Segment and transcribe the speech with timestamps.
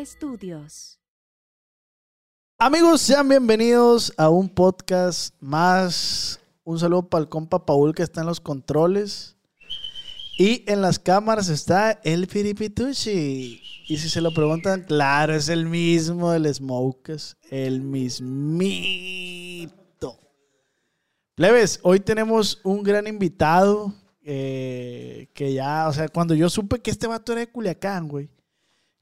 [0.00, 1.00] Estudios.
[2.56, 6.40] Amigos, sean bienvenidos a un podcast más.
[6.64, 9.36] Un saludo para el compa Paul que está en los controles.
[10.38, 13.60] Y en las cámaras está el Piripituchi.
[13.88, 17.36] Y si se lo preguntan, claro, es el mismo del Smokers.
[17.50, 19.68] El mismito.
[21.34, 23.92] Plebes, hoy tenemos un gran invitado.
[24.22, 28.28] eh, que ya, o sea, cuando yo supe que este vato era de Culiacán, güey.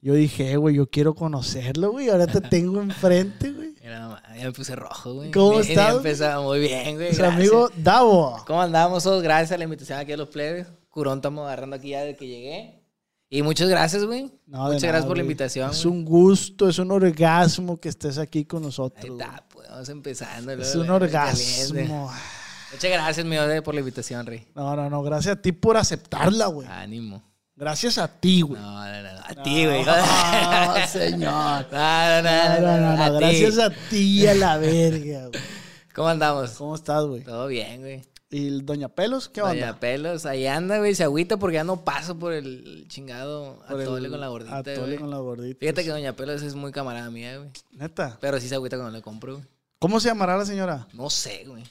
[0.07, 2.09] Yo dije, "Eh, güey, yo quiero conocerlo, güey.
[2.11, 3.75] Ahora te tengo enfrente, güey.
[3.83, 5.33] Mira nomás, ya me puse rojo, güey.
[5.33, 5.97] ¿Cómo estás?
[5.97, 7.13] empezaba muy bien, güey.
[7.13, 8.41] Su amigo Davo.
[8.47, 9.21] ¿Cómo andamos todos?
[9.21, 10.69] Gracias a la invitación aquí a los plebes.
[10.91, 12.83] Curón estamos agarrando aquí ya desde que llegué.
[13.29, 14.31] Y muchas gracias, güey.
[14.47, 15.71] No, muchas nada, gracias por la invitación.
[15.73, 15.97] Es güey.
[15.99, 19.05] un gusto, es un orgasmo que estés aquí con Ahí nosotros.
[19.11, 19.21] güey.
[19.21, 20.53] está, pues vamos empezando.
[20.53, 22.13] Es un orgasmo.
[22.73, 24.47] Muchas gracias, mi ode, por la invitación, Rey.
[24.55, 25.03] No, no, no.
[25.03, 26.69] Gracias a ti por aceptarla, güey.
[26.69, 27.25] Ánimo.
[27.57, 28.61] Gracias a ti, güey.
[28.61, 29.83] No, no, no, A ti, güey.
[29.85, 31.67] No, señor.
[31.73, 33.19] No, no, No, no.
[33.19, 35.41] Gracias a ti a la verga, güey.
[35.95, 36.51] ¿Cómo andamos?
[36.53, 37.23] ¿Cómo estás, güey?
[37.23, 38.03] Todo bien, güey.
[38.29, 39.31] ¿Y el Doña Pelos?
[39.31, 39.81] ¿Qué Doña onda?
[39.81, 40.95] Pelos, ahí anda, güey.
[40.95, 44.57] Se agüita porque ya no paso por el chingado Por el atole con la gordita,
[44.59, 44.99] atole güey.
[44.99, 45.59] con la gordita.
[45.61, 47.51] Fíjate que Doña Pelos es muy camarada mía, güey.
[47.71, 48.19] Neta.
[48.21, 49.47] Pero sí se agüita cuando le compro, güey.
[49.79, 50.87] ¿Cómo se llamará la señora?
[50.93, 51.63] No sé, güey.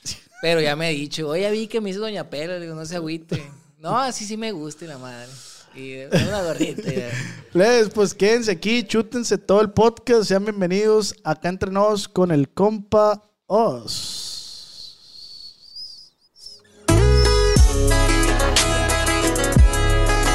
[0.41, 2.59] Pero ya me he dicho, oye, vi que me hizo Doña Pelos.
[2.61, 3.43] Digo, no se agüite.
[3.77, 5.29] No, así sí me gusta y la madre.
[5.75, 6.89] Y una gordita.
[6.91, 7.09] ya.
[7.53, 10.23] Les, pues quédense aquí, chútense todo el podcast.
[10.23, 14.97] Sean bienvenidos acá entre nos con el compa Oz.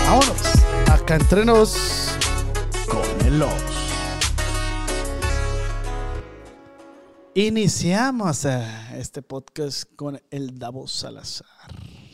[0.05, 0.43] Vámonos.
[0.91, 1.75] Acá entre nos
[2.87, 3.53] con el Oz.
[7.35, 8.63] Iniciamos eh,
[8.99, 11.47] este podcast con el Davo Salazar.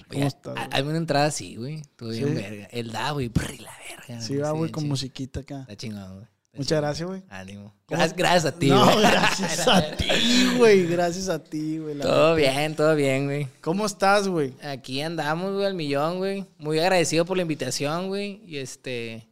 [0.08, 0.66] ¿Cómo ha- güey?
[0.72, 1.82] Hazme una entrada así, güey.
[1.96, 2.34] Tú bien Sí.
[2.34, 2.68] verga.
[2.70, 3.28] El da, güey.
[3.28, 4.20] brr, La verga.
[4.20, 5.60] Sí, va, güey, con musiquita acá.
[5.60, 6.24] Está chingón, güey.
[6.24, 7.22] Está Muchas gracias, güey.
[7.28, 7.74] Ánimo.
[7.86, 9.00] Gracias, gracias a ti, No, güey.
[9.02, 10.06] gracias a ti,
[10.56, 10.86] güey.
[10.86, 11.98] Gracias a ti, güey.
[11.98, 13.48] Todo bien, todo bien, güey.
[13.60, 14.54] ¿Cómo estás, güey?
[14.62, 16.46] Aquí andamos, güey, al millón, güey.
[16.58, 18.40] Muy agradecido por la invitación, güey.
[18.46, 19.28] Y este.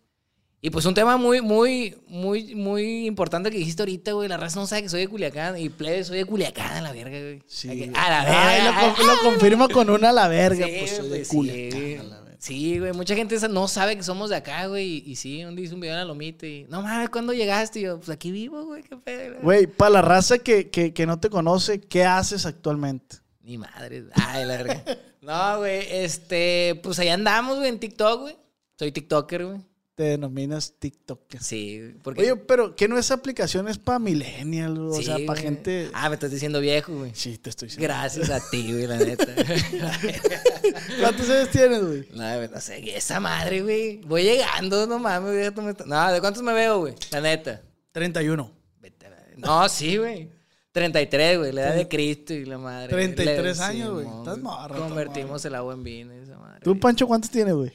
[0.66, 4.30] Y pues un tema muy, muy, muy, muy importante que dijiste ahorita, güey.
[4.30, 5.58] La raza no sabe que soy de Culiacán.
[5.58, 7.42] Y plebe, soy de Culiacán, a la verga, güey.
[7.46, 7.68] Sí.
[7.94, 8.20] A la
[8.50, 8.86] Ay, verga.
[8.88, 10.64] lo, con- lo confirma con una a la verga.
[10.66, 11.96] Sí, pues soy de pues, sí, Culiacán, güey.
[11.98, 12.38] a la verga.
[12.40, 12.92] Sí, güey.
[12.94, 14.86] Mucha gente no sabe que somos de acá, güey.
[15.06, 16.64] Y, y sí, un día hice un video en la lomita y...
[16.70, 17.80] No mames, ¿cuándo llegaste?
[17.80, 18.82] Y yo, pues aquí vivo, güey.
[18.84, 19.40] Qué pedo.
[19.42, 23.16] Güey, para la raza que, que, que no te conoce, ¿qué haces actualmente?
[23.42, 24.04] Ni madre.
[24.14, 24.82] Ay, la verga.
[25.20, 25.86] No, güey.
[25.90, 26.80] Este...
[26.82, 28.36] Pues ahí andamos, güey, en TikTok, güey.
[28.78, 29.60] Soy TikToker, güey.
[29.94, 31.20] Te denominas TikTok.
[31.40, 32.22] Sí, porque...
[32.22, 33.68] Oye, pero ¿qué no es aplicación?
[33.68, 35.88] Es para millennials, o Sí, sea, para gente...
[35.92, 37.12] Ah, me estás diciendo viejo, güey.
[37.14, 37.84] Sí, te estoy diciendo.
[37.84, 39.24] Gracias a ti, güey, la neta.
[41.00, 42.08] ¿Cuántos años tienes, güey?
[42.12, 43.98] no, no sé, ¿qué esa madre, güey.
[43.98, 45.66] Voy llegando, no mames, güey.
[45.86, 46.94] No, ¿de cuántos me veo, güey?
[47.12, 47.62] La neta.
[47.92, 48.50] 31.
[48.80, 50.28] Vete a la- No, sí, güey.
[50.72, 52.88] 33, güey, la edad de Cristo y la madre.
[52.88, 54.06] 33 Le- años, güey.
[54.06, 56.58] mon, Estás morro, Convertimos el agua en vino y esa madre.
[56.64, 57.72] ¿Tú, Pancho, cuántos tienes, güey?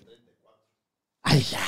[1.23, 1.59] Ay, ya.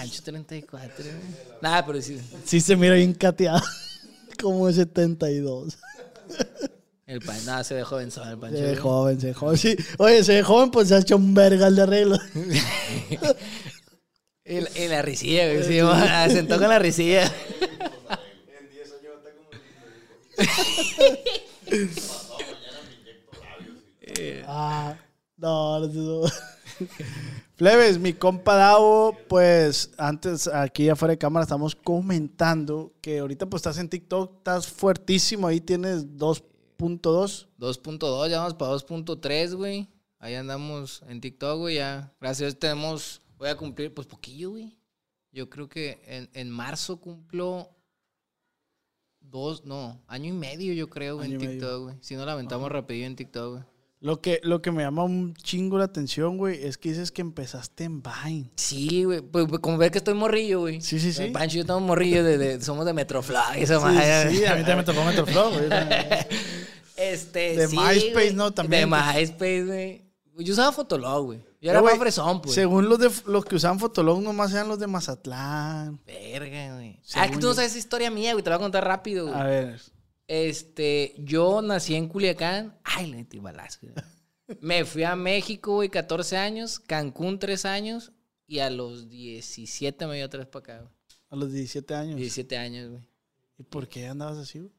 [0.00, 1.14] Pancho 34, güey.
[1.60, 2.18] Nada, pero sí.
[2.46, 3.60] Sí se mira bien cateado.
[4.40, 5.76] Como de 72.
[7.04, 8.56] El pan, nada, se ve joven el Pancho.
[8.56, 9.58] Se ve joven, se ve joven.
[9.58, 9.76] Sí.
[9.98, 12.18] Oye, se ve joven, pues se ha hecho un vergal de arreglo.
[14.46, 15.64] Y la, risilla, güey.
[15.64, 15.92] Sí, mo,
[16.28, 17.30] sentó con la risilla.
[24.46, 24.98] Ah,
[25.36, 26.30] no, no, no.
[27.60, 33.60] Plebes, mi compa Davo, pues antes aquí afuera de cámara estamos comentando que ahorita pues
[33.60, 37.48] estás en TikTok, estás fuertísimo, ahí tienes 2.2.
[37.58, 39.86] 2.2, ya vamos para 2.3, güey.
[40.18, 42.10] Ahí andamos en TikTok, güey, ya.
[42.18, 44.78] Gracias a Dios tenemos, voy a cumplir, pues poquillo, güey.
[45.30, 47.68] Yo creo que en, en marzo cumplo
[49.20, 51.60] dos, no, año y medio yo creo, güey, en Año medio.
[51.60, 51.96] TikTok, güey.
[52.00, 53.64] Si no la aventamos rapidillo en TikTok, güey.
[54.02, 57.20] Lo que, lo que me llama un chingo la atención, güey, es que dices que
[57.20, 58.50] empezaste en Vine.
[58.56, 60.80] Sí, güey, pues, pues, como ves que estoy morrillo, güey.
[60.80, 61.26] Sí, sí, sí.
[61.26, 64.30] Pancho y yo estamos morrillos, de, de- somos de Metroflag, esa Sí, madre.
[64.30, 65.68] sí, a mí también me tocó Metroflow, güey.
[66.96, 68.34] Este, De sí, MySpace, güey.
[68.34, 68.50] ¿no?
[68.52, 68.88] También.
[68.90, 70.04] De MySpace, güey.
[70.38, 71.38] Yo usaba Fotolog, güey.
[71.60, 72.54] Yo era Pero, más fresón, pues.
[72.54, 76.00] Según los, de, los que usaban Fotolog, nomás eran los de Mazatlán.
[76.06, 76.98] Verga, güey.
[77.14, 77.48] Ah, es que tú yo.
[77.48, 78.42] no sabes esa historia mía, güey.
[78.42, 79.38] Te la voy a contar rápido, güey.
[79.38, 79.80] A ver.
[80.34, 82.78] Este, yo nací en Culiacán.
[82.84, 83.94] Ay, le metí balazo, güey.
[84.60, 86.78] Me fui a México, güey, 14 años.
[86.78, 88.12] Cancún, 3 años.
[88.46, 90.92] Y a los 17 me dio otra vez para acá, güey.
[91.30, 92.16] A los 17 años.
[92.16, 93.02] 17 años, güey.
[93.58, 94.70] ¿Y por qué andabas así, güey?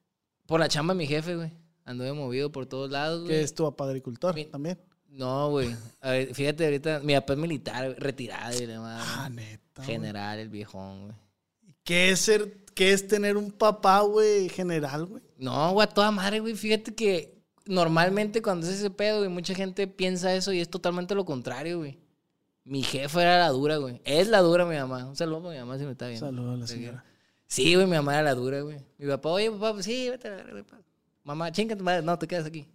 [0.45, 1.51] Por la chamba de mi jefe, güey.
[1.83, 3.31] Anduve movido por todos lados, güey.
[3.31, 4.79] Que es tu papá agricultor Mi- también.
[5.09, 5.75] No, güey.
[5.99, 9.05] A ver, fíjate ahorita, mi papá es militar, güey, retirado y demás.
[9.05, 9.83] Ah, neta.
[9.83, 9.87] güey.
[9.87, 11.15] General, el viejón, güey.
[11.83, 15.23] ¿Qué es ser, qué es tener un papá, güey, general, güey?
[15.41, 16.53] No, güey, a toda madre, güey.
[16.53, 21.15] Fíjate que normalmente cuando es ese pedo, güey, mucha gente piensa eso y es totalmente
[21.15, 21.99] lo contrario, güey.
[22.63, 23.99] Mi jefa era la dura, güey.
[24.05, 25.03] Es la dura, mi mamá.
[25.03, 26.27] Un saludo para mi mamá si me está viendo.
[26.27, 27.05] Saludos a la señora.
[27.47, 28.77] Sí, güey, mi mamá era la dura, güey.
[28.99, 30.65] Mi papá, oye, papá, pues sí, vete a la.
[31.23, 32.03] Mamá, chinga tu madre.
[32.03, 32.67] No, te quedas aquí.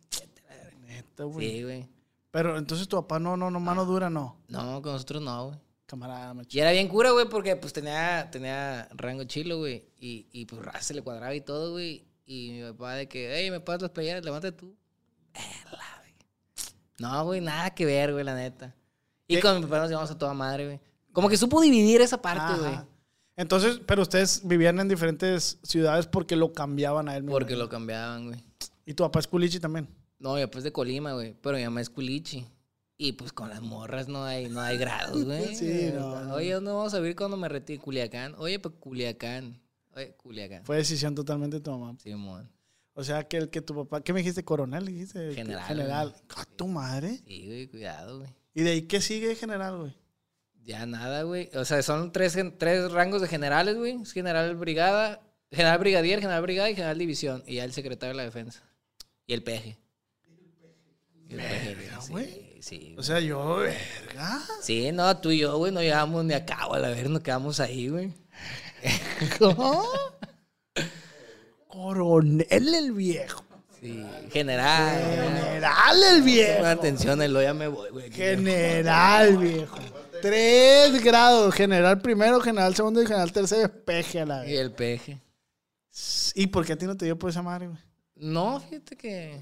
[0.81, 1.49] Neta, güey.
[1.49, 1.89] Sí, güey.
[2.33, 4.41] Pero entonces tu papá no, no, no, mano dura, no.
[4.49, 5.59] No, con nosotros no, güey.
[5.87, 6.59] Camarada, macho.
[6.59, 9.85] Y era bien cura, güey, porque pues tenía, tenía rango chilo, güey.
[10.01, 12.05] Y, y pues se le cuadraba y todo, güey.
[12.27, 14.25] Y mi papá de que, hey, ¿me pasas las playeras?
[14.25, 14.75] Levántate tú.
[16.99, 18.75] No, güey, nada que ver, güey, la neta.
[19.29, 19.41] Y ¿Qué?
[19.43, 20.81] con mi papá nos llevamos a toda madre, güey.
[21.13, 22.57] Como que supo dividir esa parte, Ajá.
[22.57, 22.75] güey.
[23.37, 27.23] Entonces, pero ustedes vivían en diferentes ciudades porque lo cambiaban a él.
[27.23, 28.43] me Porque lo cambiaban, güey.
[28.87, 29.89] Y tu papá es culichi también.
[30.19, 31.35] No, mi papá es de Colima, güey.
[31.43, 32.47] Pero mi mamá es culichi.
[32.97, 35.55] Y pues con las morras no hay, no hay grados, güey.
[35.55, 36.35] Sí, no, no.
[36.35, 37.79] Oye, ¿dónde vamos a vivir cuando me retire?
[37.79, 38.35] Culiacán.
[38.39, 39.61] Oye, pues Culiacán.
[39.97, 40.65] Oye, Culiacán.
[40.65, 41.97] Fue decisión totalmente de tu mamá.
[41.99, 42.51] Simón.
[42.93, 44.45] O sea, que el que tu papá, ¿qué me dijiste?
[44.45, 44.87] ¿Coronel?
[44.87, 46.15] Dijiste General, General.
[46.37, 47.21] ¡A tu madre!
[47.27, 48.31] Sí, güey, cuidado, güey.
[48.55, 49.97] ¿Y de ahí qué sigue general, güey?
[50.65, 51.51] Ya nada, güey.
[51.55, 54.01] O sea, son tres, tres rangos de generales, güey.
[54.03, 55.21] Es general brigada,
[55.51, 57.43] general brigadier, general brigada y general división.
[57.47, 58.63] Y ya el secretario de la defensa.
[59.27, 59.79] Y el peje.
[61.29, 62.57] El peje, Verga, sí, güey.
[62.61, 63.05] Sí, O güey.
[63.07, 64.43] sea, yo, verga.
[64.63, 67.21] Sí, no, tú y yo, güey, no llegamos ni a cabo a la ver, nos
[67.21, 68.13] quedamos ahí, güey.
[69.39, 69.85] ¿Cómo?
[71.69, 73.43] Coronel el viejo.
[73.81, 75.01] Sí, general.
[75.03, 76.65] General el viejo.
[76.65, 78.11] Atención, el ya me voy, güey.
[78.11, 79.79] General, viejo.
[80.23, 81.55] Tres grados.
[81.55, 83.71] General primero, general segundo y general tercero.
[83.85, 84.61] Peje a la Y vez.
[84.61, 85.21] el peje.
[86.35, 87.79] ¿Y por qué a ti no te dio por esa madre, güey?
[88.15, 89.41] No, fíjate que.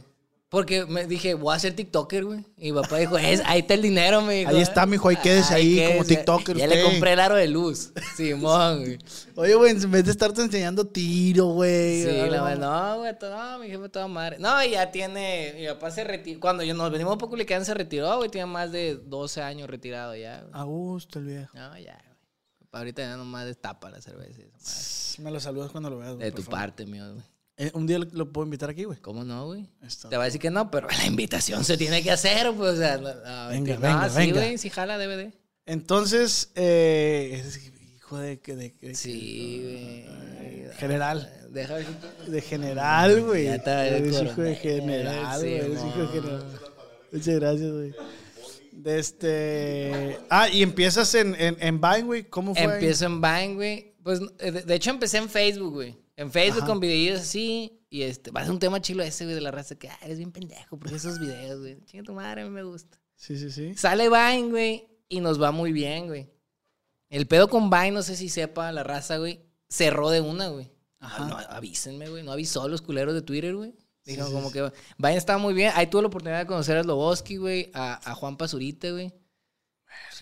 [0.55, 2.45] Porque me dije, voy a ser TikToker, güey.
[2.59, 4.51] Y mi papá dijo, es, ahí está el dinero, me dijo.
[4.51, 6.15] Ahí está, mijo, ahí quédese ahí como quédese.
[6.15, 6.77] TikToker Ya usted.
[6.77, 7.93] le compré el aro de luz.
[8.17, 8.99] Simón, güey.
[9.35, 12.05] Oye, güey, en vez de estarte enseñando tiro, güey.
[12.05, 14.39] Sí, la verdad, no, güey, no, mi jefe toda madre.
[14.39, 17.75] No, y ya tiene, mi papá se retiró, cuando yo nos venimos por Culiacán se
[17.75, 20.53] retiró, güey, tiene más de 12 años retirado ya, güey.
[20.53, 21.51] A gusto el viejo.
[21.53, 22.15] No, ya, güey.
[22.71, 25.23] Ahorita ya nomás destapa la cerveza madre.
[25.25, 26.25] Me lo saludas cuando lo veas, güey.
[26.27, 26.61] De por tu favor.
[26.61, 27.34] parte, mío, güey.
[27.57, 28.99] Eh, un día lo, puedo invitar aquí, güey.
[28.99, 29.69] ¿Cómo no, güey?
[30.11, 32.77] Te va a decir que no, pero la invitación se tiene que hacer, pues, o
[32.77, 33.77] sea, no, Venga, mentira.
[33.79, 34.41] venga, No, sí, venga.
[34.41, 35.33] güey, sí jala DVD.
[35.67, 37.43] Entonces, eh,
[37.97, 40.73] hijo de, de, de- de- Sí, güey.
[40.79, 41.33] general.
[41.51, 43.45] Deja si De general, güey.
[43.45, 45.55] Ya está, Eres hijo de general, güey.
[45.55, 46.45] Eres hijo de general.
[47.13, 47.95] Muchas gracias, güey.
[48.73, 50.19] De este.
[50.29, 52.25] Ah, y empiezas en, en, en Vine, güey.
[52.25, 52.65] ¿Cómo fue?
[52.65, 52.71] ahí?
[52.73, 53.95] Empiezo en Vine, güey.
[54.03, 55.97] Pues, eh, de hecho, empecé en Facebook, güey.
[56.17, 56.67] En Facebook Ajá.
[56.69, 57.81] con videos así.
[57.91, 59.99] Y este, va a ser un tema chilo ese, güey, de la raza que, ah,
[60.03, 61.81] eres bien pendejo, porque esos videos, güey.
[61.85, 62.99] Chinga tu madre, a mí me gusta.
[63.15, 63.75] Sí, sí, sí.
[63.75, 66.29] Sale Vine, güey, y nos va muy bien, güey.
[67.09, 70.73] El pedo con Vine, no sé si sepa la raza, güey, cerró de una, güey.
[70.99, 71.27] Ajá.
[71.29, 72.23] No, avísenme, güey.
[72.25, 73.75] No avisó a los culeros de Twitter, güey.
[74.05, 74.55] Dijeron sí, como sí.
[74.55, 75.71] que Vine estaba muy bien.
[75.75, 79.13] Ahí tuve la oportunidad de conocer a Sloboski, güey, a, a Juan Pazurita, güey.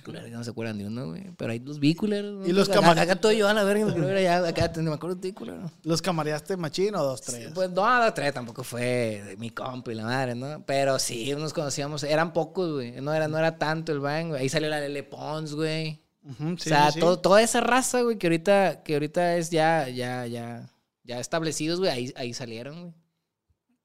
[0.07, 1.31] Ya no se acuerdan de uno, güey.
[1.37, 2.33] Pero ahí los vi, culeros.
[2.33, 2.47] ¿no?
[2.47, 4.49] Y los acá, camar- acá estoy yo a la verga, me quiero ver allá.
[4.49, 5.71] Acá te- me acuerdo de ti, culero.
[5.85, 7.51] ¿Los camareaste machín o dos, tres?
[7.55, 10.65] Pues no, la tres tampoco fue de mi compa y la madre, ¿no?
[10.67, 12.03] Pero sí, nos conocíamos.
[12.03, 13.01] Eran pocos, güey.
[13.01, 14.41] No era, no era tanto el Vine, güey.
[14.43, 16.01] Ahí salió la Lele Pons, güey.
[16.25, 20.27] O sí, sea, todo- toda esa raza, güey, que ahorita, que ahorita es ya, ya,
[20.27, 20.69] ya,
[21.05, 22.95] ya establecidos, güey, ahí, ahí salieron, güey.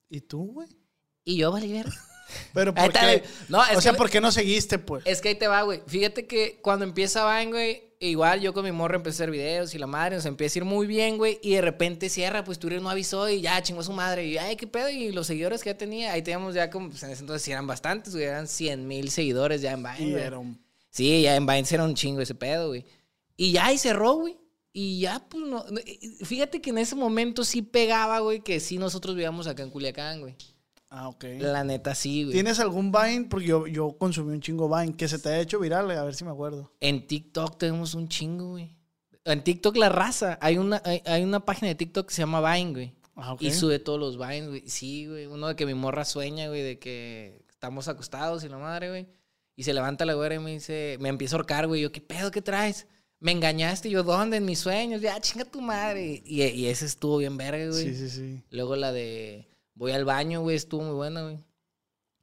[0.10, 0.68] ¿Y tú, güey?
[1.24, 1.84] Y yo, vale.
[2.54, 3.24] Pero ¿por qué?
[3.50, 5.04] No, o sea, que- ¿por qué no seguiste, pues?
[5.06, 5.82] Es que ahí te va, güey.
[5.88, 9.74] Fíjate que cuando empieza Vine, güey, igual yo con mi morra empecé a hacer videos
[9.74, 11.40] y la madre nos empieza a ir muy bien, güey.
[11.42, 14.26] Y de repente cierra, pues Twitter no avisó y ya chingó a su madre.
[14.26, 14.90] Y ay, qué pedo.
[14.90, 17.52] Y los seguidores que ya tenía, ahí teníamos ya como, pues en ese entonces sí
[17.52, 18.26] eran bastantes, güey.
[18.26, 19.98] Eran 100 mil seguidores ya en Vine.
[20.00, 20.14] Y
[20.92, 22.86] Sí, ya en Vine era un chingo ese pedo, güey.
[23.36, 24.38] Y ya ahí cerró, güey.
[24.74, 25.66] Y ya, pues no,
[26.24, 30.20] Fíjate que en ese momento sí pegaba, güey, que sí nosotros vivíamos acá en Culiacán,
[30.22, 30.36] güey.
[30.90, 31.26] Ah, ok.
[31.40, 32.34] La neta sí, güey.
[32.34, 33.28] ¿Tienes algún Vine?
[33.30, 36.16] Porque yo, yo consumí un chingo Vine que se te ha hecho viral, a ver
[36.16, 36.72] si me acuerdo.
[36.80, 38.78] En TikTok tenemos un chingo, güey.
[39.26, 40.38] En TikTok la raza.
[40.42, 42.94] Hay una, hay, hay una página de TikTok que se llama Vine, güey.
[43.16, 43.42] Ah, ok.
[43.42, 44.64] Y sube todos los Vines, güey.
[44.68, 45.26] Sí, güey.
[45.26, 49.08] Uno de que mi morra sueña, güey, de que estamos acostados y la madre, güey.
[49.56, 51.82] Y se levanta la güera y me dice, me empieza a ahorcar, güey.
[51.82, 52.32] Yo, ¿qué pedo?
[52.32, 52.88] ¿Qué traes?
[53.20, 53.90] Me engañaste.
[53.90, 54.38] Y yo, ¿dónde?
[54.38, 55.02] En mis sueños.
[55.02, 56.22] Ya, chinga tu madre.
[56.24, 57.84] Y, y ese estuvo bien verga, güey.
[57.84, 58.44] Sí, sí, sí.
[58.52, 61.38] Luego la de voy al baño, güey, estuvo muy buena, güey.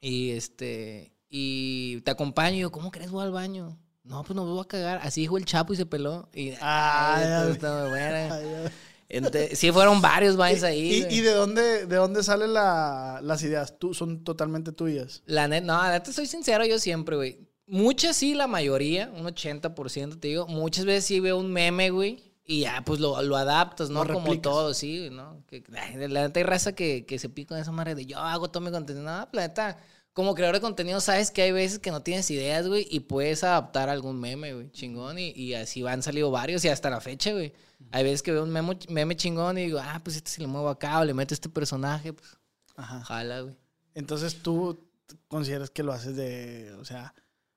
[0.00, 2.56] Y este, y te acompaño.
[2.56, 3.78] Y yo, ¿cómo crees voy al baño?
[4.02, 5.00] No, pues no me voy a cagar.
[5.02, 6.28] Así dijo el Chapo y se peló.
[6.34, 8.34] Y, Ah, está muy buena.
[8.34, 8.70] Ay, ay.
[9.08, 11.06] Ente- sí, fueron varios vines ahí.
[11.08, 13.78] ¿Y, y de dónde, de dónde salen la- las ideas?
[13.78, 15.22] ¿Tú, ¿Son totalmente tuyas?
[15.26, 17.38] La neta, no, la neta soy sincero yo siempre, güey.
[17.66, 20.46] Muchas sí, la mayoría, un 80% te digo.
[20.48, 22.33] Muchas veces sí veo un meme, güey.
[22.46, 24.04] Y ya, pues lo, lo adaptas, ¿no?
[24.04, 25.42] Lo Como todo, sí, güey, ¿no?
[25.46, 28.50] Que, la neta hay raza que, que se pica con esa madre de yo hago
[28.50, 29.02] todo mi contenido.
[29.04, 29.78] No, la neta,
[30.12, 33.44] como creador de contenido, sabes que hay veces que no tienes ideas, güey, y puedes
[33.44, 35.18] adaptar algún meme, güey, chingón.
[35.18, 37.54] Y, y así van salido varios y hasta la fecha, güey.
[37.92, 40.46] Hay veces que veo un memo- meme chingón y digo, ah, pues este se le
[40.46, 42.36] muevo acá o le meto este personaje, pues,
[42.76, 43.00] Ajá.
[43.04, 43.56] jala, güey.
[43.94, 44.86] Entonces tú
[45.28, 47.14] consideras que lo haces de, o sea,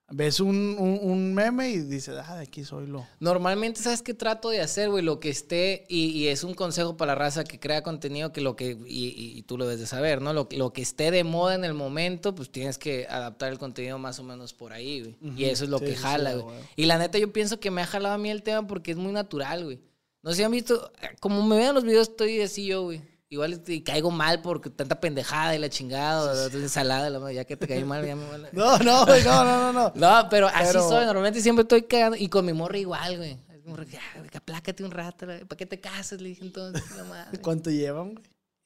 [0.10, 3.06] ves un, un, un meme y dices, ah, de aquí soy lo.
[3.20, 5.04] Normalmente, ¿sabes qué trato de hacer, güey?
[5.04, 8.42] Lo que esté, y, y es un consejo para la raza que crea contenido, que
[8.42, 10.32] lo que, y, y- tú lo debes de saber, ¿no?
[10.34, 13.98] Lo, lo que esté de moda en el momento, pues tienes que adaptar el contenido
[14.00, 15.16] más o menos por ahí, güey.
[15.38, 16.56] Y eso es lo Sí, que sí, jala, güey.
[16.76, 18.98] Y la neta, yo pienso que me ha jalado a mí el tema porque es
[18.98, 19.80] muy natural, güey.
[20.24, 23.02] No sé si han visto, como me ven en los videos, estoy así yo, güey.
[23.30, 27.36] Igual este, caigo mal porque tanta pendejada y la chingada, o tanta ensalada, la madre,
[27.36, 28.50] ya que te caí mal, ya me vale.
[28.54, 29.92] No, no, güey, no, no, no, no.
[29.96, 31.06] No, pero así soy.
[31.06, 32.16] Normalmente siempre estoy cagando.
[32.18, 33.38] Y con mi morra igual, güey.
[33.66, 35.26] Como "Ah, güey, aplácate un rato.
[35.26, 36.22] la- ¿Para qué te casas?
[36.22, 36.82] Le dije entonces.
[36.98, 37.40] No mames.
[37.42, 38.26] ¿Cuánto llevan, güey?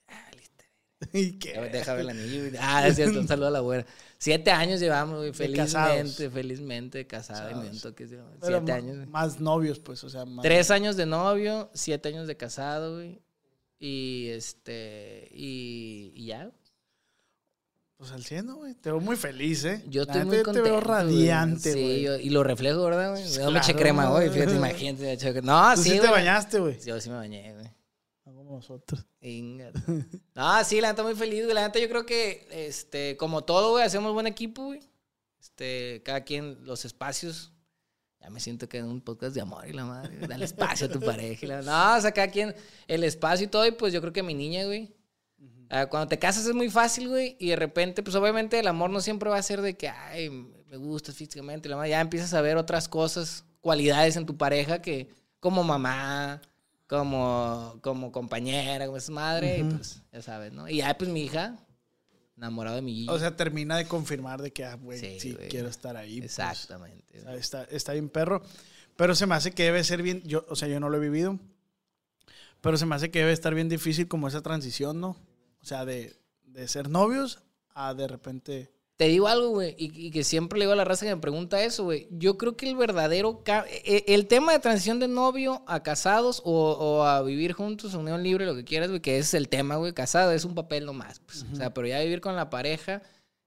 [0.10, 0.64] Ah, listo.
[1.18, 1.54] ¿Y qué?
[1.58, 2.40] güey, ver el anillo.
[2.42, 2.54] güey.
[2.62, 3.20] Ah, es cierto.
[3.20, 3.84] Un saludo a la güera.
[4.20, 5.32] Siete años llevamos, güey.
[5.56, 6.14] Casados.
[6.28, 7.06] Felizmente, felizmente.
[8.40, 8.96] Pero Siete años.
[8.98, 9.08] güey.
[9.08, 10.44] Más novios, pues, o sea, más.
[10.44, 13.20] Tres años de novio, siete años de casado, güey.
[13.84, 15.28] Y este.
[15.34, 16.52] Y, y ya.
[17.98, 18.76] Pues al cielo, güey.
[18.76, 19.84] Te veo muy feliz, ¿eh?
[19.88, 20.54] Yo estoy muy contento.
[20.64, 22.02] te veo radiante, Sí, güey.
[22.04, 23.24] yo- y lo reflejo, ¿verdad, güey?
[23.52, 24.28] Me eché crema güey.
[24.28, 25.04] hoy, fíjate, imagínate.
[25.04, 26.80] me eché- No, Tú sí, sí, te bañaste, güey.
[26.82, 27.66] Yo sí me bañé, güey.
[28.26, 29.04] No como nosotros.
[29.20, 29.72] Inga.
[30.36, 31.56] No, sí, la neta muy feliz, güey.
[31.56, 34.80] La neta yo creo que, este, como todo, güey, hacemos buen equipo, güey.
[35.40, 37.52] Este, cada quien los espacios.
[38.22, 40.16] Ya me siento que en un podcast de amor y la madre.
[40.28, 41.46] Dale espacio a tu pareja.
[41.46, 42.54] y la- No, o sea, cada quien
[42.88, 43.66] el espacio y todo.
[43.66, 44.94] Y pues yo creo que mi niña, güey.
[45.70, 47.36] ah, cuando te casas es muy fácil, güey.
[47.40, 50.30] Y de repente, pues obviamente el amor no siempre va a ser de que, ay,
[50.70, 51.68] me gustas físicamente.
[51.68, 51.90] y La madre.
[51.90, 55.10] Ya empiezas a ver otras cosas, cualidades en tu pareja que,
[55.40, 56.42] como mamá,
[56.88, 60.68] como, como compañera, como es madre, y pues, ya sabes, ¿no?
[60.70, 61.56] Y ya, pues, mi hija,
[62.42, 63.10] enamorado de mi Gigi.
[63.10, 65.50] O sea, termina de confirmar de que, ah, güey, Sí, sí, güey.
[65.50, 66.20] quiero estar ahí.
[66.20, 66.32] pues.
[66.40, 67.22] Exactamente.
[67.22, 68.42] Sea, está, está bien perro.
[68.96, 70.22] Pero se me hace que debe ser bien.
[70.24, 71.40] Yo, o sea, yo no lo he vivido.
[72.62, 75.10] Pero se me hace que debe estar bien difícil como esa transición, ¿no?
[75.62, 77.40] O sea, de, de ser novios
[77.74, 78.72] a de repente.
[79.02, 81.20] Te digo algo, güey, y, y que siempre le digo a la raza que me
[81.20, 82.08] pregunta eso, güey.
[82.12, 83.44] Yo creo que el verdadero...
[83.44, 87.96] ca- e- El tema de transición de novio a casados o, o a vivir juntos,
[87.96, 89.94] unión libre, lo que quieras, güey, que ese es el tema, güey.
[89.94, 91.44] Casado es un papel nomás, pues.
[91.52, 93.02] O sea, pero ya vivir con la pareja,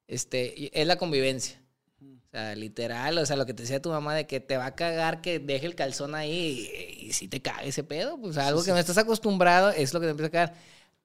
[0.08, 1.62] este, es la convivencia.
[2.02, 4.66] O sea, literal, o sea, lo que te decía tu mamá de que te va
[4.66, 6.68] a cagar que deje el calzón ahí
[7.00, 10.00] y, y si te caga ese pedo, pues algo que no estás acostumbrado es lo
[10.00, 10.54] que te empieza a cagar.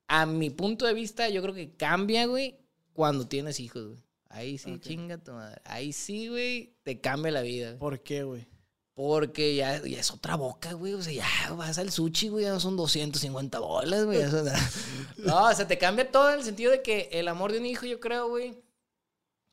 [0.07, 2.57] A mi punto de vista, yo creo que cambia, güey,
[2.93, 3.99] cuando tienes hijos, güey.
[4.29, 5.61] Ahí sí, chinga tu madre.
[5.65, 7.77] Ahí sí, güey, te cambia la vida.
[7.77, 8.47] ¿Por qué, güey?
[8.93, 10.93] Porque ya, ya es otra boca, güey.
[10.93, 14.19] O sea, ya vas al sushi, güey, ya no son 250 bolas, güey.
[15.17, 17.65] No, o sea, te cambia todo en el sentido de que el amor de un
[17.65, 18.61] hijo, yo creo, güey.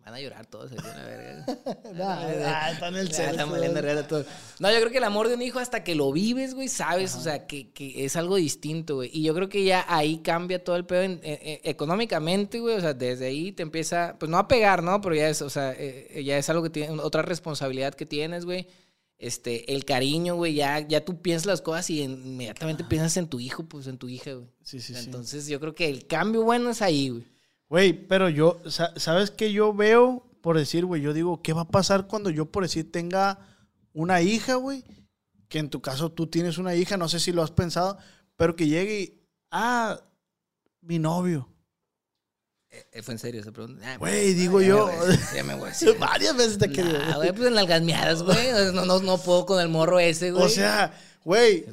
[0.06, 1.44] Van a llorar todos aquí, verga.
[2.46, 3.48] Ah, está en el están.
[4.60, 7.16] No, yo creo que el amor de un hijo hasta que lo vives, güey, sabes,
[7.16, 9.10] o sea, que, que es algo distinto, güey.
[9.12, 12.76] Y yo creo que ya ahí cambia todo el pedo en- en- en- económicamente, güey.
[12.76, 15.00] O sea, desde ahí te empieza, pues no a pegar, ¿no?
[15.00, 18.44] Pero ya es, o sea, eh, ya es algo que tiene, otra responsabilidad que tienes,
[18.44, 18.68] güey.
[19.18, 23.40] Este, el cariño, güey, ya, ya tú piensas las cosas y inmediatamente piensas en tu
[23.40, 24.46] hijo, pues en tu hija, güey.
[24.62, 25.00] Sí, sí, sí.
[25.06, 27.24] Entonces yo creo que el cambio bueno es ahí, güey.
[27.68, 30.22] Güey, pero yo, sa- ¿sabes qué yo veo?
[30.40, 33.38] Por decir, güey, yo digo, ¿qué va a pasar cuando yo, por decir, tenga
[33.92, 34.84] una hija, güey?
[35.48, 37.98] Que en tu caso tú tienes una hija, no sé si lo has pensado,
[38.36, 40.00] pero que llegue y, ah,
[40.82, 41.48] mi novio.
[42.70, 43.96] Eh, Fue en serio esa pregunta.
[43.98, 44.86] Güey, digo ya yo.
[44.86, 45.96] me voy a decir, ya me voy a decir.
[45.98, 46.98] Varias veces te he querido.
[46.98, 48.52] Nah, güey, pues en las gasmeadas, güey.
[48.74, 50.44] No, no, no puedo con el morro ese, güey.
[50.44, 50.92] O sea,
[51.24, 51.64] güey,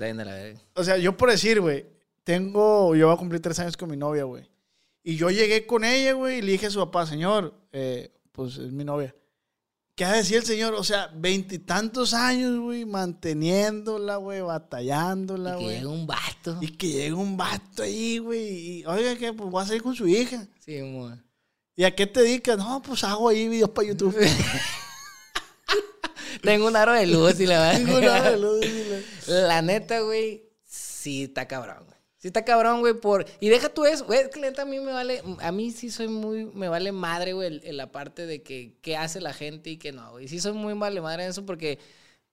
[0.75, 1.85] o sea, yo por decir, güey,
[2.23, 4.49] tengo, yo voy a cumplir tres años con mi novia, güey.
[5.03, 8.57] Y yo llegué con ella, güey, y le dije a su papá, señor, eh, pues
[8.57, 9.13] es mi novia.
[9.95, 10.73] ¿Qué ha de decir el señor?
[10.73, 15.75] O sea, veintitantos años, güey, manteniéndola, güey, batallándola, Y que güey.
[15.77, 16.57] llega un vato.
[16.61, 19.95] Y que llega un vato ahí, güey, y oiga, que pues voy a salir con
[19.95, 20.47] su hija.
[20.65, 21.15] Sí, mo.
[21.75, 22.57] ¿Y a qué te dedicas?
[22.57, 24.15] No, pues hago ahí videos para YouTube.
[26.41, 27.77] Tengo un aro de luz y la verdad.
[27.85, 29.03] Tengo una de luz, dile.
[29.27, 31.92] La neta, güey, sí está cabrón, güey.
[32.23, 33.25] Sí está cabrón, güey, por...
[33.41, 35.21] Y deja tú eso, güey, es que neta a mí me vale...
[35.41, 36.45] A mí sí soy muy...
[36.45, 39.91] Me vale madre, güey, en la parte de que qué hace la gente y qué
[39.91, 40.29] no, güey.
[40.29, 41.79] Sí soy muy vale madre en eso porque...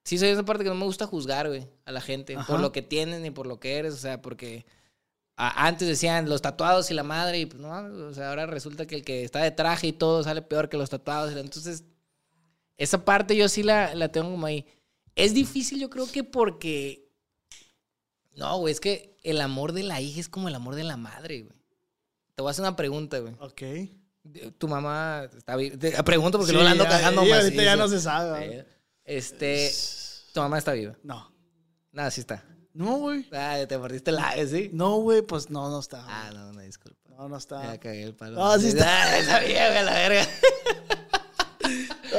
[0.05, 2.37] Sí soy esa parte que no me gusta juzgar, güey, a la gente.
[2.37, 2.47] Ajá.
[2.47, 4.65] Por lo que tienen y por lo que eres, o sea, porque...
[5.37, 7.71] a- antes decían los tatuados y la madre y pues no,
[8.07, 10.77] o sea, ahora resulta que el que está de traje y todo sale peor que
[10.77, 11.35] los tatuados.
[11.35, 11.83] Entonces,
[12.77, 14.67] esa parte yo sí la, la tengo como ahí.
[15.17, 17.10] Es difícil, yo creo que porque.
[18.37, 20.97] No, güey, es que el amor de la hija es como el amor de la
[20.97, 21.59] madre, güey.
[22.35, 23.35] Te voy a hacer una pregunta, güey.
[23.41, 23.63] Ok.
[24.59, 25.77] Tu mamá está viva.
[25.79, 27.45] Te pregunto porque Sí, no la ando cagando más.
[27.45, 28.67] ahorita ya no se sabe, ¿verdad?
[29.05, 29.73] Este.
[30.33, 30.97] Tu mamá está viva.
[31.03, 31.33] No.
[31.93, 32.45] Nada, sí está.
[32.73, 33.27] No, güey.
[33.33, 34.71] Ah, te mordiste la ¿sí?
[34.73, 36.05] No, güey, pues no, no está.
[36.07, 36.99] Ah, no, no, disculpa.
[37.11, 37.63] No, no está.
[37.65, 38.43] Ya cagué el palo.
[38.45, 39.03] Ah, sí está.
[39.19, 40.29] Ah, sabía, güey, la verga.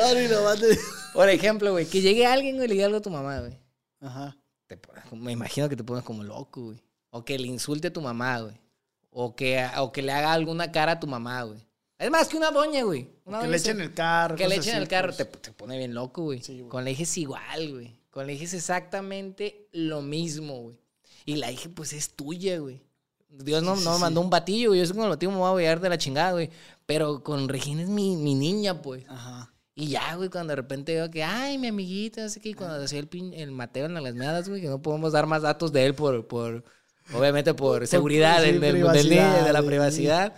[0.03, 0.77] Ay, no, mate.
[1.13, 3.57] Por ejemplo, güey, que llegue alguien güey, le diga algo a tu mamá, güey.
[4.01, 4.37] Ajá.
[4.77, 6.81] Te me imagino que te pones como loco, güey.
[7.09, 8.59] O que le insulte a tu mamá, güey.
[9.11, 11.59] O que, o que le haga alguna cara a tu mamá, güey.
[11.99, 13.09] Es más que una doña, güey.
[13.25, 14.35] Una Que doña le se- echen el carro.
[14.35, 15.13] Que le echen el carro.
[15.13, 15.17] pues.
[15.17, 16.41] Te, te pone bien loco, güey.
[16.41, 16.69] Sí, güey.
[16.69, 17.95] Con la hija es igual, güey.
[18.09, 20.77] Con la hija es exactamente lo mismo, güey.
[21.25, 22.81] Y la hija, pues, es tuya, güey.
[23.29, 24.79] Dios no, Sí, sí, no me mandó un batillo, güey.
[24.79, 26.49] Yo sé que con el batillo me voy a ver de la chingada, güey.
[26.85, 29.05] Pero con Regina es mi, mi niña, pues.
[29.07, 29.53] Ajá.
[29.73, 32.99] Y ya, güey, cuando de repente veo que, ay, mi amiguita, qué, y cuando hacía
[32.99, 35.85] el, pin- el Mateo en las meadas, güey, que no podemos dar más datos de
[35.85, 36.63] él por, por
[37.13, 40.35] obviamente, por seguridad sí, del, del- niño, de la privacidad.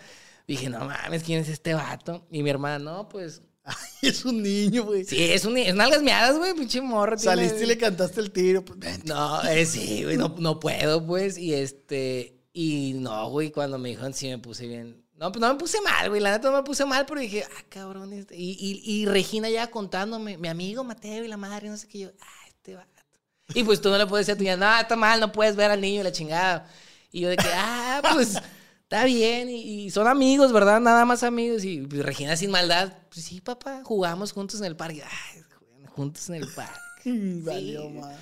[0.47, 2.27] Dije, no mames, ¿quién es este vato?
[2.29, 3.41] Y mi hermana, no, pues,
[4.01, 5.05] Es un niño, güey.
[5.05, 7.15] sí, es un, es nalgas meadas, güey, pinche morro.
[7.17, 8.63] tiene- Saliste y le cantaste el tiro.
[8.63, 9.07] Pues, vente.
[9.07, 13.89] No, eh, sí, güey, no, no puedo, pues, y este, y no, güey, cuando me
[13.89, 15.02] dijeron sí me puse bien.
[15.15, 17.45] No, pues no me puse mal, güey, la neta no me puse mal, pero dije,
[17.45, 18.35] ah, cabrón, este.
[18.35, 21.99] Y, y, y Regina ya contándome, mi amigo Mateo y la madre, no sé qué,
[21.99, 22.89] yo, ah, este vato.
[23.53, 25.55] Y pues tú no le puedes decir a tu niña, no, está mal, no puedes
[25.55, 26.67] ver al niño y la chingada.
[27.11, 28.37] Y yo de que, ah, pues,
[28.81, 30.79] está bien, y, y son amigos, ¿verdad?
[30.79, 31.63] Nada más amigos.
[31.63, 35.03] Y pues, Regina sin maldad, pues sí, papá, jugamos juntos en el parque.
[35.03, 35.43] Ay,
[35.89, 36.79] juntos en el parque.
[37.05, 38.17] Valió, madre.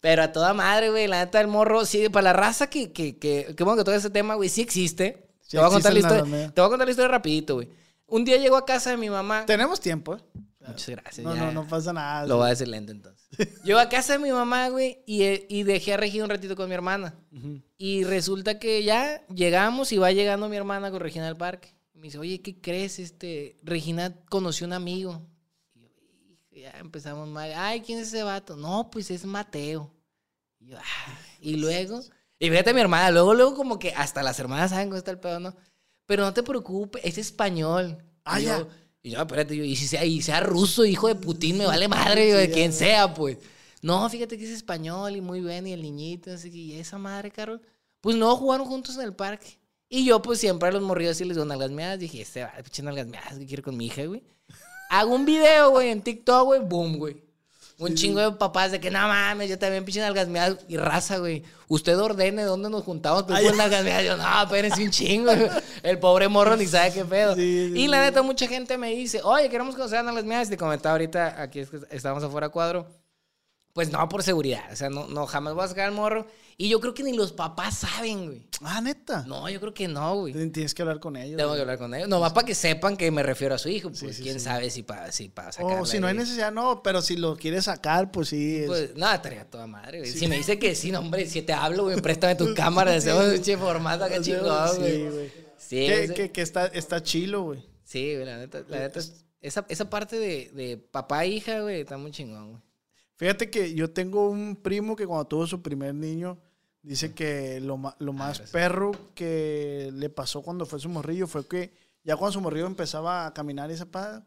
[0.00, 3.16] Pero a toda madre, güey, la neta del morro, sí, para la raza que, que,
[3.16, 5.23] que, que bueno que todo ese tema, güey, sí existe.
[5.48, 7.68] Te, voy a contar la historia, te voy a contar la historia rapidito, güey.
[8.06, 9.46] Un día llegó a casa de mi mamá.
[9.46, 10.20] Tenemos tiempo, ¿eh?
[10.66, 11.24] Muchas gracias.
[11.24, 11.44] No, ya.
[11.46, 12.26] no, no pasa nada.
[12.26, 13.28] Lo voy a decir lento entonces.
[13.64, 16.56] Llegó a casa de mi mamá, güey, y, eh, y dejé a Regina un ratito
[16.56, 17.14] con mi hermana.
[17.32, 17.60] Ujú.
[17.76, 21.74] Y resulta que ya llegamos y va llegando mi hermana con Regina al parque.
[21.92, 22.98] Me dice, oye, ¿qué crees?
[22.98, 25.26] Este, Regina conoció un amigo.
[25.74, 27.52] Y yo, ya empezamos mal.
[27.56, 28.56] Ay, ¿quién es ese vato?
[28.56, 29.92] No, pues es Mateo.
[30.60, 31.18] Y yo, "Ah".
[31.40, 32.00] y luego,
[32.38, 35.18] y fíjate mi hermana, luego, luego como que hasta las hermanas saben cómo está el
[35.18, 35.54] pedo, ¿no?
[36.06, 37.98] Pero no te preocupes, es español.
[38.24, 38.58] Ah, y ya.
[38.58, 38.68] yo,
[39.02, 41.88] y yo, espérate, yo, y si sea, y sea ruso, hijo de Putin, me vale
[41.88, 43.38] madre, yo, de quien sea, pues.
[43.82, 46.96] No, fíjate que es español y muy bien, y el niñito, así que, ¿y esa
[46.96, 47.60] madre, Carol?
[48.00, 49.58] Pues no, jugaron juntos en el parque.
[49.88, 51.98] Y yo, pues siempre a los morridos sí les doy nalgas meadas.
[51.98, 54.22] Dije, este va, pinche nalgas meadas, ¿qué quiere con mi hija, güey?
[54.90, 57.23] Hago un video, güey, en TikTok, güey, boom, güey.
[57.84, 61.18] Un chingo de papás de que, no mames, yo también pinche nalgas meadas y raza,
[61.18, 61.42] güey.
[61.68, 63.46] Usted ordene dónde nos juntamos, pues Ay.
[63.46, 64.04] con nalgas meadas.
[64.04, 65.32] Yo, no, espérense un chingo.
[65.82, 67.34] El pobre morro ni sabe qué pedo.
[67.34, 70.48] Sí, sí, y la neta, mucha gente me dice, oye, queremos conocer a nalgas meadas.
[70.48, 72.86] Y te comentaba ahorita, aquí es que estábamos afuera cuadro.
[73.72, 74.64] Pues no, por seguridad.
[74.72, 76.26] O sea, no, no jamás voy a sacar al morro.
[76.56, 78.46] Y yo creo que ni los papás saben, güey.
[78.62, 79.24] Ah, neta.
[79.26, 80.32] No, yo creo que no, güey.
[80.50, 81.36] Tienes que hablar con ellos.
[81.36, 81.60] Tengo que güey.
[81.62, 82.08] hablar con ellos.
[82.08, 83.88] No, más para que sepan que me refiero a su hijo.
[83.88, 84.44] Pues Sí, sí, quién sí.
[84.44, 87.36] sabe si para si pa O sacarla si no hay necesidad, no, pero si lo
[87.36, 88.58] quieres sacar, pues sí.
[88.58, 90.10] es- Pues nada, estaría toda madre, güey.
[90.12, 93.24] Si me dice que sí, no, hombre, si te hablo, güey, préstame tu cámara, hacemos
[93.26, 95.08] un che formato acá chingón, Sí, güey.
[95.10, 95.32] güey.
[95.58, 97.64] Sí, que, que, que está, está chilo, güey.
[97.84, 101.60] sí, güey, la neta, la neta, es- esa, esa parte de, de papá e hija,
[101.60, 102.62] güey, está muy chingón, güey.
[103.16, 106.38] Fíjate que yo tengo un primo que cuando tuvo su primer niño,
[106.82, 108.50] dice que lo, lo más gracias.
[108.50, 111.72] perro que le pasó cuando fue su morrillo fue que
[112.02, 114.22] Ya cuando su morrillo empezaba a caminar y pa,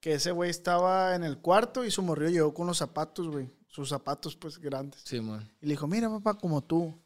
[0.00, 3.50] que ese güey estaba en el cuarto y su morrillo llegó con los zapatos, güey.
[3.68, 5.00] Sus zapatos, pues, grandes.
[5.04, 5.50] Sí, man.
[5.60, 6.96] Y le dijo, mira, papá, como tú.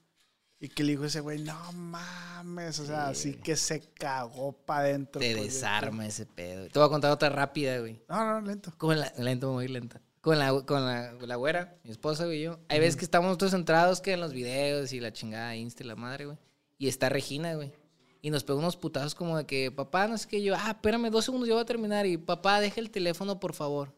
[0.61, 2.79] Y que le dijo ese güey, no mames.
[2.81, 5.21] O sea, así que se cagó para adentro.
[5.21, 6.69] Te pues, de- desarma ese pedo.
[6.69, 8.03] Te voy a contar otra rápida, güey.
[8.09, 8.73] No, no, lento.
[8.77, 10.01] Con la, lento, muy lenta.
[10.21, 12.59] Con la, con la, con la güera, mi esposa, güey, y yo.
[12.69, 15.87] Hay veces que estamos todos centrados que en los videos y la chingada Insta y
[15.87, 16.39] la madre, güey.
[16.77, 17.73] Y está Regina, güey.
[18.21, 20.43] Y nos pegó unos putazos como de que, papá, no sé qué.
[20.43, 22.05] Yo, ah, espérame dos segundos, yo voy a terminar.
[22.07, 23.93] Y papá, deja el teléfono, por favor.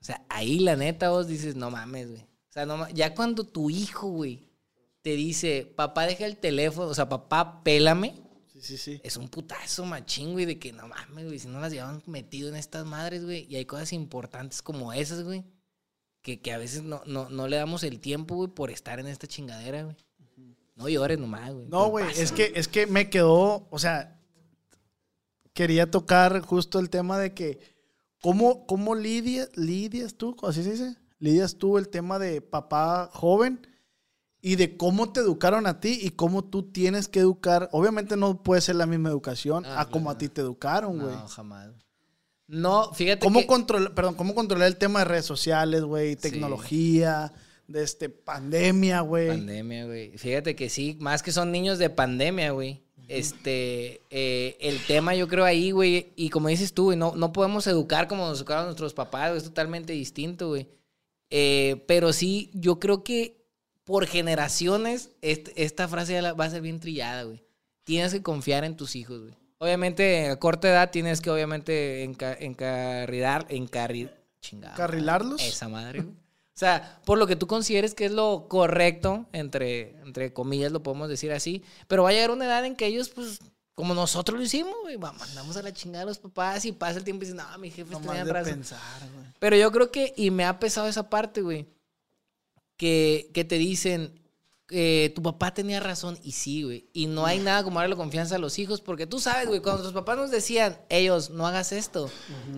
[0.00, 2.22] O sea, ahí la neta vos dices, no mames, güey.
[2.22, 4.48] O sea, no ya cuando tu hijo, güey,
[5.02, 8.14] te dice, papá, deja el teléfono, o sea, papá, pélame.
[8.60, 9.00] Sí, sí, sí.
[9.04, 12.48] Es un putazo machín, güey, de que no mames, güey, si no las llevan metido
[12.48, 13.46] en estas madres, güey.
[13.50, 15.44] Y hay cosas importantes como esas, güey,
[16.22, 19.08] que, que a veces no, no, no le damos el tiempo, güey, por estar en
[19.08, 19.96] esta chingadera, güey.
[20.74, 21.66] No llores nomás, güey.
[21.68, 24.20] No, güey, es que, es que me quedó, o sea,
[25.52, 27.60] quería tocar justo el tema de que,
[28.20, 30.96] ¿cómo, cómo lidias, lidias tú, así se dice?
[31.18, 33.66] Lidias tú el tema de papá joven
[34.40, 37.68] y de cómo te educaron a ti y cómo tú tienes que educar.
[37.72, 40.18] Obviamente no puede ser la misma educación Ah, a como a claro.
[40.18, 41.14] ti te educaron, güey.
[41.14, 41.70] No, jamás.
[42.48, 43.46] No, fíjate ¿Cómo, que...
[43.46, 46.14] controlar, perdón, ¿Cómo controlar el tema de redes sociales, güey?
[46.14, 47.32] Tecnología,
[47.66, 49.28] de este, pandemia, güey.
[49.28, 50.16] Pandemia, güey.
[50.16, 52.82] Fíjate que sí, más que son niños de pandemia, güey.
[53.08, 57.32] Este, eh, el tema yo creo ahí, güey, y como dices tú, güey, no, no
[57.32, 60.68] podemos educar como nos educaron nuestros papás, güey, es totalmente distinto, güey.
[61.30, 63.35] Eh, pero sí, yo creo que
[63.86, 67.42] por generaciones est- esta frase va a ser bien trillada, güey.
[67.84, 69.34] Tienes que confiar en tus hijos, güey.
[69.58, 74.10] Obviamente, a corta edad tienes que, obviamente, enca- encarrilar, encarri...
[74.42, 74.74] Chingada.
[74.76, 75.42] ¿Carrilarlos?
[75.42, 76.12] Esa madre, güey.
[76.14, 80.82] O sea, por lo que tú consideres que es lo correcto, entre, entre comillas lo
[80.82, 83.40] podemos decir así, pero va a llegar una edad en que ellos, pues,
[83.74, 87.04] como nosotros lo hicimos, güey, mandamos a la chingada a los papás y pasa el
[87.04, 88.52] tiempo y dicen, no, mi jefe No tenía más de razón.
[88.54, 88.78] pensar,
[89.14, 89.26] güey.
[89.38, 91.66] Pero yo creo que, y me ha pesado esa parte, güey,
[92.76, 94.20] que, que te dicen,
[94.66, 96.88] que tu papá tenía razón, y sí, güey.
[96.92, 99.82] Y no hay nada como darle confianza a los hijos, porque tú sabes, güey, cuando
[99.82, 102.10] tus papás nos decían, ellos, no hagas esto,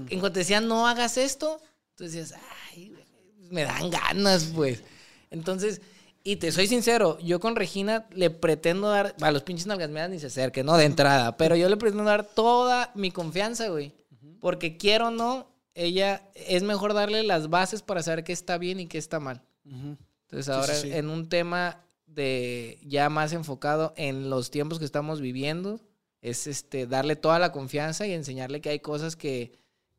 [0.09, 1.61] en cuanto decían, no hagas esto,
[1.95, 2.35] tú decías,
[2.73, 3.05] ay, güey,
[3.51, 4.83] me dan ganas, pues.
[5.31, 5.83] Entonces,
[6.25, 10.19] y te soy sincero, yo con Regina le pretendo dar, a los pinches nalgasmeadas ni
[10.19, 10.77] se acerque, ¿no?
[10.77, 13.93] De entrada, pero yo le pretendo dar toda mi confianza, güey.
[14.41, 18.81] Porque quiero o no, ella, es mejor darle las bases para saber qué está bien
[18.81, 19.43] y qué está mal.
[19.65, 19.97] Ujú.
[20.29, 20.93] Entonces ahora sí, sí.
[20.95, 25.81] en un tema de ya más enfocado en los tiempos que estamos viviendo,
[26.21, 29.53] es este darle toda la confianza y enseñarle que hay cosas que,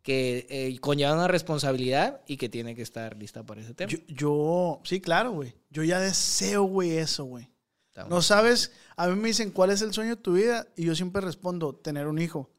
[0.04, 3.92] que eh, conllevan una responsabilidad y que tiene que estar lista para ese tema.
[3.92, 5.56] Yo, yo- sí, claro, güey.
[5.70, 7.50] Yo ya deseo, güey, eso, güey.
[8.08, 10.68] No sabes, a mí me dicen, ¿cuál es el sueño de tu vida?
[10.78, 12.50] Y yo siempre respondo, tener un hijo.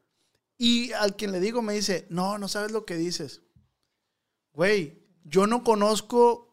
[0.57, 3.41] Y al quien le digo me dice, no, no sabes lo que dices.
[4.53, 6.50] Güey, yo no conozco,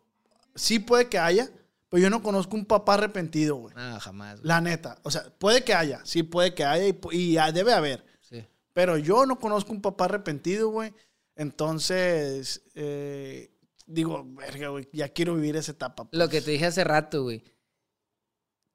[0.59, 1.51] sí puede que haya,
[1.89, 3.75] pero yo no conozco un papá arrepentido, güey.
[3.75, 4.41] Nada, jamás.
[4.41, 4.49] güey.
[4.49, 4.99] La neta.
[5.03, 8.05] O sea, puede que haya, sí puede que haya y, debe haber.
[8.21, 8.45] Sí.
[8.73, 10.93] Pero yo no conozco un papá arrepentido, güey.
[11.35, 13.51] Entonces, eh,
[13.87, 16.05] digo, verga, güey, ya quiero vivir esa etapa.
[16.05, 16.19] pues.
[16.19, 17.43] Lo que te dije hace rato, güey.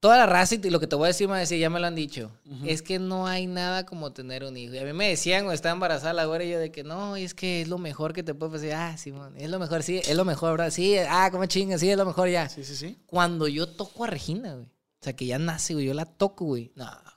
[0.03, 1.87] Toda la raza, y lo que te voy a decir, me decía, ya me lo
[1.87, 2.29] han dicho,
[2.65, 4.73] es que no hay nada como tener un hijo.
[4.73, 7.15] Y a mí me decían, cuando estaba embarazada la güera, y yo de que no,
[7.15, 8.71] es que es lo mejor que te puede pasar.
[8.73, 10.71] Ah, Simón, es lo mejor, sí, es lo mejor, ¿verdad?
[10.71, 12.49] Sí, ah, como chinga, sí, es lo mejor ya.
[12.49, 12.97] Sí, sí, sí.
[13.05, 14.65] Cuando yo toco a Regina, güey.
[14.65, 16.73] O sea, que ya nace, güey, yo la toco, güey.
[16.75, 17.13] No, güey.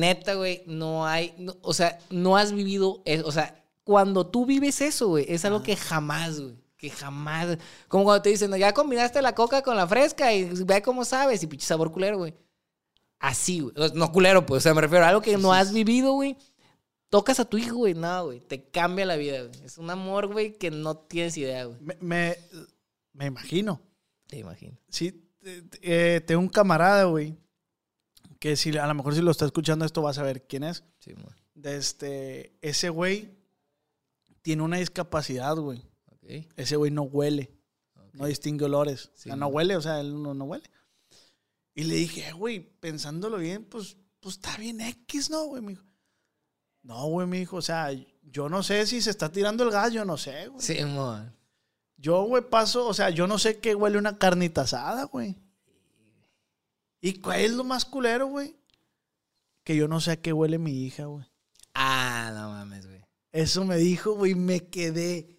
[0.00, 4.44] Neta, güey, no hay, no- o sea, no has vivido, eso, o sea, cuando tú
[4.46, 8.56] vives eso, güey, es algo que jamás, güey, que jamás, como cuando te dicen, "No,
[8.56, 12.18] ya combinaste la coca con la fresca y ve cómo sabes, y pinche sabor culero,
[12.18, 12.34] güey.
[13.20, 16.14] Así, güey, no culero, pues, o sea, me refiero a algo que no has vivido,
[16.14, 16.36] güey.
[17.08, 19.64] Tocas a tu hijo, güey, no, güey, te cambia la vida, güey.
[19.64, 21.78] Es un amor, güey, que no tienes idea, güey.
[21.80, 22.36] Me, me,
[23.12, 23.80] me imagino.
[24.26, 24.76] Te imagino.
[24.88, 25.24] Sí,
[25.82, 27.36] eh, tengo un camarada, güey,
[28.40, 30.82] que si a lo mejor si lo está escuchando esto va a saber quién es.
[30.98, 31.76] Sí, güey.
[31.76, 33.38] Este, ese güey
[34.42, 35.91] tiene una discapacidad, güey.
[36.56, 37.50] Ese güey no huele,
[38.12, 39.10] no distingue olores.
[39.14, 40.68] Sí, o sea, no huele, o sea, él no, no huele.
[41.74, 45.62] Y le dije, "Eh, güey, pensándolo bien, pues, pues está bien X, ¿no, güey?
[45.62, 45.84] Me dijo,
[46.82, 47.90] no, güey, me dijo, o sea,
[48.22, 50.60] yo no sé si se está tirando el gas, yo no sé, güey.
[50.60, 51.32] Sí, amor.
[51.96, 55.36] Yo, güey, paso, o sea, yo no sé qué huele una carnita asada, güey.
[57.00, 58.56] ¿Y cuál es lo más culero, güey?
[59.64, 61.24] Que yo no sé a qué huele mi hija, güey.
[61.74, 63.00] Ah, no mames, güey.
[63.30, 65.31] Eso me dijo, güey, me quedé.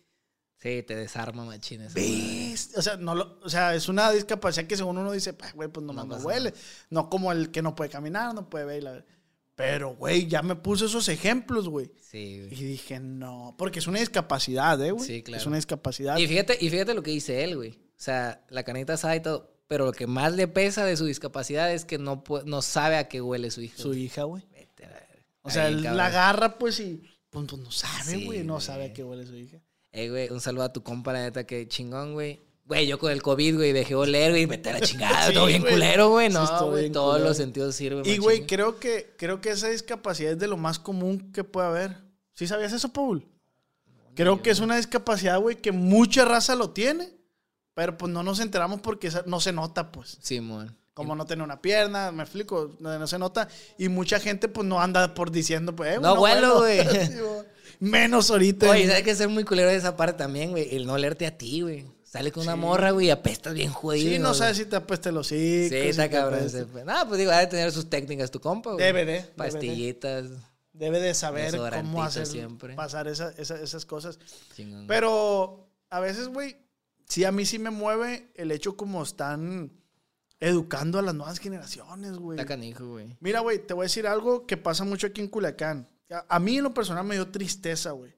[0.64, 1.94] Sí, te desarma machines.
[1.94, 2.72] ¿Ves?
[2.78, 5.68] O sea, no lo- o sea, es una discapacidad que según uno dice, "Pues, güey,
[5.70, 6.54] pues nomás no, huele.
[6.90, 8.82] No como el que no puede caminar, no puede ver.
[8.82, 9.14] y
[9.56, 11.92] Pero, güey, ya me puso esos ejemplos, güey.
[12.02, 12.64] Sí, Y güey.
[12.64, 15.06] dije, no, porque es una discapacidad, ¿eh, güey?
[15.06, 15.40] Sí, claro.
[15.42, 16.18] Es una discapacidad.
[16.18, 17.72] Y fíjate, y fíjate lo que dice él, güey.
[17.72, 19.52] O sea, la canita asada y todo.
[19.68, 23.08] Pero lo que más le pesa de su discapacidad es que no, no sabe a
[23.10, 23.78] qué huele su hija.
[23.78, 24.04] Su güey.
[24.04, 24.44] hija, güey.
[24.52, 25.08] Vete a verga.
[25.42, 25.98] O sea, Ahí, él cabrón.
[25.98, 28.44] la agarra, pues, y pues, pues, no sabe, Sí, güey.
[28.44, 28.66] no güey.
[28.66, 29.58] sabe a qué huele su hija.
[29.94, 32.42] Eh, güey, un saludo a tu compa, la neta, que chingón, güey.
[32.66, 35.28] Güey, yo con el COVID, güey, dejé oler, güey, vete a chingada.
[35.28, 35.74] Sí, todo bien güey.
[35.74, 36.30] culero, güey.
[36.30, 37.28] No, güey, todos culero.
[37.30, 38.04] los sentidos sirven.
[38.06, 41.68] Y, güey, creo que, creo que esa discapacidad es de lo más común que puede
[41.68, 41.98] haber.
[42.34, 43.28] ¿Sí sabías eso, Paul?
[44.16, 47.12] Creo que es una discapacidad, güey, que mucha raza lo tiene,
[47.76, 50.18] pero pues no nos enteramos porque no se nota, pues.
[50.22, 50.76] Simón.
[50.94, 53.48] Como no tiene una pierna, me explico, no, no se nota.
[53.78, 56.32] Y mucha gente, pues, no anda por diciendo, pues, eh, No güey.
[56.88, 57.53] Sí, güey.
[57.80, 58.70] Menos ahorita.
[58.70, 60.76] Oye, ¿sabes que ser muy culero de esa parte también, güey?
[60.76, 61.86] El no olerte a ti, güey.
[62.04, 64.12] Sale con una morra, güey, y apestas bien jodido.
[64.12, 64.40] Sí, no güey.
[64.40, 65.70] sabes si te apeste los hocico.
[65.70, 66.42] Sí, está si cabrón.
[66.86, 68.86] No, pues digo, ha de tener sus técnicas tu compa, güey.
[68.86, 69.22] Debe de.
[69.36, 70.30] Pastillitas.
[70.74, 72.76] Debe de saber cómo hacer siempre.
[72.76, 74.20] pasar esa- esa- esas cosas.
[74.56, 74.86] Chingón.
[74.88, 76.56] Pero a veces, güey,
[77.08, 79.72] sí, a mí sí me mueve el hecho como están
[80.40, 82.38] educando a las nuevas generaciones, güey.
[82.38, 83.16] Está canijo, güey.
[83.22, 85.88] Mira, güey, te voy a decir algo que pasa mucho aquí en Culiacán.
[86.14, 88.14] A, a mí en lo personal me dio tristeza, güey.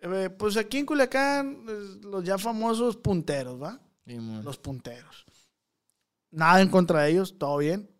[0.00, 1.64] Eh, pues aquí en Culiacán,
[2.02, 3.80] los ya famosos punteros, ¿va?
[4.44, 5.24] Los punteros.
[6.30, 7.90] Nada en contra de ellos, todo bien.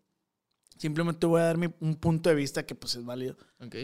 [0.77, 3.35] Simplemente voy a dar mi- un punto de vista que pues es válido.
[3.59, 3.75] Ok.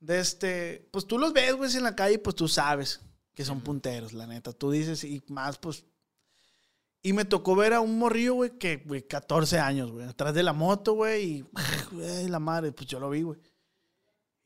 [0.00, 3.00] De este, pues tú los ves, güey, en la calle, pues tú sabes
[3.34, 4.52] que son punteros, la neta.
[4.52, 5.84] Tú dices, y más, pues.
[7.02, 10.42] Y me tocó ver a un morrillo, güey, que, güey, 14 años, güey, atrás de
[10.42, 11.44] la moto, güey, y,
[11.92, 13.38] güey, la madre, pues yo lo vi, güey.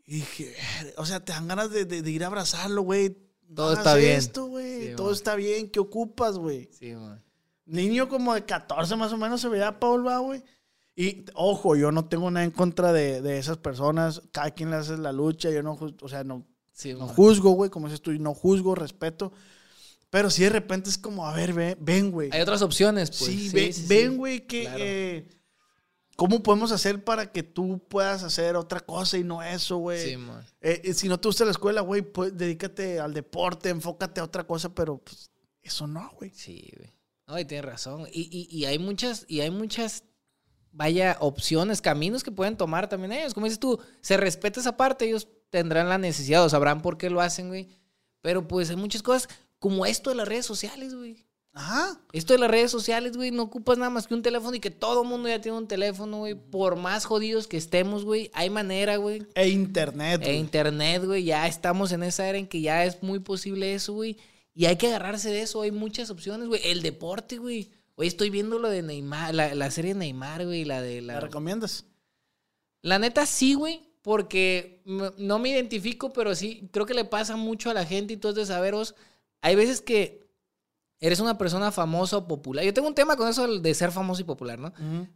[0.07, 0.55] Y dije,
[0.97, 3.17] o sea, te dan ganas de, de- de ir a abrazarlo, güey.
[3.55, 4.13] Todo hagas está bien.
[4.17, 4.89] esto, güey.
[4.89, 5.15] Sí, Todo man.
[5.15, 5.71] está bien.
[5.71, 6.69] ¿Qué ocupas, güey?
[6.79, 7.23] Sí, man.
[7.67, 10.43] Niño como de 14 más o menos se veía Paul, va, güey.
[10.97, 14.23] Y ojo, yo no tengo nada en contra de, de esas personas.
[14.33, 15.51] Cada quien le hace la lucha.
[15.51, 18.75] Yo no, o sea, no, Sí, no juzgo, güey, como dices tú, y no juzgo,
[18.75, 19.33] respeto.
[20.11, 22.31] Pero sí de repente es como, a ver, ven, güey.
[22.33, 23.25] Hay otras opciones, pues.
[23.31, 23.87] sí, Sí, ve- sí, sí.
[23.89, 24.63] ven, güey, que...
[24.63, 24.79] Claro.
[24.81, 25.29] eh,
[26.17, 30.11] ¿Cómo podemos hacer para que tú puedas hacer otra cosa y no eso, güey?
[30.11, 30.45] Sí, man.
[30.61, 34.25] Eh, eh, si no te gusta la escuela, güey, pues dedícate al deporte, enfócate a
[34.25, 35.31] otra cosa, pero pues,
[35.63, 36.31] eso no, güey.
[36.31, 36.93] Sí, güey.
[37.27, 38.07] No, y tienes razón.
[38.13, 40.05] Y, y, y hay muchas, y hay muchas,
[40.71, 43.35] vaya, opciones, caminos que pueden tomar también ellos.
[43.35, 47.11] Como dices tú, se respeta esa parte, ellos tendrán la necesidad o sabrán por qué
[47.11, 47.69] lo hacen, güey.
[48.21, 51.27] Pero pues hay muchas cosas, como esto de las redes sociales, güey.
[51.55, 52.01] Ajá.
[52.13, 54.73] Esto de las redes sociales, güey, no ocupas nada más que un teléfono y que
[54.73, 56.35] todo el mundo ya tiene un teléfono, güey.
[56.35, 59.25] Por más jodidos que estemos, güey, hay manera, güey.
[59.37, 63.21] E internet, E internet, güey, ya estamos en esa era en que ya es muy
[63.21, 64.19] posible eso, güey.
[64.53, 66.61] Y hay que agarrarse de eso, hay muchas opciones, güey.
[66.65, 67.71] El deporte, güey.
[67.95, 71.15] Hoy estoy viendo lo de Neymar, la, la serie de Neymar, güey, la de ¿La
[71.15, 71.21] la...
[71.21, 71.85] recomiendas?
[72.83, 77.71] La neta sí, güey, porque no me identifico, pero sí, creo que le pasa mucho
[77.71, 78.97] a la gente y tú has de saberos.
[79.41, 80.24] Hay veces que
[81.01, 82.65] eres una persona famosa o popular.
[82.65, 84.73] Yo tengo un tema con eso de ser famoso y popular, ¿no?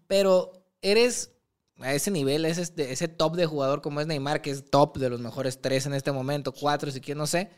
[0.06, 1.32] Pero eres
[1.80, 4.98] a ese nivel, ese, este- ese top de jugador como es Neymar, que es top
[4.98, 7.50] de los mejores tres en este momento, cuatro si quieres, no sé.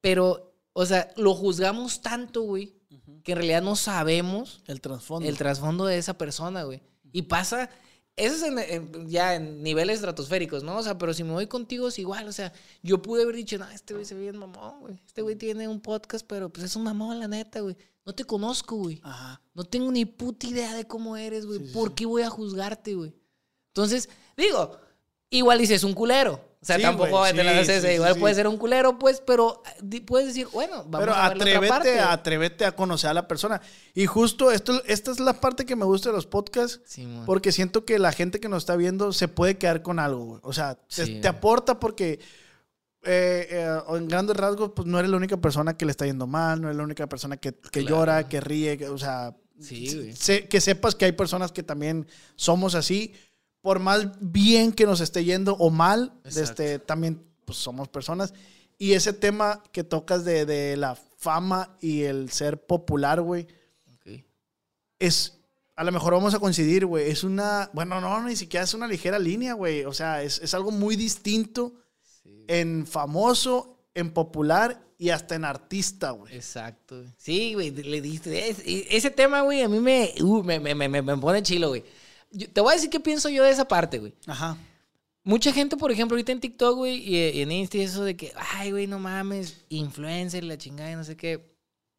[0.00, 2.76] Pero, o sea, lo juzgamos tanto, güey,
[3.22, 5.28] que en realidad no sabemos El trasfondo.
[5.28, 6.82] el trasfondo de esa persona, güey.
[7.12, 7.70] Y pasa,
[8.16, 10.76] eso es en- en- ya en niveles estratosféricos, ¿no?
[10.78, 12.52] O sea, pero si me voy contigo es igual, o sea,
[12.82, 15.00] yo pude haber dicho, no, este güey se ve bien mamón, güey.
[15.06, 17.76] Este güey tiene un podcast, pero pues es un mamón, la neta, güey.
[18.04, 19.00] No te conozco, güey.
[19.02, 19.42] Ajá.
[19.52, 21.58] No tengo ni puta idea de cómo eres, güey.
[21.58, 21.94] Sí, ¿Por sí.
[21.96, 23.12] qué voy a juzgarte, güey?
[23.68, 24.78] Entonces, digo,
[25.28, 26.40] igual dices un culero.
[26.60, 28.56] O sea, Sí, tampoco güey, te la sí, haces sí, sí, igual puede ser un
[28.56, 29.62] culero, pues, pero
[30.06, 32.00] puedes decir, bueno, vamos Pero a ver la otra atrévete, parte.
[32.00, 33.60] atrévete a conocer a la persona.
[33.94, 36.80] Y justo esto, esta es la parte que me gusta de los podcasts.
[37.24, 40.40] Porque siento que la gente que nos está viendo se puede quedar con algo, güey.
[40.42, 42.18] O sea, te, te aporta porque
[43.04, 46.26] eh, eh, en grandes rasgos, pues no eres la única persona que le está yendo
[46.26, 47.88] mal, no eres la única persona que, que Claro.
[47.96, 52.06] llora, que ríe, que- o sea, Sí, sé- que sepas que hay personas que también
[52.34, 53.14] somos así.
[53.66, 56.40] Por más bien que nos esté yendo o mal, Exacto.
[56.62, 58.32] este, también pues, somos personas.
[58.78, 63.48] Y ese tema que tocas de, de la fama y el ser popular, güey,
[63.92, 64.22] Ok.
[65.00, 65.40] es,
[65.74, 68.86] a lo mejor vamos a coincidir, güey, es una, bueno, no, ni siquiera es una
[68.86, 71.74] ligera línea, güey, o sea, es, es algo muy distinto
[72.46, 76.36] en famoso, en popular y hasta en artista, güey.
[76.36, 77.02] Exacto.
[77.18, 78.48] Sí, güey, le diste.
[78.48, 81.82] es- ese tema, güey, a mí me, uh, me, me, me- me pone chilo, güey.
[82.36, 84.14] Yo- te voy a decir qué pienso yo de esa parte, güey.
[84.26, 84.56] Ajá.
[85.24, 88.16] mucha gente, por ejemplo, ahorita en TikTok, güey, y, y en Insta y eso de
[88.16, 91.52] que, ay, güey, no mames, influencer, la chingada, y no sé qué.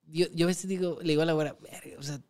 [0.05, 2.21] Yo, yo a veces digo, le digo a la güera, "Verga, o sea,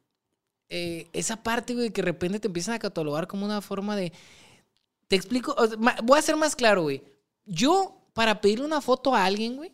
[0.69, 4.11] eh, esa parte, güey, que de repente te empiezan a catalogar como una forma de.
[5.07, 7.03] Te explico, o sea, ma- voy a ser más claro, güey.
[7.45, 9.71] Yo, para pedirle una foto a alguien, güey,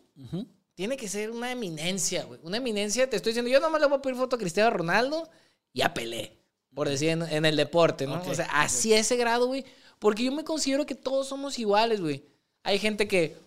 [0.75, 2.39] tiene que ser una eminencia, güey.
[2.43, 5.29] Una eminencia, te estoy diciendo, yo nomás le voy a pedir foto a Cristiano Ronaldo
[5.71, 6.37] y a Pelé,
[6.73, 8.15] por decir, en, en el deporte, ¿no?
[8.15, 9.65] Ok, o sea, así a ese grado, güey.
[9.99, 12.25] Porque yo me considero que todos somos iguales, güey.
[12.63, 13.37] Hay gente que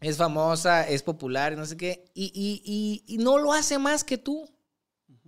[0.00, 4.02] es famosa, es popular, no sé qué, y, y- y- y no lo hace más
[4.04, 4.48] que tú.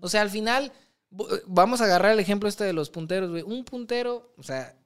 [0.01, 0.73] O sea, al final,
[1.11, 3.43] v- vamos a agarrar el ejemplo este de los punteros, güey.
[3.43, 4.77] Un puntero, o sea,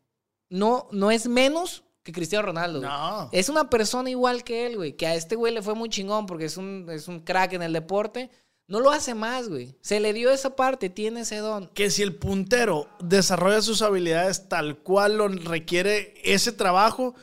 [0.50, 2.80] no, no es menos que Cristiano Ronaldo.
[2.80, 2.90] güey.
[2.90, 3.28] No.
[3.32, 4.92] Es una persona igual que él, güey.
[4.94, 7.62] Que a este güey le fue muy chingón porque es un, es un crack en
[7.62, 8.30] el deporte.
[8.68, 9.74] No lo hace más, güey.
[9.81, 11.68] Se le dio esa parte, tiene ese don.
[11.68, 17.14] Que si el puntero desarrolla sus habilidades tal cual lo requiere ese trabajo,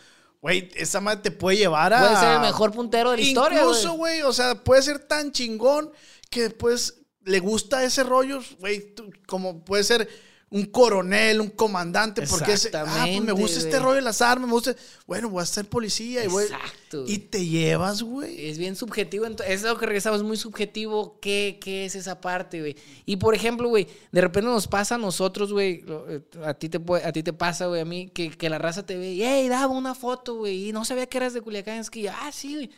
[0.42, 2.00] güey, esa madre te puede llevar a.
[2.00, 4.24] Puede ser el mejor puntero de la historia, Incluso, güey.
[4.24, 5.92] o sea, puede ser tan chingón
[6.32, 8.96] que después le gusta ese rollo, güey,
[9.28, 10.10] como puede ser
[10.56, 14.48] un coronel, un comandante, porque ese, ah, pues me gusta este rollo de las armas,
[14.48, 14.74] me gusta,
[15.06, 16.46] bueno, voy a ser policía y voy.
[16.46, 18.48] Exacto, Y te llevas, güey.
[18.48, 19.26] Es bien subjetivo.
[19.46, 21.20] Es lo que regresamos, muy subjetivo.
[21.20, 22.78] ¿Qué, qué es esa parte, güey?
[23.06, 25.84] Y por ejemplo, güey, de repente nos pasa a nosotros, güey.
[26.08, 28.86] eh, A ti te, a ti te pasa, güey, a mí, que, que la raza
[28.86, 30.70] te ve y, hey, daba una foto, güey.
[30.70, 31.80] Y no sabía que eras de Culiacán.
[31.80, 32.70] Es que, ah, sí, güey.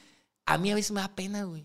[0.48, 1.64] A mí a veces me da pena, güey.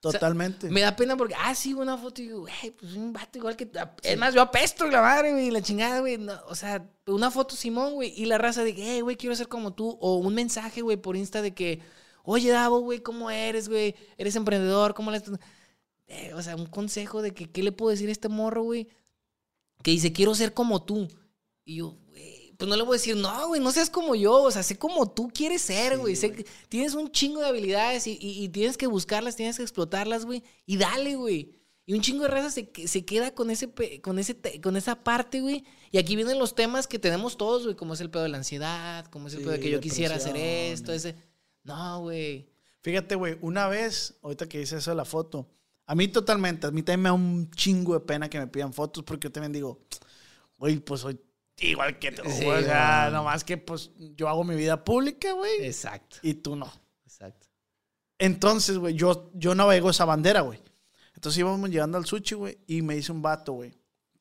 [0.00, 0.70] Sea, Totalmente.
[0.70, 2.22] Me da pena porque, ah, sí, una foto.
[2.22, 3.68] Y digo, güey, pues un vato igual que.
[4.02, 6.18] Es más, yo apesto la madre, güey, y la chingada, güey.
[6.18, 8.12] no, o sea, una foto Simón, güey.
[8.16, 9.98] Y la raza de que, hey, güey, quiero ser como tú.
[10.00, 11.80] O un mensaje, güey, por Insta de que,
[12.22, 13.96] oye, Davo, güey, ¿cómo eres, güey?
[14.16, 15.20] Eres emprendedor, ¿cómo le.
[16.06, 18.88] Eh, o sea, un consejo de que, ¿qué le puedo decir a este morro, güey?
[19.82, 21.08] Que dice, quiero ser como tú.
[21.64, 21.96] Y yo,
[22.58, 24.42] pues no le voy a decir, no, güey, no seas como yo.
[24.42, 26.16] O sea, sé como tú quieres ser, güey.
[26.16, 29.62] Sé que tienes un chingo de habilidades y, y- y tienes que buscarlas, tienes que
[29.62, 30.42] explotarlas, güey.
[30.66, 31.54] Y dale, güey.
[31.86, 33.70] Y un chingo de raza se, se queda con, ese,
[34.02, 35.64] con, ese, con esa parte, güey.
[35.90, 37.76] Y aquí vienen los temas que tenemos todos, güey.
[37.76, 39.80] Como es el pedo de la ansiedad, como es el Sí, pedo de que yo
[39.80, 41.14] quisiera hacer esto, ese...
[41.62, 42.50] No, güey.
[42.82, 45.48] Fíjate, güey, una vez, ahorita que dice eso de la foto,
[45.86, 48.72] a mí totalmente, a mí también me da un chingo de pena que me pidan
[48.72, 49.80] fotos porque yo también digo,
[50.58, 51.18] güey, pues soy
[51.60, 55.32] igual que tú, Sí, güey, o sea, nomás que pues yo hago mi vida pública,
[55.32, 56.70] güey, Exacto, y tú no.
[57.04, 57.46] exacto.
[58.18, 60.60] Entonces, güey, yo, yo navego esa bandera, güey.
[61.14, 63.72] Entonces íbamos llegando al sushi, güey, y me dice un vato, güey,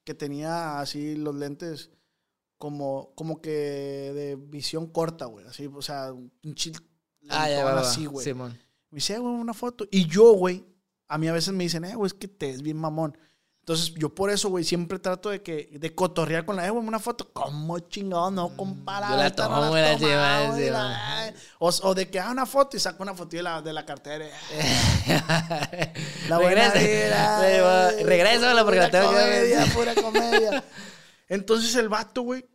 [0.03, 1.91] que tenía así los lentes
[2.57, 6.75] como, como que de visión corta, güey, así, o sea, un chill.
[7.29, 8.23] Ah, ya va, así, güey.
[8.23, 8.57] Simón.
[8.89, 9.85] Me dice, "Eh, güey, una foto.
[9.91, 10.65] Y yo, güey,
[11.07, 13.17] a mí a veces me dicen, eh, güey, es que te es bien mamón.
[13.67, 16.87] Entonces, yo por eso, güey, siempre trato de que, de cotorrear con la, eh, güey,
[16.87, 17.33] una foto.
[17.33, 18.31] ¿Cómo chingado?
[18.31, 18.47] No.
[18.47, 19.91] Mm, yo la esta no tomo, la
[20.47, 21.33] güey, va.
[21.59, 23.85] o, o de que haga una foto y saco una foto de la, de la
[23.85, 24.25] cartera.
[24.53, 25.93] eh,
[26.29, 29.73] La buena regresa, vida, regrésala porque la tengo que comedia, ver.
[29.73, 30.63] pura comedia.
[31.27, 32.45] Entonces el vato, güey,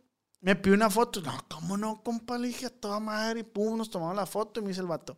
[0.41, 1.21] me pidió una foto.
[1.21, 2.39] No, ¿cómo no, compa?
[2.39, 3.41] Le dije a toda madre.
[3.41, 5.15] Y pum, nos tomamos la foto y me dice el vato.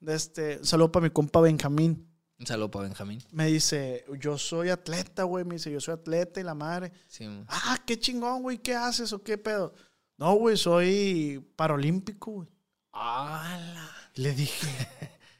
[0.00, 2.13] De este, un saludo para mi compa Benjamín.
[2.38, 3.22] Un saludo para Benjamín.
[3.30, 5.44] Me dice, yo soy atleta, güey.
[5.44, 6.92] Me dice, yo soy atleta y la madre.
[7.06, 7.46] Simón.
[7.48, 8.58] Ah, qué chingón, güey.
[8.58, 9.72] ¿Qué haces o qué pedo?
[10.18, 12.48] No, güey, soy paralímpico, güey.
[12.92, 13.90] ¡Hala!
[14.14, 14.66] Le dije,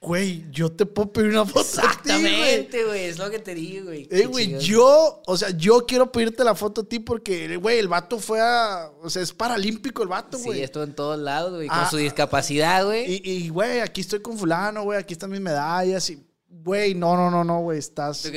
[0.00, 1.61] güey, yo te puedo pedir una foto.
[1.61, 2.26] a ti, güey.
[2.26, 3.04] Exactamente, güey.
[3.04, 4.09] Es lo que te digo, güey.
[4.11, 7.88] Eh, güey, yo, o sea, yo quiero pedirte la foto a ti porque, güey, el
[7.88, 10.62] vato fue a, o sea, es paralímpico el vato, Sí, güey.
[10.62, 11.68] esto en todos lados, güey.
[11.68, 13.20] Con Ah, su discapacidad, güey.
[13.24, 16.24] y, güey, aquí estoy con fulano, güey, aquí están mis medallas y,
[16.62, 18.31] güey, no, no, no, no, güey, estás...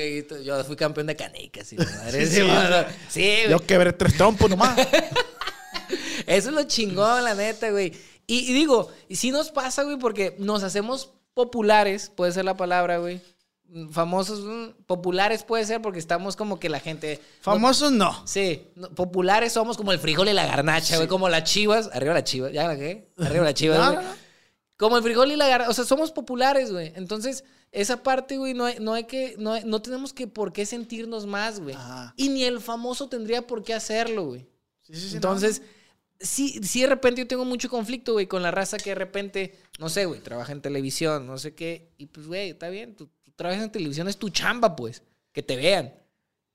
[0.44, 2.26] Yo fui campeón de canicas, y madre.
[2.26, 2.94] Sí, Sí, sí.
[3.10, 3.50] Sí.
[3.50, 4.78] Yo quebré tres trompos nomás.
[6.26, 7.94] Eso es lo chingón, la neta, güey.
[8.26, 12.58] Y, y digo, y sí nos pasa, güey, porque nos hacemos populares, puede ser la
[12.58, 13.22] palabra, güey.
[13.70, 17.22] Mm, Famosos, mm, populares puede ser porque estamos como que la gente...
[17.42, 18.26] Famosos no.
[18.26, 21.90] Sí, no, populares somos como el frijol y la garnacha, güey, como las chivas.
[21.94, 23.10] Arriba las chivas, ¿ya la qué?
[23.20, 24.06] Arriba las chivas, No, güey.
[24.78, 26.92] Como el frijol y la garnacha, o sea, somos populares, güey.
[26.96, 30.54] Entonces, esa parte, güey, no hay, no hay que, no, hay- no tenemos que por
[30.54, 31.76] qué sentirnos más, güey.
[31.76, 32.14] Ajá.
[32.18, 34.48] Y ni el famoso tendría por qué hacerlo, güey.
[34.82, 35.62] Sí, sí, sí, Entonces,
[36.20, 39.60] sí, sí, de repente yo tengo mucho conflicto, güey, con la raza que de repente,
[39.80, 41.92] no sé, güey, trabaja en televisión, no sé qué.
[41.98, 45.04] Y pues, güey, está bien, tú, tú trabajas en televisión, es tu chamba, pues,
[45.34, 45.94] que te vean.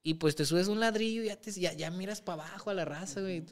[0.04, 2.74] Y pues te subes un ladrillo y ya, te, ya, ya miras para abajo a
[2.74, 3.44] la raza, güey.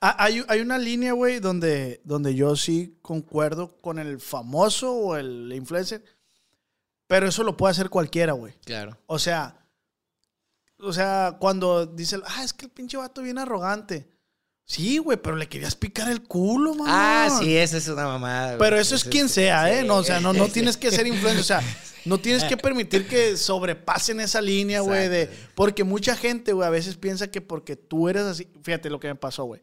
[0.00, 5.16] Ah, hay, hay una línea, güey, donde, donde yo sí concuerdo con el famoso o
[5.16, 6.02] el influencer,
[7.06, 8.54] pero eso lo puede hacer cualquiera, güey.
[8.64, 8.98] Claro.
[9.06, 9.56] O sea,
[10.78, 14.08] o sea, cuando dice, ah, es que el pinche vato viene arrogante.
[14.66, 17.26] Sí, güey, pero le querías picar el culo, mamá.
[17.26, 18.56] Ah, sí, esa es una mamada.
[18.56, 18.58] güey.
[18.58, 19.82] Pero eso es quien sea, ¿eh?
[19.82, 19.86] sí.
[19.86, 21.40] No, o sea, no, no tienes que ser influencer.
[21.40, 21.62] O sea,
[22.06, 25.28] no tienes que permitir que sobrepasen esa línea, güey, de...
[25.54, 28.48] Porque mucha gente, güey, a veces piensa que porque tú eres así...
[28.62, 29.60] Fíjate lo que me pasó, güey.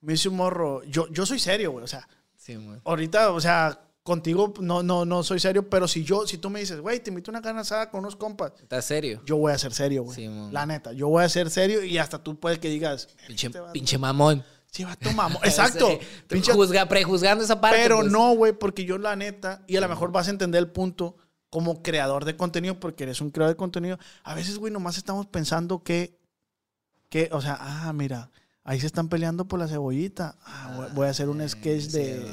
[0.00, 0.82] Me hice un morro...
[0.84, 2.08] Yo, yo soy serio, güey, o sea...
[2.36, 2.80] Sí, güey.
[2.84, 6.60] Ahorita, o sea, contigo no, no, no soy serio, pero si yo, si tú me
[6.60, 9.20] dices, güey, te invito a una carne asada con unos compas, ¿Estás serio?
[9.26, 10.14] yo voy a ser serio, güey.
[10.14, 13.46] Sí, la neta, yo voy a ser serio y hasta tú puedes que digas, Pinche,
[13.48, 14.44] este pinche mamón.
[14.70, 15.38] sí, vato mamón.
[15.44, 15.88] Exacto.
[15.88, 15.98] Sí,
[16.28, 17.78] tú Pinche- juzga- prejuzgando esa parte.
[17.82, 18.12] pero pues.
[18.12, 21.16] no, güey, porque yo la neta, y a lo mejor vas a entender el punto
[21.48, 23.98] como creador de contenido, porque eres un creador de contenido.
[24.22, 26.18] A veces, güey, nomás estamos pensando que,
[27.08, 28.30] que, o sea, ah, mira,
[28.64, 30.36] ahí se están peleando por la cebollita.
[30.44, 32.26] Ah, voy- voy a hacer un sketch de,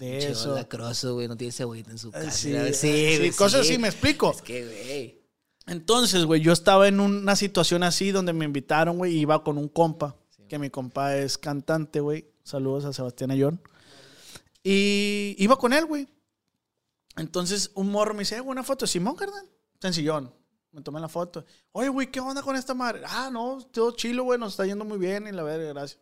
[0.00, 0.54] de Pinche eso.
[0.54, 2.30] lacroso, güey, no tiene cebollita en su Eh, casa.
[2.32, 3.72] sí, eh, sí, sí, güey, cosas sí.
[3.74, 4.32] así, ¿me explico?
[4.32, 5.20] Es que, güey.
[5.66, 9.56] Entonces, güey, yo estaba en una situación así donde me invitaron, güey, y iba con
[9.58, 10.16] un compa,
[10.48, 12.26] que mi compa es cantante, güey.
[12.42, 13.60] Saludos a Sebastián Ayón.
[14.62, 16.08] Y iba con él, güey.
[17.16, 19.46] Entonces, un morro me dice, eh, una foto de Simón, carnal.
[19.80, 20.32] Sencillón.
[20.72, 21.44] Me tomé la foto.
[21.72, 23.02] Oye, güey, ¿qué onda con esta madre?
[23.06, 26.00] Ah, no, todo chilo, güey, nos está yendo muy bien y la verga, gracias.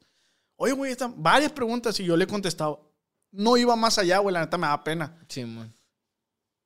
[0.57, 2.88] Oye, güey, están varias preguntas y yo le he contestado.
[3.31, 5.19] No iba más allá, güey, la neta me da pena.
[5.29, 5.73] Sí, man.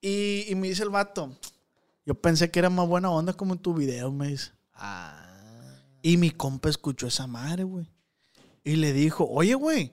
[0.00, 1.36] Y, y me dice el vato,
[2.04, 4.52] yo pensé que era más buena onda como en tu video, me dice.
[4.74, 5.32] Ah.
[6.02, 7.86] Y mi compa escuchó esa madre, güey.
[8.64, 9.92] Y le dijo, oye, güey,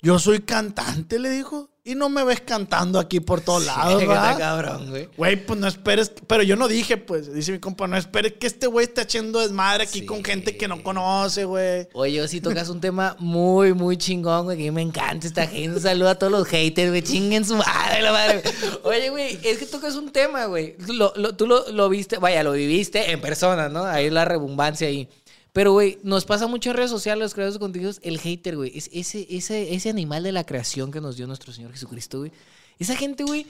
[0.00, 1.70] yo soy cantante, le dijo.
[1.84, 4.38] Y no me ves cantando aquí por todos lados, Sí, ¿verdad?
[4.38, 5.08] cabrón, güey.
[5.16, 6.12] Güey, pues no esperes.
[6.28, 9.40] Pero yo no dije, pues, dice mi compa, no esperes que este güey esté echando
[9.40, 10.06] desmadre aquí Sí.
[10.06, 11.88] con gente que no conoce, güey.
[11.94, 15.76] Oye, si tocas un tema muy, muy chingón, güey, que me encanta esta gente.
[15.76, 18.42] Un saludo a todos los haters, güey, chinguen su madre, la madre.
[18.84, 20.76] Oye, güey, es que tocas un tema, güey.
[20.86, 23.82] Lo- lo- tú lo, lo viste, vaya, lo viviste en persona, ¿no?
[23.84, 25.08] Ahí la rebumbancia ahí.
[25.52, 27.60] Pero, güey, nos pasa mucho en redes sociales, los creadores
[28.00, 28.72] de el hater, güey.
[28.74, 32.32] Es ese, ese, ese animal de la creación que nos dio nuestro Señor Jesucristo, güey.
[32.78, 33.46] Esa gente, güey,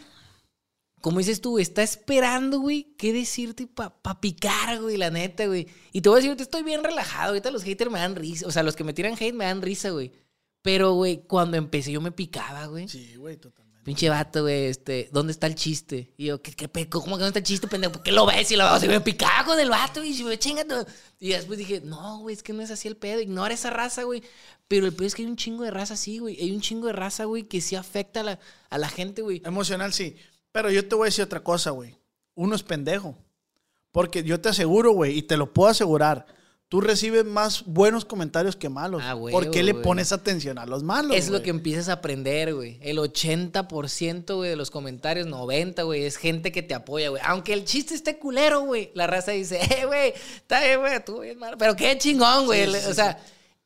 [1.01, 5.67] como dices tú, está esperando, güey, qué decirte para pa picar, güey, la neta, güey.
[5.93, 7.29] Y te voy a decir, te estoy bien relajado.
[7.31, 8.47] Ahorita los haters me dan risa.
[8.47, 10.13] O sea, los que me tiran hate me dan risa, güey.
[10.63, 12.89] Pero, güey, cuando empecé yo me picaba, güey.
[12.89, 13.62] Sí, güey, totalmente.
[13.85, 16.13] Pinche vato, güey, este, ¿dónde está el chiste?
[16.17, 17.95] Y yo, ¿qué, qué pe- ¿cómo que dónde está el chiste, pendejo?
[17.95, 18.49] ¿Por qué lo ves?
[18.53, 20.87] Y lo veo, se me picaba con el vato, y se me chinga todo.
[21.19, 24.05] Y después dije, no, güey, es que no es así el pedo, ignora esa raza,
[24.05, 24.23] güey.
[24.69, 26.41] Pero el pedo es que hay un chingo de raza así, güey.
[26.41, 28.39] Hay un chingo de raza, güey, que sí afecta a la,
[28.71, 29.43] a la gente, güey.
[29.45, 30.15] Emocional, sí.
[30.53, 31.97] Pero yo te voy a decir otra cosa, güey.
[32.35, 33.19] Uno es pendejo.
[33.91, 36.25] Porque yo te aseguro, güey, y te lo puedo asegurar,
[36.73, 39.03] tú recibes más buenos comentarios que malos.
[39.05, 39.85] Ah, güey, ¿Por qué le güey.
[39.85, 41.15] pones atención a los malos?
[41.15, 42.79] Es lo que empiezas a aprender, güey.
[42.81, 47.21] El 80%, güey, de los comentarios, 90, güey, es gente que te apoya, güey.
[47.27, 48.91] Aunque el chiste esté culero, güey.
[48.95, 51.57] La raza dice, eh, güey, está bien, güey, tú bien mal.
[51.59, 52.65] Pero qué chingón, güey.
[52.65, 53.23] Sí, sí, o sea,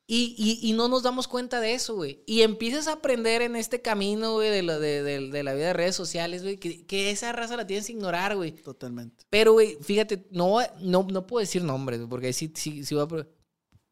[0.09, 2.23] y, y- y no nos damos cuenta de eso, güey.
[2.27, 5.73] Y empiezas a aprender en este camino, güey, de, de, de- de la vida de
[5.73, 8.53] redes sociales, güey, que, que esa raza la tienes que ignorar, güey.
[8.53, 9.25] Totalmente.
[9.31, 13.27] Pero, güey, fíjate, no, no, no puedo decir nombres, porque sí, sí, sí voy a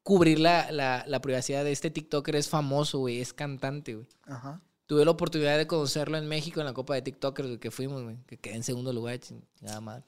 [0.04, 2.36] cubrir la, la, la privacidad de este TikToker.
[2.36, 4.06] Es famoso, güey, es cantante, güey.
[4.22, 4.62] Ajá.
[4.86, 8.02] Tuve la oportunidad de conocerlo en México en la Copa de TikTokers güey, que fuimos,
[8.04, 8.18] güey.
[8.26, 10.04] Que quedé en segundo lugar, chingada madre.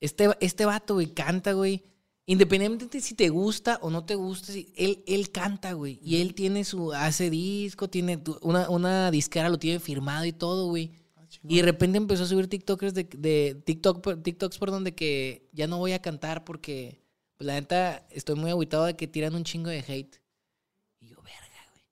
[0.00, 1.84] Este, este vato, güey, canta, güey.
[2.28, 6.00] Independientemente si te gusta o no te gusta, si- él, él canta, güey.
[6.02, 10.66] Y él tiene su, hace disco, tiene una, una disquera, lo tiene firmado y todo,
[10.68, 10.90] güey.
[11.48, 15.66] Y de repente empezó a subir TikTokers de, de TikTok, TikToks, perdón, de que ya
[15.68, 17.00] no voy a cantar porque,
[17.36, 20.20] pues la neta, estoy muy aguitado de que tiran un chingo de hate.
[21.00, 21.84] Y yo, verga, güey.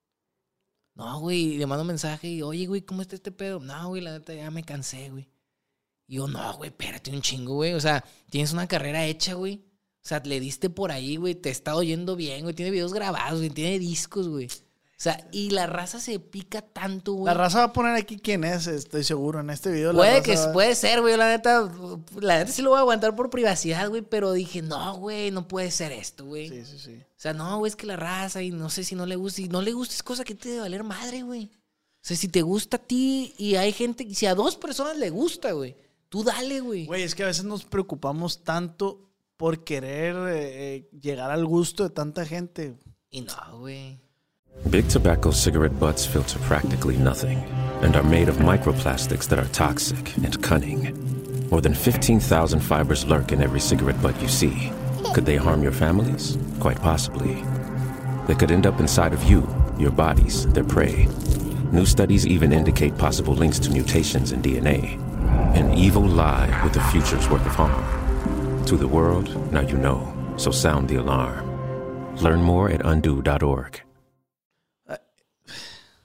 [0.95, 3.61] No, güey, y le mando un mensaje y, oye, güey, ¿cómo está este pedo?
[3.61, 5.29] No, güey, la neta, ya me cansé, güey.
[6.09, 7.75] Y yo, no, güey, espérate un chingo, güey.
[7.75, 9.65] O sea, tienes una carrera hecha, güey.
[10.05, 11.35] O sea, le diste por ahí, güey.
[11.35, 12.55] Te está oyendo bien, güey.
[12.55, 13.51] Tiene videos grabados, güey.
[13.51, 14.47] Tiene discos, güey.
[14.47, 17.27] O sea, y la raza se pica tanto, güey.
[17.27, 19.41] La raza va a poner aquí quién es, estoy seguro.
[19.41, 19.93] En este video.
[19.93, 21.17] la Puede raza que va- puede ser, güey.
[21.17, 21.71] La neta,
[22.21, 24.03] la neta sí lo voy a aguantar por privacidad, güey.
[24.03, 26.49] Pero dije, no, güey, no puede ser esto, güey.
[26.49, 26.95] Sí, sí, sí.
[27.03, 29.41] O sea, no, güey, es que la raza y no sé si no le gusta.
[29.41, 31.45] Y no le gusta es cosa que te debe valer madre, güey.
[31.55, 35.09] O sea, si te gusta a ti y hay gente, si a dos personas le
[35.09, 35.75] gusta, güey,
[36.11, 36.85] tú dale, güey.
[36.85, 41.85] Güey, es que a veces nos preocupamos tanto por querer eh, eh, llegar al gusto
[41.85, 42.75] de tanta gente.
[43.11, 44.01] Y no, güey.
[44.71, 47.39] Big tobacco cigarette butts filter practically nothing
[47.83, 50.95] and are made of microplastics that are toxic and cunning.
[51.51, 54.73] More than 15,000 fibers lurk in every cigarette butt you see.
[55.13, 56.39] Could they harm your families?
[56.61, 57.45] Quite possibly.
[58.27, 59.47] They could end up inside of you,
[59.79, 61.09] your bodies, their prey.
[61.73, 64.99] New studies even indicate possible links to mutations in DNA.
[65.57, 68.04] An evil lie with a future's worth of harm.
[68.67, 70.09] To the world, now you know,
[70.39, 71.45] so sound the alarm.
[72.23, 73.83] Learn more at undo.org.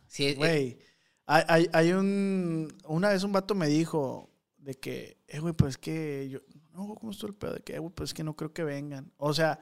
[0.08, 0.78] Sí, eh, Güey,
[1.26, 2.68] hay, hay, hay un...
[2.86, 6.40] Una vez un vato me dijo de que, eh, güey, pues que yo...
[6.74, 7.54] No, ¿cómo estuvo el pedo?
[7.54, 9.14] De que, eh, güey, pues que no creo que vengan.
[9.16, 9.62] O sea,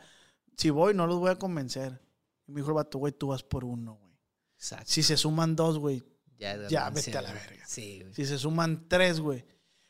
[0.55, 2.01] si voy, no los voy a convencer.
[2.47, 4.13] Y me dijo el vato, güey, tú vas por uno, güey.
[4.55, 4.85] exacto.
[4.87, 6.03] Si se suman dos, güey,
[6.39, 7.63] Ya, ya, vete a la verga.
[7.67, 8.13] Sí, güey.
[8.15, 9.45] si se suman tres, güey.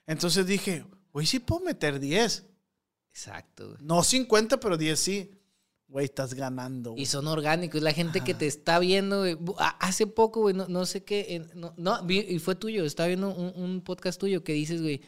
[0.05, 2.45] Entonces dije, güey, sí puedo meter 10.
[3.17, 3.77] Exacto, güey.
[3.81, 5.31] No 50, pero 10 sí.
[5.87, 6.91] Güey, estás ganando.
[6.91, 7.03] güey.
[7.03, 7.81] Y son orgánicos.
[7.81, 9.37] La gente que te está viendo, güey.
[9.79, 11.45] Hace poco, güey, no, no sé qué.
[11.55, 12.83] no, no, vi- y fue tuyo.
[12.85, 15.01] Estaba viendo un, un podcast tuyo que dices, güey.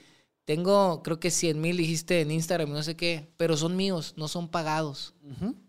[0.45, 3.31] Tengo, creo que 100 mil dijiste en Instagram, no sé qué.
[3.37, 5.13] Pero son míos, no son pagados.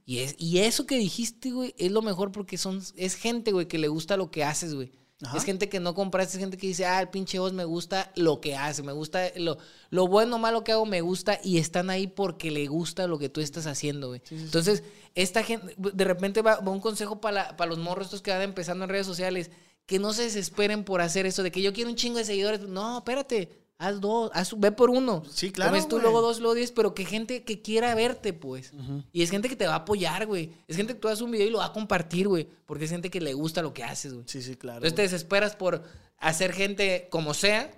[0.06, 3.66] Y, es, y eso que dijiste, güey, es lo mejor porque son, es gente, güey,
[3.68, 4.92] que le gusta lo que haces, güey.
[5.22, 5.36] Ajá.
[5.36, 8.10] Es gente que no compraste, es gente que dice, ah, el pinche vos me gusta
[8.16, 9.58] lo que hace, me gusta lo,
[9.90, 13.18] lo bueno o malo que hago, me gusta y están ahí porque le gusta lo
[13.18, 14.22] que tú estás haciendo, güey.
[14.30, 14.82] Entonces,
[15.14, 18.84] esta gente, de repente va, va un consejo para los morros estos que van empezando
[18.84, 19.50] en redes sociales,
[19.86, 22.60] que no se desesperen por hacer eso, de que yo quiero un chingo de seguidores.
[22.60, 23.50] No, espérate,
[23.80, 25.22] haz dos, haz, ve por uno.
[25.30, 28.72] Sí, claro, Comes tú, luego dos, luego diez, pero que gente que quiera verte, pues.
[29.10, 30.52] Y es gente que te va a apoyar, güey.
[30.68, 32.46] Es gente que tú haces un video y lo va a compartir, güey.
[32.66, 34.26] Porque es gente que le gusta lo que haces, güey.
[34.28, 34.76] Sí, sí, claro.
[34.76, 35.10] Entonces te güey.
[35.10, 35.82] desesperas por
[36.18, 37.70] hacer gente como sea.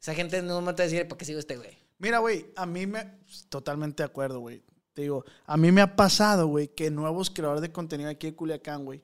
[0.00, 1.78] Esa gente no me va a decir, ¿para qué sigo este güey?
[1.98, 3.18] Mira, güey, a mí me...
[3.50, 4.62] Totalmente de acuerdo, güey.
[4.94, 8.34] Te digo, a mí me ha pasado, güey, que nuevos creadores de contenido aquí de
[8.34, 9.02] Culiacán, güey,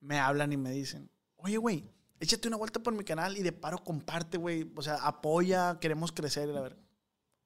[0.00, 1.84] me hablan y me dicen, oye, güey,
[2.24, 4.70] échate una vuelta por mi canal y de paro comparte, güey.
[4.76, 6.48] O sea, apoya, queremos crecer.
[6.48, 6.76] la ver,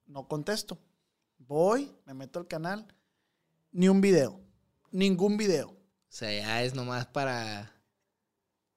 [0.05, 0.77] no contesto.
[1.37, 2.87] Voy, me meto al canal,
[3.71, 4.39] ni un video,
[4.91, 5.69] ningún video.
[5.69, 7.71] O sea, ya es nomás para...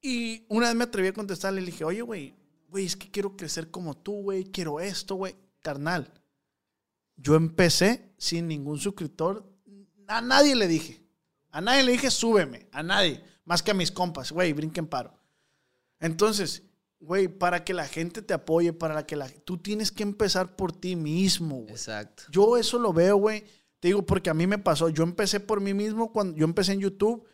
[0.00, 2.34] Y una vez me atreví a contestarle y le dije, oye, güey,
[2.68, 5.36] güey, es que quiero crecer como tú, güey, quiero esto, güey.
[5.60, 6.12] Carnal,
[7.16, 9.48] yo empecé sin ningún suscriptor.
[10.08, 11.00] A nadie le dije.
[11.50, 12.68] A nadie le dije, súbeme.
[12.72, 13.22] A nadie.
[13.44, 15.21] Más que a mis compas, güey, brinquen paro.
[16.02, 16.62] Entonces,
[17.00, 19.28] güey, para que la gente te apoye, para que la...
[19.28, 21.70] Tú tienes que empezar por ti mismo, güey.
[21.70, 22.24] Exacto.
[22.30, 23.44] Yo eso lo veo, güey.
[23.80, 24.88] Te digo, porque a mí me pasó.
[24.90, 27.24] Yo empecé por mí mismo cuando yo empecé en YouTube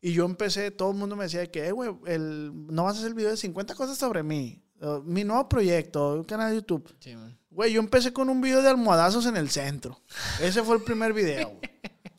[0.00, 2.98] y yo empecé, todo el mundo me decía que, eh, güey, el- no vas a
[2.98, 4.62] hacer el video de 50 cosas sobre mí.
[4.80, 6.94] Uh, mi nuevo proyecto, un canal de YouTube.
[7.00, 7.36] Sí, man.
[7.48, 10.02] Güey, yo empecé con un video de almohadazos en el centro.
[10.40, 11.60] Ese fue el primer video, güey.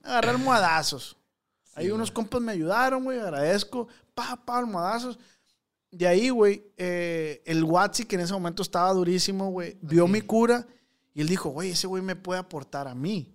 [0.01, 1.15] Agarré almohadazos.
[1.75, 3.87] Ahí unos compas me ayudaron, güey, agradezco.
[4.15, 5.19] Pa, pa, almohadazos.
[5.91, 10.21] De ahí, güey, eh, el Watsi, que en ese momento estaba durísimo, güey, vio mi
[10.21, 10.67] cura
[11.13, 13.33] y él dijo, güey, ese güey me puede aportar a mí.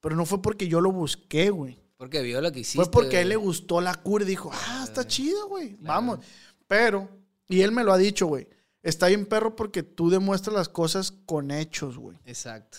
[0.00, 1.78] Pero no fue porque yo lo busqué, güey.
[1.96, 2.78] Porque vio lo que hiciste.
[2.82, 6.20] Fue porque a él le gustó la cura y dijo, ah, está chido, güey, vamos.
[6.68, 7.08] Pero,
[7.48, 8.46] y él me lo ha dicho, güey,
[8.82, 12.18] está bien perro porque tú demuestras las cosas con hechos, güey.
[12.24, 12.78] Exacto.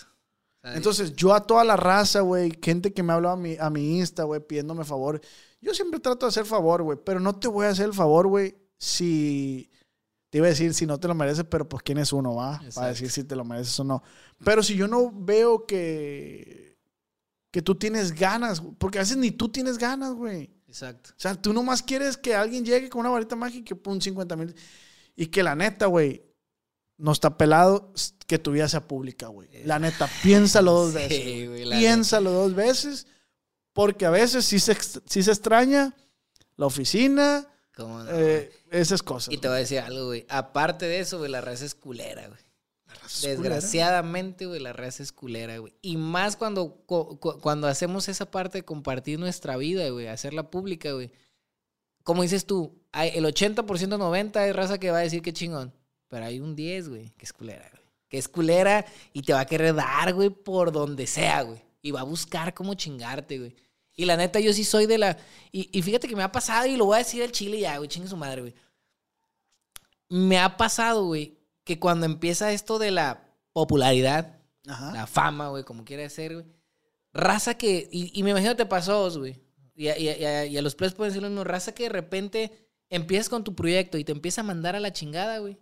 [0.62, 3.70] Entonces, yo a toda la raza, güey, gente que me ha hablado a mi, a
[3.70, 5.20] mi Insta, güey, pidiéndome favor,
[5.60, 8.26] yo siempre trato de hacer favor, güey, pero no te voy a hacer el favor,
[8.26, 9.70] güey, si...
[10.30, 12.56] Te iba a decir si no te lo mereces, pero pues quién es uno, va,
[12.56, 12.74] Exacto.
[12.74, 14.02] para decir si te lo mereces o no.
[14.44, 16.68] Pero si yo no veo que
[17.50, 20.50] que tú tienes ganas, porque a veces ni tú tienes ganas, güey.
[20.66, 21.10] Exacto.
[21.10, 24.00] O sea, tú nomás quieres que alguien llegue con una varita mágica y que pon
[24.02, 24.54] 50 mil.
[25.16, 26.22] Y que la neta, güey,
[26.98, 27.92] no está pelado
[28.26, 29.48] que tu vida sea pública, güey.
[29.64, 31.48] La neta, piénsalo dos Sí, veces.
[31.48, 33.06] güey, piénsalo dos veces,
[33.72, 34.76] porque a veces sí se,
[35.06, 35.96] sí se extraña
[36.56, 37.48] la oficina,
[37.78, 38.10] ¿Cómo no?
[38.12, 39.32] eh, esas cosas.
[39.32, 40.26] Y te voy a decir algo, güey.
[40.28, 42.40] Aparte de eso, güey, la raza es culera, güey.
[43.22, 45.72] Desgraciadamente, güey, la raza es culera, güey.
[45.82, 50.50] Y más cuando, cu- cu- cuando hacemos esa parte de compartir nuestra vida, güey, hacerla
[50.50, 51.10] pública, güey.
[52.02, 55.72] Como dices tú, hay el 80%, 90% es raza que va a decir que chingón.
[56.08, 57.82] Pero hay un 10, güey, que es culera, güey.
[58.08, 61.62] Que es culera y te va a querer dar, güey, por donde sea, güey.
[61.82, 63.54] Y va a buscar cómo chingarte, güey.
[63.98, 65.18] Y la neta, yo sí soy de la...
[65.50, 67.78] Y, y fíjate que me ha pasado, y lo voy a decir al chile ya,
[67.78, 68.54] güey, chingue su madre, güey.
[70.08, 74.38] Me ha pasado, güey, que cuando empieza esto de la popularidad,
[74.68, 74.92] Ajá.
[74.92, 76.46] la fama, güey, como quiera ser, güey.
[77.12, 79.40] Raza que, y, y me imagino te pasó, güey.
[79.74, 80.08] Y, a- y
[80.52, 81.42] y a- los players pueden decir lo mismo.
[81.42, 84.92] Raza que de repente empiezas con tu proyecto y te empieza a mandar a la
[84.92, 85.58] chingada, güey.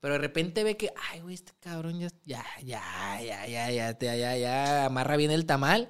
[0.00, 3.94] Pero de repente ve que, ay, güey, este cabrón ya, ya, ya, ya, ya, ya,
[3.98, 5.88] te- ya, ya, amarra bien el tamal.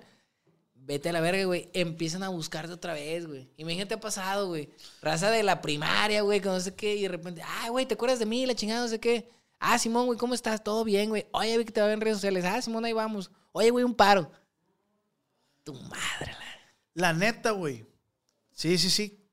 [0.87, 1.71] Vete a la verga, güey.
[1.73, 3.49] Empiezan a buscarte otra vez, güey.
[3.57, 4.69] Imagínate ha pasado, güey.
[5.01, 6.95] Raza de la primaria, güey, que no sé qué.
[6.97, 8.45] Y de repente, ay, güey, ¿te acuerdas de mí?
[8.45, 9.31] La chingada, no sé qué.
[9.59, 10.63] Ah, Simón, güey, ¿cómo estás?
[10.63, 11.27] ¿Todo bien, güey?
[11.33, 12.45] Oye, vi que te va en redes sociales.
[12.45, 13.31] Ah, Simón, ahí vamos.
[13.53, 14.31] Oye, güey, un paro.
[15.63, 16.45] Tu madre, la...
[16.95, 17.87] La neta, güey.
[18.53, 19.27] Sí, sí, sí.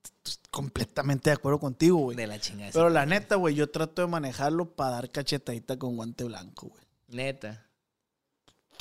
[0.49, 2.15] Completamente de acuerdo contigo, güey.
[2.15, 2.71] De la chingada.
[2.71, 6.83] Pero la neta, güey, yo trato de manejarlo para dar cachetadita con guante blanco, güey.
[7.09, 7.67] Neta.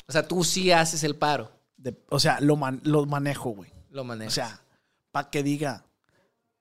[0.07, 1.60] O sea, tú sí haces el paro.
[1.81, 3.71] De- o sea, lo, man- lo manejo, güey.
[3.89, 4.29] Lo manejo.
[4.29, 4.61] O sea,
[5.11, 5.83] para que diga,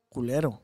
[0.09, 0.61] culero.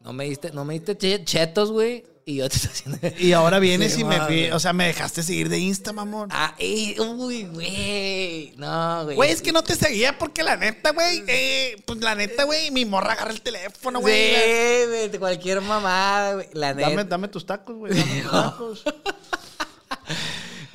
[0.00, 2.04] no me diste, no me diste che- chetos, güey.
[2.28, 2.98] Y yo te estoy haciendo.
[3.20, 6.28] Y ahora vienes Sí, y me, o sea, me dejaste seguir de Insta, mamón.
[6.32, 8.52] Ah, eh, uy, güey.
[8.56, 9.14] No, güey.
[9.14, 12.72] Güey, es que no te seguía porque la neta, güey, eh, pues la neta, güey,
[12.72, 14.34] mi morra agarra el teléfono, güey.
[14.34, 16.48] Sí, güey, cualquier mamada, güey.
[16.52, 17.04] La Dame, neta.
[17.10, 17.92] dame tus tacos, güey.
[17.96, 18.84] Dame tus tacos.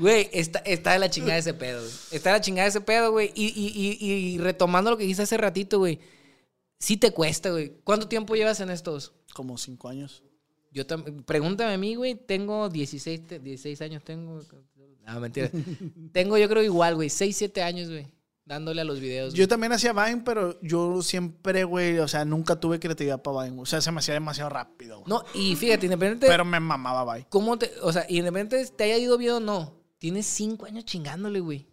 [0.01, 1.93] Güey, está, está de la chingada ese pedo, güey.
[2.11, 3.31] Está de la chingada ese pedo, güey.
[3.35, 3.67] Y, y,
[4.01, 5.99] y, y retomando lo que dijiste hace ratito, güey.
[6.79, 7.73] Sí te cuesta, güey.
[7.83, 9.13] ¿Cuánto tiempo llevas en estos?
[9.33, 10.23] Como cinco años.
[10.71, 12.15] Yo tam- pregúntame a mí, güey.
[12.15, 14.39] Tengo 16, te- 16 años, tengo.
[15.05, 15.51] No, mentira.
[16.11, 17.09] tengo, yo creo, igual, güey.
[17.09, 18.07] 6, 7 años, güey.
[18.45, 19.33] Dándole a los videos.
[19.33, 19.47] Yo güey.
[19.47, 23.61] también hacía Vine, pero yo siempre, güey, o sea, nunca tuve creatividad para Vine.
[23.61, 25.09] O sea, se me hacía demasiado rápido, güey.
[25.09, 26.25] No, y fíjate, independiente.
[26.27, 27.27] Pero me mamaba Vine.
[27.29, 27.71] ¿Cómo te.?
[27.81, 29.80] O sea, independiente te haya ido bien o no.
[30.01, 31.67] Tienes 5 años chingándole, güey.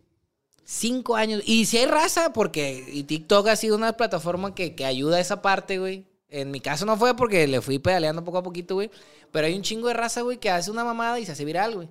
[0.65, 1.41] 5 años.
[1.47, 2.85] Y si hay raza, porque.
[2.93, 6.05] Y TikTok ha sido una plataforma que, que ayuda a esa parte, güey.
[6.29, 8.91] En mi caso no fue porque le fui pedaleando poco a poquito, güey.
[9.33, 11.75] Pero hay un chingo de raza, güey, que hace una mamada y se hace viral,
[11.75, 11.89] güey.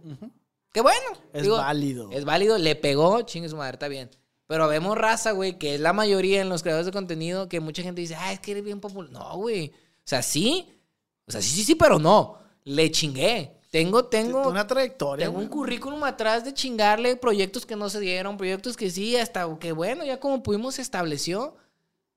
[0.72, 1.08] Qué bueno.
[1.34, 2.12] Es válido.
[2.12, 4.12] Es válido, le pegó, chingue su madre, está bien.
[4.46, 7.82] Pero vemos raza, güey, que es la mayoría en los creadores de contenido, que mucha
[7.82, 9.10] gente dice, ah, es que eres bien popular.
[9.10, 9.70] No, güey.
[9.70, 10.70] O sea, sí.
[11.26, 12.38] O sea, sí, sí, sí, pero no.
[12.64, 13.57] Le chingué.
[13.84, 14.48] Tengo, tengo.
[14.50, 18.90] Una trayectoria, Tengo un currículum atrás de chingarle proyectos que no se dieron, proyectos que
[18.90, 21.56] sí, hasta que bueno, ya como pudimos se estableció.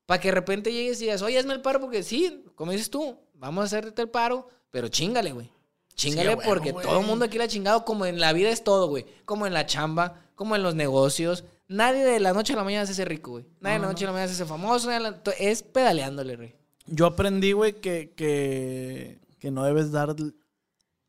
[0.05, 2.89] Para que de repente llegues y digas, oye, hazme el paro porque sí, como dices
[2.89, 5.49] tú, vamos a hacerte el paro, pero chingale, güey.
[5.95, 6.85] Chingale Sí, porque güey.
[6.85, 9.05] todo el mundo aquí la ha chingado, como en la vida es todo, güey.
[9.25, 11.43] Como en la chamba, como en los negocios.
[11.67, 13.45] Nadie de la noche a la mañana se hace rico, güey.
[13.61, 14.89] Nadie de la noche a la mañana se hace famoso.
[14.89, 16.55] la- Es pedaleándole, güey.
[16.87, 20.15] Yo aprendí, güey, que, que, que no debes dar.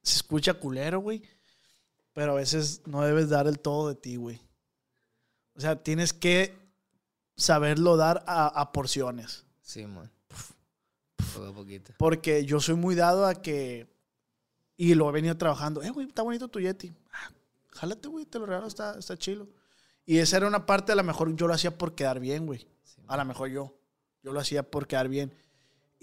[0.02, 1.22] Se escucha culero, güey.
[2.12, 4.40] Pero a veces no debes dar el todo de ti, güey.
[5.54, 6.54] O sea, tienes que
[7.36, 9.44] saberlo dar a, a porciones.
[9.62, 10.10] Sí, man.
[11.34, 11.92] Poco a poquito.
[11.98, 13.90] Porque yo soy muy dado a que.
[14.76, 15.82] Y lo he venido trabajando.
[15.82, 16.92] Eh, güey, está bonito tu Yeti.
[17.12, 17.30] Ah,
[17.70, 19.48] jálate, güey, te lo regalo, está, está chilo.
[20.04, 22.66] Y esa era una parte, a lo mejor yo lo hacía por quedar bien, güey.
[23.06, 23.78] A lo mejor yo.
[24.22, 25.32] Yo lo hacía por quedar bien.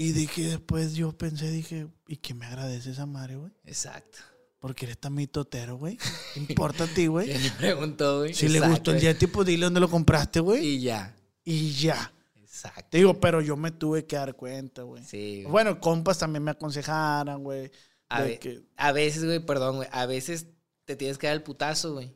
[0.02, 3.52] Y dije, después yo pensé, dije, ¿y qué me agradece esa madre, güey?
[3.66, 4.20] Exacto.
[4.60, 5.98] Porque eres tan mitotero, güey.
[6.34, 7.28] ¿Qué importa a ti, güey?
[7.32, 8.34] ¿Quién le preguntó, güey?
[8.34, 10.66] Si le gustó el Yeti, pues dile dónde lo compraste, güey.
[10.66, 11.14] Y ya.
[11.44, 12.14] Y ya.
[12.38, 12.86] Exacto.
[12.90, 15.04] Te digo, pero yo me tuve que dar cuenta, güey.
[15.04, 15.52] Sí, güey.
[15.52, 17.70] Bueno, compas también me aconsejaran, güey.
[18.08, 19.90] A, de ve- que- a veces, güey, perdón, güey.
[19.92, 20.48] A veces
[20.86, 22.16] te tienes que dar el putazo, güey.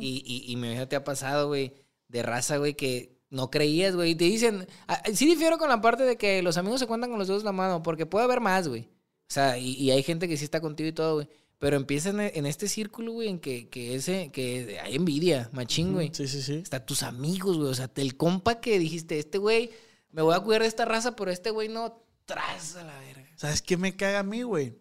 [0.00, 1.74] y, y, y me imagino te ha pasado, güey,
[2.08, 4.12] de raza, güey, que no creías, güey.
[4.12, 4.66] Y te dicen.
[4.86, 7.42] ah, Sí difiero con la parte de que los amigos se cuentan con los dedos
[7.42, 8.82] de la mano, porque puede haber más, güey.
[9.30, 11.28] O sea, y, y hay gente que sí está contigo y todo, güey.
[11.58, 15.92] Pero empieza en, en este círculo, güey, en que, que, ese, que hay envidia, machín,
[15.92, 16.10] güey.
[16.14, 16.60] Sí, sí, sí.
[16.62, 17.68] Hasta tus amigos, güey.
[17.68, 19.70] O sea, el compa que dijiste, este güey,
[20.12, 23.28] me voy a cuidar de esta raza, pero este güey no, tras a la verga.
[23.36, 24.76] ¿Sabes qué me caga a mí, güey?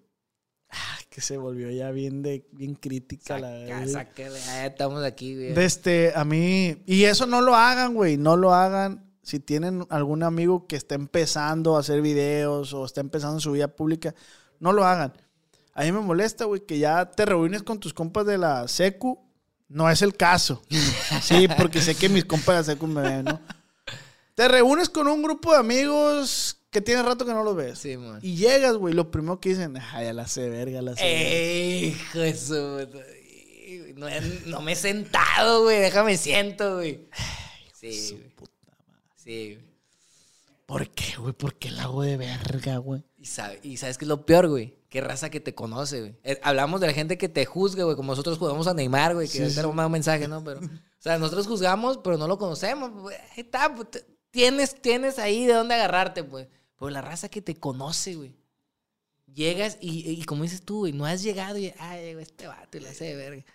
[0.70, 3.88] Ah, que se volvió ya bien de bien crítica la Saca- verdad.
[3.94, 5.54] sácale, ah, estamos aquí, güey.
[5.54, 6.82] De este, a mí.
[6.86, 8.18] Y eso no lo hagan, güey.
[8.18, 9.06] No lo hagan.
[9.24, 13.68] Si tienen algún amigo que está empezando a hacer videos o está empezando su vida
[13.68, 14.14] pública,
[14.60, 15.14] no lo hagan.
[15.74, 19.20] A mí me molesta, güey, que ya te reúnes con tus compas de la secu.
[19.70, 20.62] No es el caso.
[21.22, 23.42] Sí, porque sé que mis compas de la secu me ven, ¿no?
[24.36, 27.80] Te reúnes con un grupo de amigos que tiene rato que no los ves.
[27.80, 28.20] Sí, man.
[28.22, 31.04] Y llegas, güey, lo primero que dicen, ay, ya la sé, verga, la sé.
[31.04, 31.20] verga".
[31.30, 32.88] Ey, hijo de su
[33.96, 34.08] No,
[34.48, 35.80] no me he sentado, güey.
[35.80, 37.08] Déjame siento, güey.
[37.74, 38.32] Sí, güey.
[39.16, 39.68] Sí, güey.
[40.66, 41.34] ¿Por qué, güey?
[41.34, 43.02] ¿Por qué la hago de verga, güey?
[43.18, 44.78] Y, sabe- y sabes qué es lo peor, güey.
[44.90, 46.16] Qué raza que te conoce, güey.
[46.24, 47.96] Eh, hablamos de la gente que te juzga, güey.
[47.96, 49.28] Como nosotros jugamos a Neymar, güey.
[49.28, 49.60] Que Sí, sí.
[49.66, 50.44] un mensaje, ¿no?
[50.44, 52.92] Pero, o sea, nosotros juzgamos, pero no lo conocemos.
[52.92, 53.16] güey.
[53.16, 54.06] Ahí está, pues,
[54.38, 56.48] tienes, tienes ahí de dónde agarrarte, pues.
[56.78, 58.36] Pero la raza que te conoce, güey.
[59.34, 62.78] Llegas y, y como dices tú, güey, no has llegado y, ay, llegó este vato
[62.78, 63.46] y la de verga.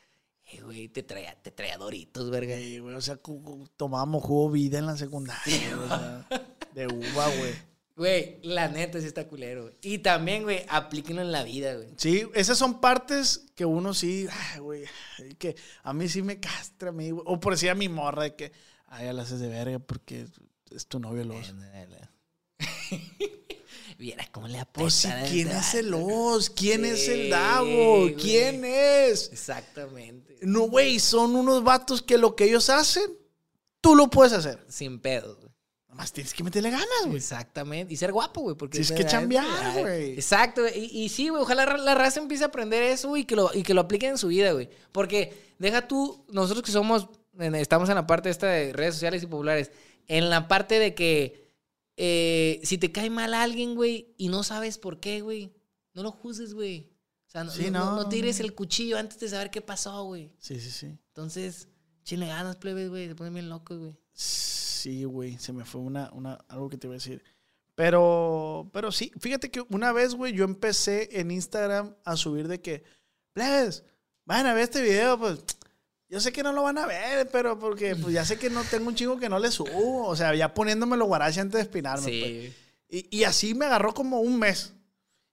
[0.47, 2.57] Eh, güey, te traía, te traía doritos, verga.
[2.57, 3.17] Sí, güey, o sea,
[3.77, 6.27] tomábamos jugo vida en la secundaria, güey, o sea,
[6.75, 7.55] de uva, güey.
[7.95, 9.75] Güey, la neta sí está culero, güey.
[9.83, 11.91] Y también, güey, aplíquenlo en la vida, güey.
[11.97, 14.85] Sí, esas son partes que uno sí, ay, güey,
[15.39, 15.55] que
[15.85, 17.23] a mí sí me castra, a mí, güey.
[17.25, 18.53] O por decir a mi morra de que,
[18.87, 20.27] ay, ya la haces de verga porque
[20.75, 21.55] es tu novio los.
[23.99, 25.31] Vieras cómo le Pues sí, apuesta.
[25.31, 26.51] ¿quién es el os?
[26.51, 28.01] ¿Quién es el Davo?
[28.01, 28.15] güey.
[28.17, 29.31] ¿Quién es?
[29.33, 30.39] Exactamente.
[30.43, 33.05] No, güey, son unos vatos que lo que ellos hacen,
[33.81, 34.65] tú lo puedes hacer.
[34.69, 35.53] Sin pedos, güey.
[35.89, 37.17] Nomás tienes que meterle ganas, güey.
[37.19, 37.93] Exactamente.
[37.93, 38.57] Y ser guapo, güey.
[38.57, 40.15] Porque Sí, es que chambear, güey.
[40.15, 40.63] Exacto.
[40.67, 41.43] Y, y sí, güey.
[41.43, 43.83] Ojalá la, la raza empiece a aprender eso güey, y que lo, y que lo
[43.83, 44.71] apliquen en su vida, güey.
[44.91, 47.09] Porque deja tú, nosotros que somos,
[47.39, 49.71] estamos en la parte esta de redes sociales y populares.
[50.13, 51.51] En la parte de que
[51.97, 55.55] eh, si te cae mal alguien, güey, y no sabes por qué, güey,
[55.95, 56.93] no lo juzgues, güey.
[57.27, 59.63] O sea, no, Sí, no, no, no no, tires el cuchillo antes de saber qué
[59.63, 60.31] pasó, güey.
[60.39, 60.87] Sí, sí, sí.
[61.09, 61.69] Entonces,
[62.05, 63.09] chile ganas, plebes, güey.
[63.09, 63.97] Se ponen bien locos, güey.
[64.13, 67.25] Sí, güey, se me fue una, una, algo que te iba a decir.
[67.75, 72.61] Pero, pero sí, fíjate que una vez, güey, yo empecé en Instagram a subir de
[72.61, 72.85] que,
[73.33, 73.83] plebes,
[74.27, 75.43] vayan a ver este video, pues,
[76.13, 78.63] yo sé que no lo van a ver, pero porque, pues, ya sé que no
[78.65, 81.63] tengo un chingo que no le subo, o sea, ya poniéndome los guaraches antes de
[81.63, 82.13] espinarme, pues.
[82.15, 82.55] Sí.
[83.11, 84.75] Y, y así me agarró como un mes.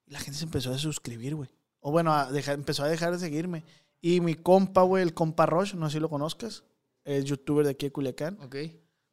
[0.08, 1.50] Y la gente se empezó a suscribir, güey.
[1.82, 3.64] O bueno, a dejar- empezó a dejar de seguirme.
[4.02, 6.64] Y mi compa, güey, el compa Roche, no sé si lo conozcas,
[7.04, 8.56] es youtuber de aquí de Culiacán Ok.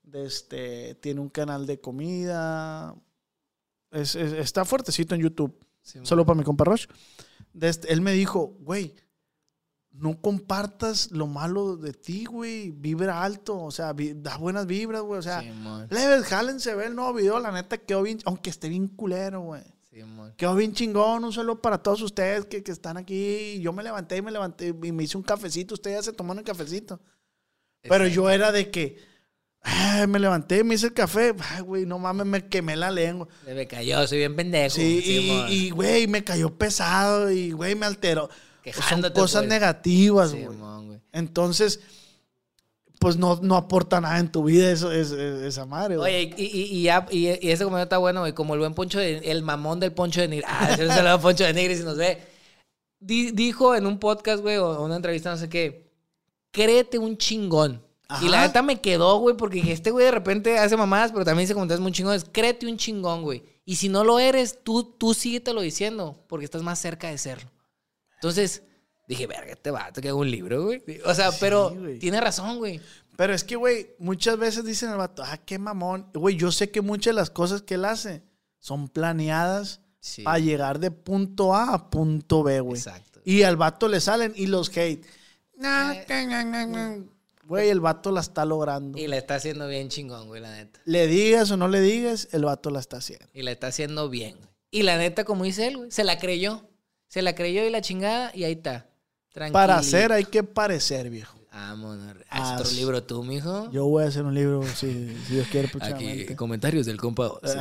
[0.04, 2.94] de este, tiene un canal de comida.
[3.90, 5.58] Es- es- está fuertecito en YouTube.
[5.82, 6.88] Sí, Solo para mi compa Roche.
[7.52, 8.94] De este, él me dijo, güey,
[9.98, 12.70] no compartas lo malo de ti, güey.
[12.70, 13.58] Vibra alto.
[13.62, 15.18] O sea, vi- da buenas vibras, güey.
[15.18, 15.40] O sea,
[15.90, 17.38] leves, jálense, ve el nuevo video.
[17.40, 19.62] La neta quedó bien, aunque esté bien culero, güey.
[19.90, 20.34] Simón.
[20.36, 23.58] Quedó bien chingón, un saludo para todos ustedes que, que están aquí.
[23.60, 25.74] Yo me levanté y me levanté y me hice un cafecito.
[25.74, 27.00] Ustedes ya se tomaron un cafecito.
[27.82, 28.98] Pero yo era de que
[29.62, 31.34] ay, me levanté, me hice el café.
[31.50, 33.26] Ay, güey, no mames, me quemé la lengua.
[33.44, 34.74] Se me cayó, soy bien pendejo.
[34.76, 38.28] Sí, y, y, güey, me cayó pesado y, güey, me alteró.
[38.72, 39.48] Son Quejándote, cosas pues.
[39.48, 40.46] negativas, güey.
[41.12, 41.80] Entonces,
[42.98, 46.14] pues no, no aporta nada en tu vida eso, es, es- esa madre, güey.
[46.28, 48.32] Oye, y, y, y ya, y, y ese comentario está bueno, güey.
[48.32, 50.44] Como el buen Poncho de, el mamón del Poncho de Nigri.
[50.48, 52.22] Ah, ese es el Poncho de Nigri si nos ve.
[52.98, 55.90] Di- dijo en un podcast, güey, o una entrevista, no sé qué,
[56.50, 57.82] créete un chingón.
[58.22, 61.24] Y la neta me quedó, güey, porque dije, este güey de repente hace mamadas, pero
[61.24, 62.24] también dice comentarios muy chingones.
[62.30, 63.42] Créete un chingón, güey.
[63.64, 67.50] Y si no lo eres, tú, tú síguetelo diciendo, porque estás más cerca de serlo.
[68.16, 68.62] Entonces,
[69.08, 70.82] dije, verga, este vato que hago un libro, güey.
[71.04, 71.98] O sea, pero güey.
[71.98, 72.80] tiene razón, güey.
[73.16, 76.10] Pero es que, güey, muchas veces dicen el vato, ah, qué mamón.
[76.12, 78.22] Güey, yo sé que muchas de las cosas que él hace
[78.58, 80.22] son planeadas Sí.
[80.22, 82.78] para llegar de punto A a punto B, güey.
[82.78, 83.20] Exacto.
[83.24, 85.04] Y al vato le salen y los hate.
[85.04, 87.04] Eh, no.
[87.44, 88.98] Güey, el vato la está logrando.
[88.98, 90.80] Y la está haciendo bien chingón, güey, la neta.
[90.84, 93.26] Le digas o no le digas, el vato la está haciendo.
[93.32, 94.36] Y la está haciendo bien.
[94.70, 96.68] Y la neta, como dice él, güey, se la creyó.
[97.16, 98.90] Se la creyó y la chingada, y ahí está.
[99.32, 99.54] Tranquilo.
[99.54, 101.38] Para hacer hay que parecer, viejo.
[101.50, 102.14] Vámonos.
[102.28, 103.70] Haz otro libro tú, mijo.
[103.72, 107.32] Yo voy a hacer un libro, si, si Dios quiere, Aquí, comentarios del compa.
[107.42, 107.54] Sí,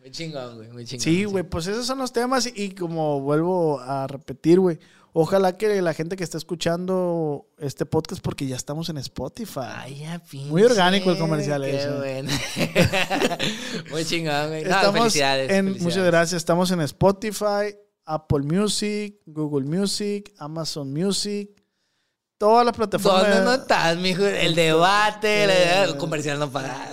[0.00, 1.04] muy chingón, güey, muy chingón.
[1.04, 4.78] Sí, güey, pues esos son los temas y, como vuelvo a repetir, güey,
[5.12, 9.60] ojalá que la gente que está escuchando este podcast, porque ya estamos en Spotify.
[9.74, 10.48] Ay, ya, pinche.
[10.48, 12.30] Muy orgánico el comercial Qué bueno.
[13.90, 14.64] muy chingón, güey.
[14.64, 15.82] No, estamos felicidades, en, felicidades.
[15.82, 17.76] muchas gracias, estamos en Spotify,
[18.12, 21.50] Apple Music, Google Music, Amazon Music,
[22.38, 23.22] todas las plataformas.
[23.28, 24.24] ¿Dónde no estás, mijo?
[24.26, 26.92] El debate, la- el comercial no paga.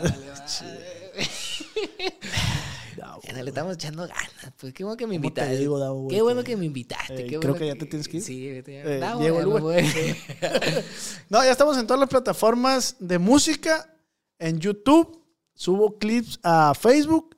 [3.23, 4.31] Ya le estamos echando ganas.
[4.57, 5.57] Pues qué bueno que me ¿Cómo te invitaste.
[5.57, 7.25] digo, Davo, qué bueno que- me invitaste.
[7.25, 8.23] Eh, qué creo que ya te tienes que ir.
[8.23, 8.47] Sí.
[8.47, 9.81] Eh, Davo, Diego ya.
[11.29, 13.93] No, ya estamos en todas las plataformas de música,
[14.39, 17.36] en YouTube, subo clips a Facebook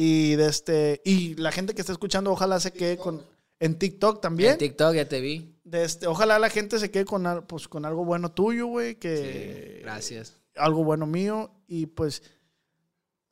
[0.00, 3.20] y de este y la gente que está escuchando ojalá se quede con
[3.58, 4.52] en TikTok también.
[4.52, 5.56] En TikTok ya te vi.
[5.64, 9.80] De este, ojalá la gente se quede con, pues, con algo bueno tuyo, güey, Sí,
[9.82, 10.34] gracias.
[10.54, 12.22] algo bueno mío y pues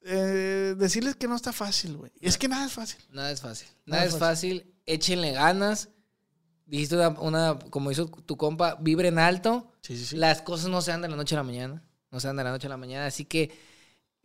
[0.03, 2.11] eh, decirles que no está fácil, güey.
[2.21, 3.01] Es que nada es fácil.
[3.11, 3.69] Nada es fácil.
[3.87, 4.75] Nada Nada es fácil.
[4.87, 5.89] Échenle ganas.
[6.67, 9.73] Dijiste una, una- como hizo tu compa, vibren alto.
[9.83, 10.17] Sí, sí, sí.
[10.17, 11.83] Las cosas no se dan de la noche a la mañana.
[12.11, 13.07] No se dan de la noche a la mañana.
[13.07, 13.51] Así que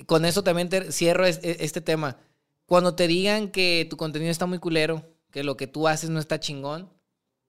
[0.08, 2.18] con eso también te cierro e- este tema.
[2.72, 6.22] Cuando te digan que tu contenido está muy culero, que lo que tú haces no
[6.22, 6.90] está chingón,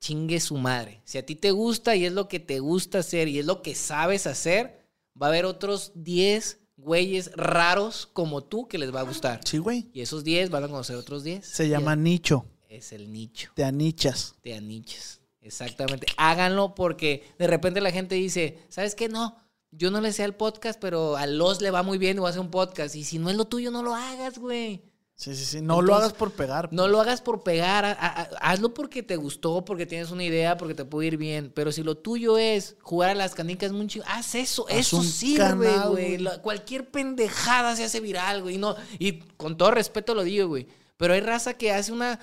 [0.01, 1.01] chingue su madre.
[1.05, 3.61] Si a ti te gusta y es lo que te gusta hacer y es lo
[3.61, 8.99] que sabes hacer, va a haber otros 10 güeyes raros como tú que les va
[8.99, 9.39] a gustar.
[9.45, 9.89] Sí, güey.
[9.93, 11.47] Y esos 10 van a conocer otros 10.
[11.47, 12.45] Se llama nicho.
[12.67, 14.35] Es el nicho Te anichas.
[14.43, 15.21] de aniches.
[15.39, 16.07] Exactamente.
[16.17, 19.07] Háganlo porque de repente la gente dice, ¿sabes qué?
[19.07, 19.37] No,
[19.71, 22.27] yo no le sé al podcast, pero a los le va muy bien y voy
[22.27, 22.93] a hacer un podcast.
[22.97, 24.91] Y si no es lo tuyo, no lo hagas, güey.
[25.15, 25.61] Sí, sí, sí.
[25.61, 26.69] No lo hagas por pegar.
[26.73, 27.97] No lo hagas por pegar,
[28.41, 31.51] hazlo porque te gustó, porque tienes una idea, porque te puede ir bien.
[31.53, 35.03] Pero si lo tuyo es jugar a las canicas muy chido, haz eso, Haz eso
[35.03, 36.23] sirve, güey.
[36.41, 38.57] Cualquier pendejada se hace viral, güey.
[38.57, 40.67] No, y con todo respeto lo digo, güey.
[40.97, 42.19] Pero hay raza que hace una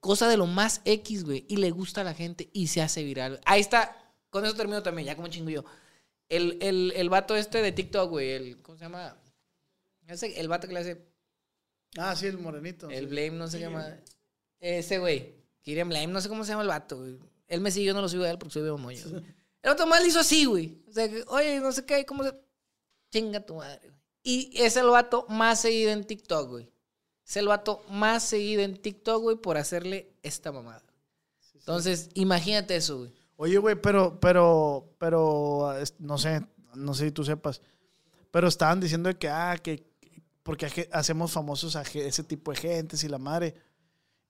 [0.00, 3.02] cosa de lo más X, güey, y le gusta a la gente y se hace
[3.04, 3.40] viral.
[3.44, 3.96] Ahí está,
[4.30, 5.64] con eso termino también, ya como chingo yo.
[6.28, 9.16] El, el, el vato este de TikTok, güey, el, ¿cómo se llama?
[10.06, 11.07] El vato que le hace
[11.96, 12.90] Ah, sí, el morenito.
[12.90, 13.06] el sí.
[13.06, 13.96] Blame, no sé qué llama.
[14.60, 15.34] Ese güey.
[15.62, 17.18] Kirian Blame, no sé cómo se llama el vato, güey.
[17.46, 19.04] Él me sigue, yo no lo sigo a él porque soy de moño.
[19.62, 20.82] El otro más le hizo así, güey.
[20.88, 22.32] O sea, que, oye, no sé qué, ¿cómo se.?
[23.10, 24.00] Chinga tu madre, güey.
[24.22, 26.70] Y es el vato más seguido en TikTok, güey.
[27.26, 30.84] Es el vato más seguido en TikTok, güey, por hacerle esta mamada.
[31.54, 33.12] Entonces, imagínate eso, güey.
[33.36, 36.42] Oye, güey, pero, pero, pero, no sé,
[36.74, 37.62] no sé si tú sepas,
[38.30, 39.87] pero estaban diciendo que, ah, que,
[40.48, 43.54] porque hacemos famosos a ese tipo de gentes y la madre.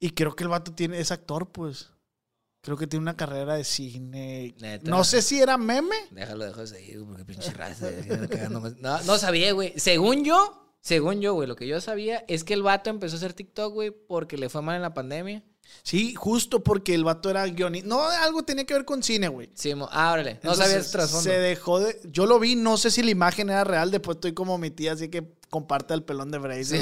[0.01, 1.91] Y creo que el vato tiene, es actor, pues.
[2.61, 4.53] Creo que tiene una carrera de cine.
[4.59, 4.91] Neta.
[4.91, 5.95] No sé si era meme.
[6.11, 7.89] Déjalo, déjalo seguir, porque pinche raza.
[8.51, 9.75] No, no sabía, güey.
[9.77, 13.19] Según yo, según yo, güey, lo que yo sabía es que el vato empezó a
[13.19, 15.45] hacer TikTok, güey, porque le fue mal en la pandemia.
[15.83, 17.89] Sí, justo porque el vato era guionista.
[17.89, 19.51] No, algo tenía que ver con cine, güey.
[19.55, 20.39] Sí, ah, órale.
[20.43, 21.23] No sabías trasfondo.
[21.23, 22.01] Se dejó de.
[22.05, 23.91] Yo lo vi, no sé si la imagen era real.
[23.91, 26.81] Después estoy como mi tía, así que comparte el pelón de Brazy.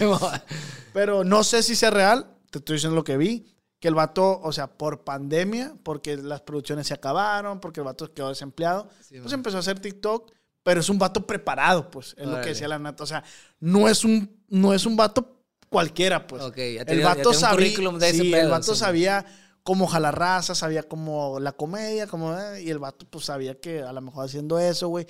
[0.92, 2.26] Pero no sé si sea real.
[2.50, 3.50] Te estoy diciendo lo que vi.
[3.80, 8.12] Que el vato, o sea, por pandemia, porque las producciones se acabaron, porque el vato
[8.14, 9.34] quedó desempleado, Sí, pues man.
[9.34, 10.32] empezó a hacer TikTok.
[10.62, 12.14] Pero es un vato preparado, pues.
[12.16, 13.04] Es lo que decía la nata.
[13.04, 13.22] O sea,
[13.60, 15.33] no es un, no es un vato
[15.74, 16.42] cualquiera, pues.
[16.42, 17.68] Ok, ya el tenía- ya vato sabía.
[17.98, 19.26] de ese sí, el vato sabía
[19.62, 23.92] cómo jalar raza, sabía cómo la comedia, como y el vato pues sabía que a
[23.92, 25.06] lo mejor haciendo eso, güey.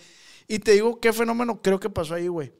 [0.48, 2.52] Y te digo qué fenómeno creo que pasó ahí, güey.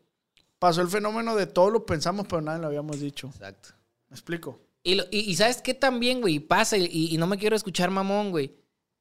[0.59, 3.28] Pasó el fenómeno de todo lo pensamos, pero nadie lo habíamos dicho.
[3.28, 3.70] Exacto.
[4.09, 4.61] ¿Me explico?
[4.82, 6.38] Y, lo- y, y ¿sabes qué también, güey?
[6.40, 8.55] Pasa, y, y no me quiero escuchar mamón, güey.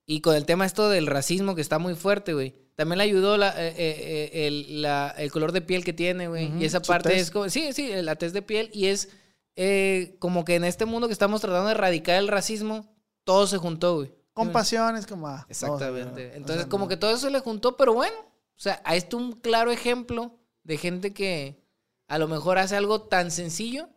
[0.06, 2.56] Y con el tema esto del racismo que está muy fuerte, güey.
[2.76, 6.28] También le ayudó la, eh, eh, eh, el, la- el color de piel que tiene,
[6.28, 6.52] güey.
[6.60, 7.48] Y esa parte es como...
[7.50, 8.70] Sí, sí, la tez de piel.
[8.74, 9.10] Y es
[9.56, 12.92] eh, como que en este mundo que estamos tratando de erradicar el racismo,
[13.24, 14.12] todo se juntó, güey.
[14.34, 15.28] Compasión es como...
[15.28, 16.30] ah, Exactamente.
[16.30, 16.70] no, Entonces, no.
[16.72, 18.16] como que todo eso se le juntó, pero bueno.
[18.56, 21.62] O sea, ahí está un claro ejemplo de gente que
[22.08, 23.90] a lo mejor hace algo tan sencillo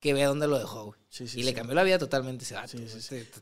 [0.00, 1.00] que ve dónde lo dejó, güey.
[1.14, 2.76] Sí, sí, y le cambió la vida totalmente ese vato.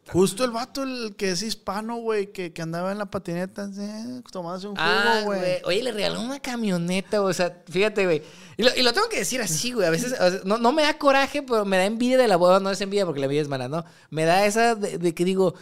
[0.09, 4.21] Justo el vato, el que es hispano, güey, que, que andaba en la patineta, eh,
[4.31, 5.63] tomándose un jugo, Ah, güey.
[5.65, 7.23] Oye, le regaló una camioneta.
[7.23, 8.23] O sea, fíjate, güey.
[8.59, 9.87] Y lo, y lo tengo que decir así, güey.
[9.87, 12.37] A veces, o sea, no, no me da coraje, pero me da envidia de la
[12.37, 12.61] boda.
[12.61, 13.87] No es envidia porque la envidia es mala, ¿no?
[14.11, 15.55] Me da esa de, de que digo,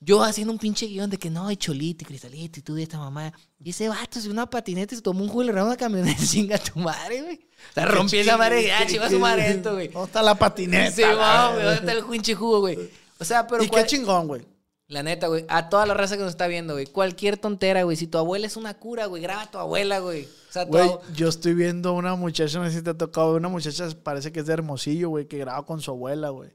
[0.00, 2.82] yo haciendo un pinche guion de que no, hay cholito y cristalito y tú y
[2.82, 3.32] esta mamá.
[3.58, 6.22] Y ese vato se una patineta y se tomó un jugo y le una camioneta.
[6.24, 7.40] Chinga tu madre, güey.
[7.70, 9.88] O sea, rompí esa madre y ah, chiva su madre esto, güey.
[9.88, 10.90] ¿Dónde está la patineta?
[10.90, 11.64] Sí, vamos, güey.
[11.64, 11.74] verga?
[11.76, 12.78] ¿Dónde está el pinche jugo, güey?
[13.18, 13.64] O sea, pero.
[13.64, 14.42] y cuál- qué chingón, güey.
[14.88, 15.44] La neta, güey.
[15.48, 16.86] A toda la raza que nos está viendo, güey.
[16.86, 17.96] Cualquier tontera, güey.
[17.96, 20.24] Si tu abuela es una cura, güey, graba a tu abuela, güey.
[20.24, 23.48] O sea, Güey, yo estoy viendo una muchacha, no sé si te ha tocado, una
[23.48, 26.50] muchacha parece que es de Hermosillo, güey, que graba con su abuela, güey.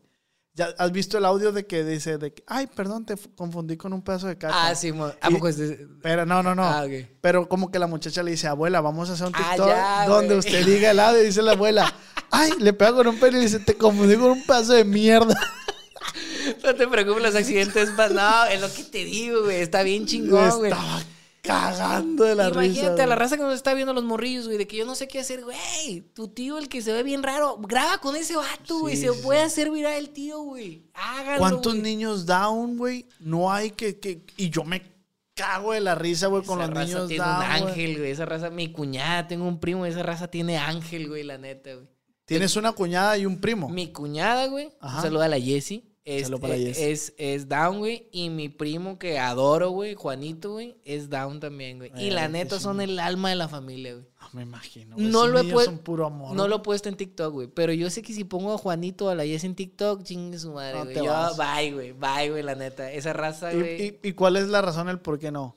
[0.69, 3.93] ¿Ya has visto el audio de que dice de que, ay, perdón, te confundí con
[3.93, 4.67] un pedazo de caca?
[4.67, 6.63] Ah, sí, mo- ¿A Y- poco es de- Pero no, no, no.
[6.63, 6.85] Ah.
[7.21, 10.05] Pero como que la muchacha le dice, abuela, vamos a hacer un Ah, TikTok ya,
[10.07, 11.93] donde usted diga el audio y dice la abuela,
[12.31, 14.83] ay, le pega con un pelo y le dice, te confundí con un pedazo de
[14.85, 15.33] mierda.
[16.63, 19.61] No te preocupes, los accidentes pas- No, es lo que te digo, güey.
[19.61, 20.71] Está bien chingón, güey.
[20.71, 21.01] estaba
[21.41, 23.03] cagando de la Imagínate risa.
[23.03, 25.07] a la raza que nos está viendo los morrillos, güey, de que yo no sé
[25.07, 26.01] qué hacer, güey.
[26.13, 28.95] Tu tío, el que se ve bien raro, graba con ese vato, güey.
[28.95, 30.89] Sí, se sí, puede hacer viral el tío, güey.
[30.93, 31.39] Háganlo.
[31.39, 31.81] ¿Cuántos güey.
[31.83, 33.07] niños down, güey?
[33.19, 34.23] No hay que, que...
[34.37, 34.83] Y yo me
[35.33, 37.69] cago de la risa, güey, con Esa los raza niños tiene down, un güey.
[37.71, 38.11] ángel, güey.
[38.11, 41.87] Esa raza, mi cuñada, tengo un primo, esa raza tiene ángel, güey, la neta, güey.
[42.25, 43.67] Tienes una cuñada y un primo.
[43.67, 44.69] Mi cuñada, güey.
[44.79, 44.97] Ajá.
[44.97, 45.90] Un saludo a la Jessie.
[46.03, 46.91] Es, Jessie.
[46.91, 48.07] es, es down, güey.
[48.11, 51.91] Y mi primo que adoro, güey, Juanito, güey, es down también, güey.
[51.95, 54.05] Y la neta son el alma de la familia, güey.
[54.17, 54.95] Ah, me imagino.
[54.97, 56.35] No lo, he puro amor.
[56.35, 57.47] no lo he puesto en TikTok, güey.
[57.47, 60.51] Pero yo sé que si pongo a Juanito a la Jessie en TikTok, chingue su
[60.53, 61.07] madre, No güey.
[61.07, 61.37] vas.
[61.37, 61.91] bye, güey.
[61.91, 62.91] Bye, güey, la neta.
[62.91, 63.85] Esa raza, ¿Y, güey.
[64.03, 65.55] y, y cuál es la razón el por qué no?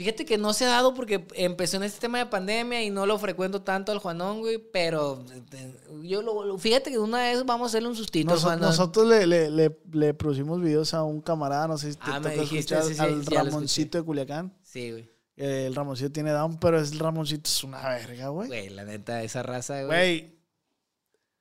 [0.00, 3.04] Fíjate que no se ha dado porque empezó en este tema de pandemia y no
[3.04, 5.22] lo frecuento tanto al Juanón, güey, pero
[5.52, 5.74] eh,
[6.04, 8.60] yo lo, fíjate que una vez vamos a hacerle un sustito al Noso- Juanón.
[8.70, 12.18] nosotros le, le, le, le producimos videos a un camarada, no sé si te Ah,
[12.18, 14.56] me tocó dijiste, escuchar, sí, sí, al Ramoncito de Culiacán.
[14.62, 15.10] Sí, güey.
[15.36, 18.48] Eh, El Ramoncito tiene down, pero es el Ramoncito es una verga, güey.
[18.48, 19.86] Güey, la neta, esa raza, güey.
[19.86, 20.38] Güey,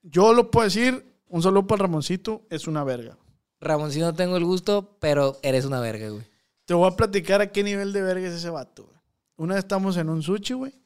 [0.02, 3.18] yo lo puedo decir, un saludo para el Ramoncito, es una verga.
[3.62, 6.24] Ramón, si no tengo el gusto, pero eres una verga, güey.
[6.70, 9.00] Te voy a platicar a qué nivel de verga es ese vato, güey.
[9.38, 10.80] Una vez estamos en un sushi, güey,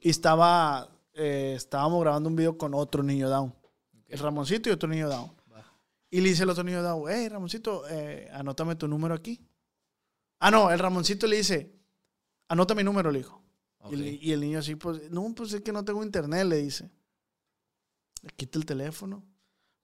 [0.00, 3.54] y estaba, eh, estábamos grabando un video con otro niño down.
[4.06, 5.30] El Ramoncito y otro niño down.
[6.08, 9.46] Y le dice el otro niño down, hey, Ramoncito, eh, anótame tu número aquí.
[10.38, 11.78] Ah, no, el Ramoncito le dice,
[12.48, 13.44] anota mi número, le dijo.
[13.90, 16.56] Y, el, y el niño así, pues, no, pues es que no tengo internet, le
[16.56, 16.90] dice.
[18.22, 19.22] Le quita el teléfono.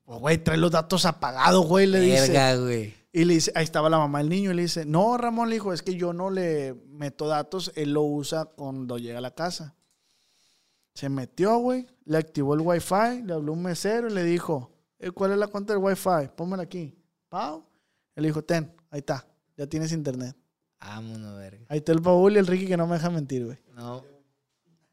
[0.09, 2.33] Pues, güey, trae los datos apagados, güey, le dice.
[2.33, 2.95] Verga, güey.
[3.13, 5.57] Y le dice, ahí estaba la mamá del niño y le dice, no, Ramón, le
[5.57, 9.33] dijo, es que yo no le meto datos, él lo usa cuando llega a la
[9.35, 9.75] casa.
[10.95, 15.11] Se metió, güey, le activó el wifi, le habló un mesero y le dijo, "Eh,
[15.11, 16.31] ¿cuál es la cuenta del wifi?
[16.35, 16.97] Pónmela aquí.
[17.29, 17.67] Pau.
[18.17, 19.27] Él dijo, ten, ahí está,
[19.59, 20.35] ya tienes internet.
[20.81, 21.67] Vámonos, verga.
[21.69, 23.59] Ahí está el Paul y el Ricky que no me dejan mentir, güey.
[23.75, 24.03] No.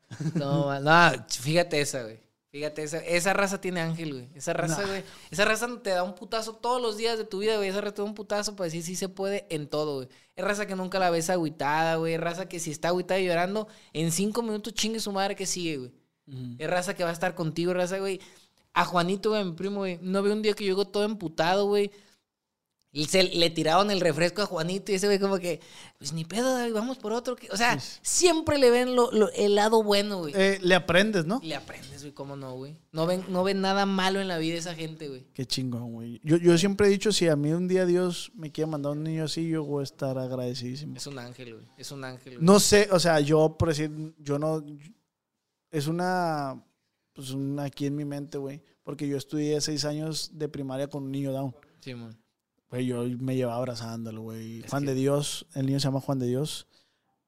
[0.36, 2.20] No, no, fíjate esa, güey.
[2.56, 4.30] Fíjate, esa, esa raza tiene ángel, güey.
[4.34, 5.04] Esa raza, güey.
[5.30, 7.68] Esa raza te da un putazo todos los días de tu vida, güey.
[7.68, 10.08] Esa raza te da un putazo para decir sí se puede en todo, güey.
[10.38, 12.14] Es raza que nunca la ves agüitada, güey.
[12.14, 15.46] Es raza que si está agüitada y llorando, en cinco minutos chingue su madre que
[15.46, 15.92] sigue, güey.
[16.58, 18.22] Es raza que va a estar contigo, raza, güey.
[18.74, 20.00] A Juanito, güey, mi primo, güey.
[20.02, 21.92] No veo un día que llegó todo emputado, güey.
[22.98, 25.60] Y se le tiraron el refresco a Juanito y ese güey como que,
[25.98, 27.36] pues ni pedo, güey, vamos por otro.
[27.36, 27.50] que-".
[27.52, 30.34] O sea, siempre le ven lo- lo- el lado bueno, güey.
[30.34, 31.42] Eh, le aprendes, ¿no?
[31.44, 32.78] Le aprendes, güey, cómo no, güey.
[32.94, 35.26] No ven, no ven nada malo en la vida esa gente, güey.
[35.34, 36.22] Qué chingón, güey.
[36.24, 39.04] Yo, yo siempre he dicho, si a mí un día Dios me quiere mandar un
[39.04, 40.96] niño así, yo voy a estar agradecidísimo.
[40.96, 41.68] Es un ángel, güey.
[41.78, 42.46] Es un ángel, güey.
[42.46, 44.64] No sé, o sea, yo por decir, yo no.
[45.70, 46.64] Es una.
[47.14, 48.62] Pues una aquí en mi mente, güey.
[48.84, 51.54] Porque yo estudié seis años de primaria con un niño down.
[51.82, 52.18] Sí, man.
[52.76, 54.62] Güey, yo me llevaba abrazándolo, güey.
[54.68, 56.68] Juan que- de Dios, el niño se llama Juan de Dios.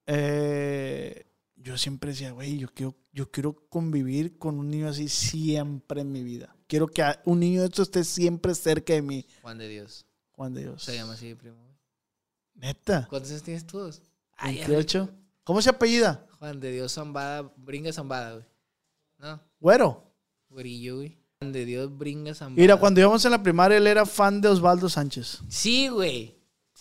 [0.05, 1.25] Eh,
[1.55, 6.11] yo siempre decía, güey, yo quiero, yo quiero convivir con un niño así siempre en
[6.11, 6.53] mi vida.
[6.67, 9.25] Quiero que un niño de estos esté siempre cerca de mí.
[9.41, 10.05] Juan de Dios.
[10.31, 10.83] Juan de Dios.
[10.83, 11.57] Se llama así, primo.
[12.53, 13.07] Neta.
[13.09, 13.79] ¿Cuántos años tienes tú?
[13.79, 14.01] dos?
[14.35, 15.09] Ay, ya, 28.
[15.43, 16.27] ¿Cómo se apellida?
[16.39, 18.45] Juan de Dios Zambada, bringa Zambada, güey.
[19.19, 20.03] No, Güero.
[20.49, 21.17] güerillo, güey.
[21.39, 22.33] De Dios bringa.
[22.49, 25.39] Mira, cuando íbamos en la primaria, él era fan de Osvaldo Sánchez.
[25.47, 26.35] Sí, güey.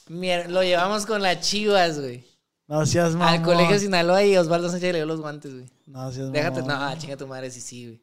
[0.08, 2.24] Mier- Lo llevamos con las chivas, güey.
[2.66, 3.28] No seas mamón.
[3.28, 5.66] Al colegio Sinaloa y Osvaldo Sánchez le dio los guantes, güey.
[5.86, 6.90] No seas Déjate, mamón.
[6.94, 8.00] no, chinga tu madre, sí, sí, güey.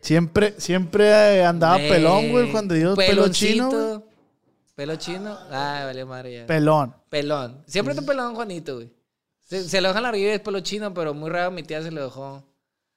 [0.00, 2.96] Siempre, siempre eh, andaba Güey, pelón, güey, Juan de Dios.
[2.96, 4.00] Pelo chino, güey.
[4.74, 5.38] Pelo chino.
[5.52, 6.46] Ah, vale madre ya.
[6.46, 6.94] Pelón.
[7.08, 7.62] pelón.
[7.66, 8.90] Siempre está pelón Juanito, güey.
[9.46, 11.80] Se, se lo dejan la arriba y es pelo chino, pero muy raro mi tía
[11.80, 12.42] se lo dejó.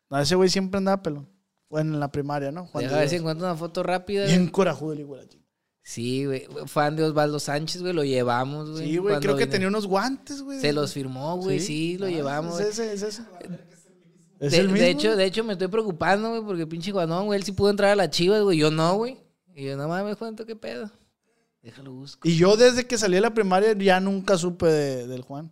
[0.09, 1.27] No, ese güey siempre andaba pelón.
[1.73, 2.67] Bueno, en la primaria, ¿no?
[2.67, 4.27] Juan Deja de ver si encuentro una foto rápida.
[4.27, 5.43] Bien corajudo el hijo de la chica.
[5.81, 6.47] Sí, güey.
[6.67, 7.93] Fan de Osvaldo Sánchez, güey.
[7.93, 8.85] Lo llevamos, güey.
[8.91, 10.59] Sí, güey, creo que tenía unos guantes, güey.
[10.61, 11.59] Se los firmó, güey.
[11.59, 12.59] Sí, lo Ah, llevamos.
[12.59, 13.23] Es ese, es ese.
[14.39, 14.85] Es De, el de mismo.
[14.87, 17.89] hecho, de hecho, me estoy preocupando, güey, porque pinche Juanón, güey, él sí pudo entrar
[17.89, 18.59] a la chivas, güey.
[18.59, 19.17] Yo no, güey.
[19.55, 20.91] Y yo, no mames, cuento qué pedo.
[21.63, 22.27] Déjalo busco.
[22.27, 25.51] Y yo desde que salí de la primaria ya nunca supe de- del Juan.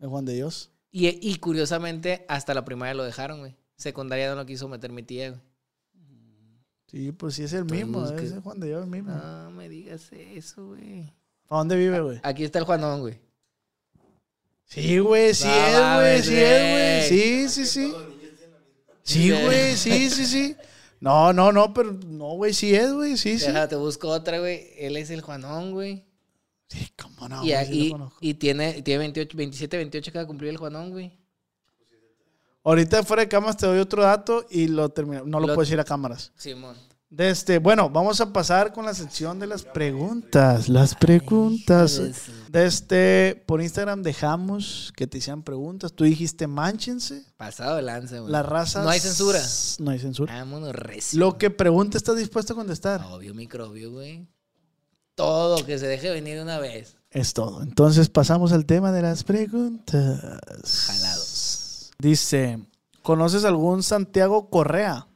[0.00, 0.70] El Juan de Dios.
[0.90, 3.54] Y, y curiosamente, hasta la primaria lo dejaron, güey.
[3.76, 5.40] Secundaria no lo quiso meter mi tía, güey.
[6.92, 8.06] Sí, pues sí es el mismo.
[8.06, 9.12] Es el Juan de Dios el mismo.
[9.12, 11.10] No me digas eso, güey.
[11.48, 12.20] ¿Para dónde vive, güey?
[12.22, 13.18] Aquí está el Juanón, güey.
[14.66, 17.08] Sí, güey, sí No es, güey, sí es, güey.
[17.08, 17.94] Sí, sí, sí.
[19.02, 20.56] Sí, güey, sí, sí, sí.
[21.00, 23.46] No, no, no, pero no, güey, sí es, güey, sí, sí.
[23.46, 24.68] Déjate, busco otra, güey.
[24.76, 26.04] Él es el Juanón, güey.
[26.68, 28.18] Sí, cómo no, y, güey, sí lo y, conozco.
[28.20, 31.18] y tiene, tiene 28, 27, 28 que va a cumplir el Juanón, güey.
[32.64, 35.24] Ahorita fuera de cámaras te doy otro dato y lo termino.
[35.24, 36.32] No lo, Lo- puedo decir a cámaras.
[36.36, 36.76] Simón.
[37.10, 40.70] De este, bueno, vamos a pasar con la sección de las preguntas.
[40.70, 42.00] Las preguntas.
[42.48, 45.92] de este, por Instagram dejamos que te hicieran preguntas.
[45.92, 47.26] Tú dijiste, mánchense.
[47.36, 48.32] Pasado de lanza, güey.
[48.32, 48.82] La raza.
[48.82, 49.42] No hay censura.
[49.80, 50.32] No hay censura.
[50.32, 51.18] Vámonos recio.
[51.18, 53.02] Lo que pregunte estás dispuesto a contestar.
[53.10, 54.26] Obvio, microbio, güey.
[55.14, 56.96] Todo, que se deje venir una vez.
[57.10, 57.62] Es todo.
[57.62, 60.18] Entonces pasamos al tema de las preguntas.
[60.86, 61.31] Jalados.
[62.02, 62.58] Dice,
[63.04, 65.06] ¿conoces algún Santiago Correa?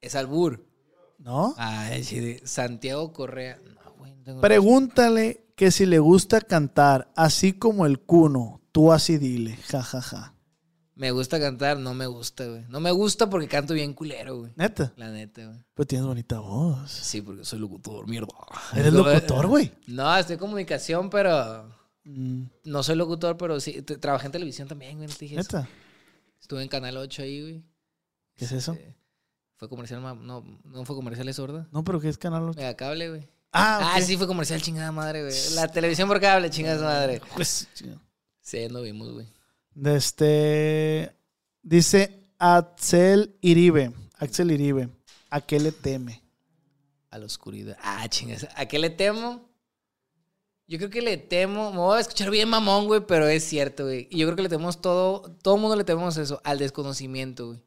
[0.00, 0.66] Es albur.
[1.18, 1.54] ¿No?
[1.56, 3.60] De Santiago Correa.
[3.62, 8.62] No, güey, no Pregúntale que si le gusta cantar, así como el cuno.
[8.72, 10.34] Tú así dile, ja, ja, ja.
[10.96, 12.64] Me gusta cantar, no me gusta, güey.
[12.68, 14.52] No me gusta porque canto bien culero, güey.
[14.56, 15.64] Neta, La neta, güey.
[15.72, 16.90] pues tienes bonita voz.
[16.90, 18.26] Sí, porque soy locutor, mierda.
[18.74, 19.70] Eres locutor, güey.
[19.86, 21.83] No, estoy en comunicación, pero.
[22.04, 23.82] Mm, No soy locutor, pero sí.
[23.82, 25.08] Trabajé en televisión también, güey.
[25.08, 25.66] No te dije eso.
[26.40, 27.64] Estuve en Canal 8 ahí, güey.
[28.36, 28.74] ¿qué es eso?
[28.74, 28.94] Eh,
[29.56, 31.68] Fue comercial, no, no fue comercial, es sorda.
[31.72, 32.42] No, pero ¿qué es canal?
[32.48, 32.58] ocho?
[32.58, 33.28] Mega cable, güey.
[33.52, 35.34] Ah, Ah, sí, fue comercial, chingada madre, güey.
[35.54, 37.20] La televisión por cable, chingada madre.
[37.34, 38.00] Pues, chido.
[38.40, 39.26] Sí, no vimos, güey.
[39.74, 41.16] De este.
[41.62, 43.92] Dice Axel Iribe.
[44.18, 44.88] Axel Iribe.
[45.30, 46.22] ¿A qué le teme?
[47.10, 47.76] A la oscuridad.
[47.80, 48.46] Ah, chingas.
[48.56, 49.48] ¿A qué le temo?
[50.66, 51.72] Yo creo que le temo.
[51.72, 54.08] Me voy a escuchar bien mamón, güey, pero es cierto, güey.
[54.10, 55.22] Y yo creo que le tememos todo.
[55.42, 57.60] Todo el mundo le tememos eso, al desconocimiento, güey.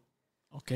[0.49, 0.71] Ok.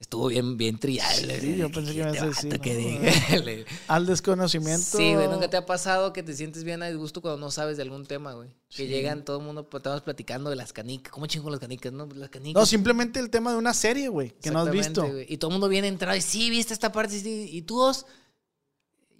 [0.00, 1.14] Estuvo bien, bien trillado.
[1.14, 3.74] Sí, yo pensé que me ibas a decir, Que no.
[3.94, 4.96] Al desconocimiento.
[4.96, 7.76] Sí, güey, nunca te ha pasado que te sientes bien a disgusto cuando no sabes
[7.76, 8.48] de algún tema, güey.
[8.70, 11.12] Que llegan todo el mundo, pues, estamos platicando de las canicas.
[11.12, 12.06] ¿Cómo chingo las canicas, no?
[12.14, 12.58] Las canicas.
[12.58, 15.06] No, simplemente el tema de una serie, güey, que no has visto.
[15.06, 15.26] Güey.
[15.28, 18.06] Y todo el mundo viene entrado y sí, viste esta parte, sí, y tú dos.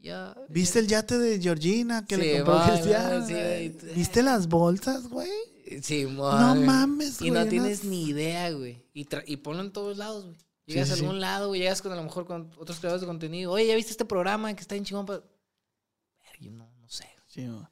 [0.01, 0.35] Ya.
[0.49, 3.27] ¿Viste el yate de Georgina que Sí, le compró va, Cristiano?
[3.27, 3.77] sí.
[3.95, 5.29] ¿Viste las bolsas, güey?
[5.83, 8.83] Sí, No mames, Y güey, no tienes no- ni idea, güey.
[8.95, 10.37] Y, y ponlo en todos lados, güey.
[10.67, 11.61] Llegas sí, a algún lado, güey.
[11.61, 13.53] Llegas con a lo mejor con otros creadores de contenido.
[13.53, 15.05] Oye, ¿ya viste este programa que está en chingón?
[15.07, 17.07] pa-?" Verga, Yo no, no sé.
[17.27, 17.67] Sí, güey.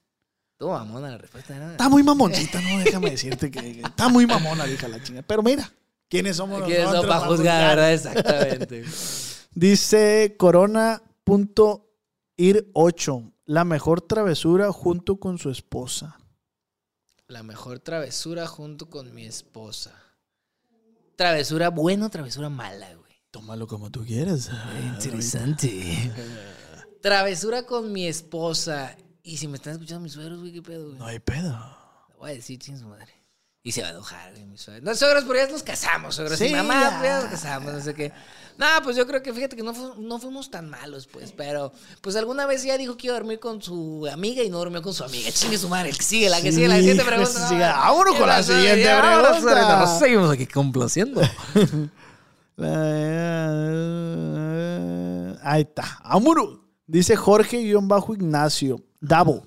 [0.58, 1.70] Tú, mamona, la respuesta era.
[1.72, 2.78] Está muy mamoncita, ¿no?
[2.80, 5.22] Déjame decirte que, que está muy mamona, hija la chinga.
[5.22, 5.72] Pero mira,
[6.08, 7.92] ¿quiénes somos ¿Quiénes son nosotros para juzgar, verdad?
[7.94, 8.84] Exactamente.
[9.54, 10.34] Dice
[12.39, 13.32] Corona.ir 8.
[13.47, 16.18] La mejor travesura junto con su esposa.
[17.26, 19.93] La mejor travesura junto con mi esposa.
[21.16, 23.12] Travesura buena o travesura mala, güey.
[23.30, 24.51] Tómalo como tú quieras.
[24.95, 26.12] Interesante.
[27.03, 28.97] travesura con mi esposa.
[29.22, 30.99] Y si me están escuchando mis suegros, güey, qué pedo, güey.
[30.99, 31.59] No hay pedo.
[32.18, 33.17] Voy a decir, ching su madre.
[33.68, 34.82] Y se va a enojar, güey, mi suegro.
[34.82, 36.38] No, suegros, pero ya nos casamos, suegros.
[36.38, 36.64] Sí, y ya.
[36.64, 38.12] pues, ya nos casamos, no sé qué.
[38.56, 41.32] No, pues yo creo que fíjate que no, fu- no fuimos tan malos, pues.
[41.32, 44.56] Pero, pues alguna vez ya dijo que iba a dormir con su amiga y no
[44.56, 45.30] durmió con su amiga.
[45.30, 47.48] Chingue su madre, el que sigue, la que sigue, la siguiente hijo de pregunta.
[47.78, 49.78] Vámonos ¿qué con la siguiente pregunta.
[49.80, 51.20] Nos seguimos aquí complaciendo.
[54.18, 56.00] La- Ahí está.
[56.04, 56.60] Vámonos.
[56.86, 58.82] Dice Jorge-Ignacio.
[59.00, 59.46] Davo.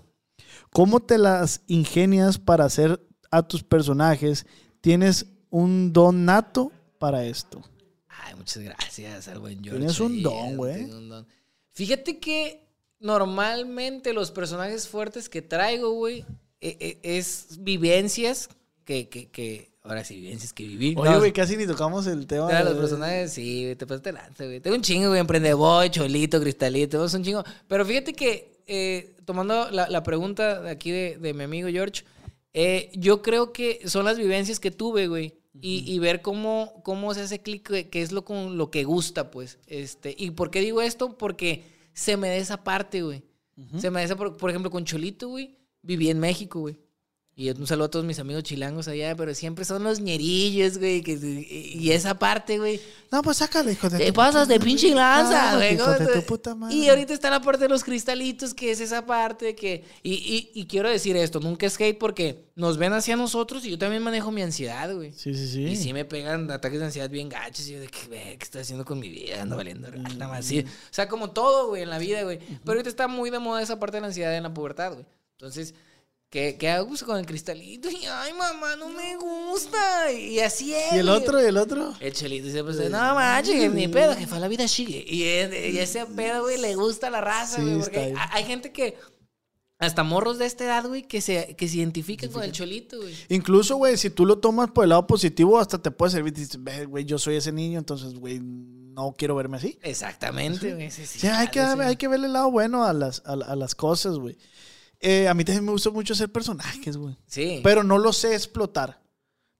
[0.71, 3.01] ¿Cómo te las ingenias para hacer
[3.31, 4.45] a tus personajes?
[4.81, 7.61] ¿Tienes un don nato para esto?
[8.07, 9.79] Ay, muchas gracias al buen George.
[9.79, 10.87] Tienes un don, güey.
[11.73, 12.63] Fíjate que
[12.99, 16.25] normalmente los personajes fuertes que traigo, güey,
[16.59, 18.49] e- e- es vivencias
[18.85, 20.95] que, que, que, ahora sí, vivencias que viví.
[20.97, 22.51] Oye, No, güey, casi ni tocamos el tema.
[22.51, 24.59] de los personajes, sí, güey, te pasaste lanza, güey.
[24.59, 27.43] Tengo un chingo, güey, Emprendeboy, Cholito, Cristalito, es un chingo.
[27.67, 32.03] Pero fíjate que, eh, tomando la, la pregunta aquí de, de mi amigo George,
[32.53, 35.37] eh, yo creo que son las vivencias que tuve, güey.
[35.59, 39.31] Y, y ver cómo, cómo se hace clic, qué es lo, con lo que gusta,
[39.31, 39.59] pues.
[39.67, 41.17] Este, ¿Y por qué digo esto?
[41.17, 43.23] Porque se me da esa parte, güey.
[43.77, 45.57] Se me da esa, por, por ejemplo, con Cholito, güey.
[45.83, 46.79] Viví en México, güey.
[47.33, 51.01] Y un saludo a todos mis amigos chilangos allá, pero siempre son los ñerillos, güey.
[51.01, 52.79] que- y esa parte, güey.
[53.09, 55.73] No, pues sácale, hijo de Te pasas de pinche lanza, Ah, güey.
[55.75, 56.75] hijo ¿cómo de tu puta madre.
[56.75, 59.85] Y ahorita está la parte de los cristalitos, que es esa parte que...
[60.03, 63.71] Y, y- y quiero decir esto, nunca es hate porque nos ven hacia nosotros y
[63.71, 65.13] yo también manejo mi ansiedad, güey.
[65.13, 65.63] Sí, sí, sí.
[65.63, 67.65] Y sí me pegan ataques de ansiedad bien gachos.
[67.67, 69.41] Y yo de que, güey, ¿qué estoy haciendo con mi vida?
[69.41, 70.45] Ando valiendo nada más.
[70.45, 70.59] Sí.
[70.59, 72.39] O sea, como todo, güey, en la vida, güey.
[72.39, 75.05] Pero ahorita está muy de moda esa parte de la ansiedad en la pubertad, güey.
[75.37, 75.73] Entonces,
[76.31, 77.91] ¿qué, qué hago con el cristalito?
[77.91, 80.11] Y, ay, mamá, no me gusta.
[80.11, 80.93] Y así es.
[80.93, 81.39] ¿Y el otro?
[81.39, 81.93] ¿Y el otro?
[81.99, 85.03] El chelito dice, pues, no manches, ni pedo, jefa, la vida sigue.
[85.05, 87.79] Y, y ese pedo, güey, le gusta la raza, Sí, güey.
[87.79, 88.97] porque hay, gente que,
[89.77, 93.13] hasta morros de esta edad, güey, que se, que se identifican con el cholito, güey.
[93.29, 96.33] Incluso, güey, si tú lo tomas por el lado positivo, hasta te puede servir.
[96.33, 99.79] Dices, "Ve, güey, yo soy ese niño, entonces, güey, no quiero verme así.
[99.81, 100.91] Exactamente, güey.
[100.91, 103.55] Sí, sí, Sí, hay, que, hay que verle el lado bueno a las, a, a
[103.55, 104.37] las cosas, güey.
[105.01, 107.17] Eh, a mí también me gusta mucho hacer personajes, güey.
[107.27, 107.59] Sí.
[107.63, 109.01] Pero no lo sé explotar.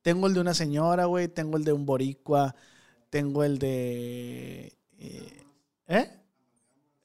[0.04, 1.28] Tengo el de una señora, güey.
[1.28, 2.56] Tengo el de un boricua.
[3.10, 4.78] Tengo el de...
[5.00, 5.44] eh,
[5.88, 6.10] ¿Eh?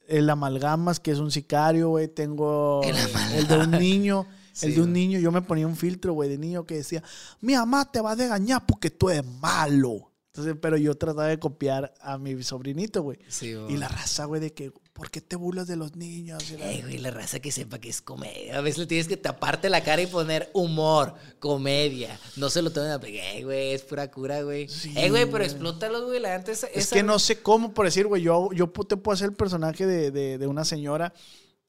[0.07, 2.09] El amalgamas, que es un sicario, güey.
[2.09, 2.95] Tengo El
[3.35, 4.27] el, de un niño.
[4.57, 5.03] Sí, el de un güey.
[5.07, 5.19] niño.
[5.19, 7.03] Yo me ponía un filtro, güey, de niño que decía,
[7.43, 10.11] mi mamá te va a regañar porque tú eres malo.
[10.29, 13.19] Entonces, pero yo trataba de copiar a mi sobrinito, güey.
[13.29, 16.51] Sí, Y la raza, güey, de que, ¿por qué te burlas de los niños?
[16.51, 18.57] Y la- Ey, güey, la raza que sepa que es comedia.
[18.57, 22.19] A veces le tienes que taparte la cara y poner humor, comedia.
[22.37, 24.69] No se lo tomen a pegar, Ey, güey, es pura cura, güey.
[24.69, 26.19] Sí, Ey, güey, pero explótalo, güey.
[26.21, 29.29] La antes Es que no sé cómo, por decir, güey, yo, yo te puedo hacer
[29.29, 31.13] el personaje de, de- de una señora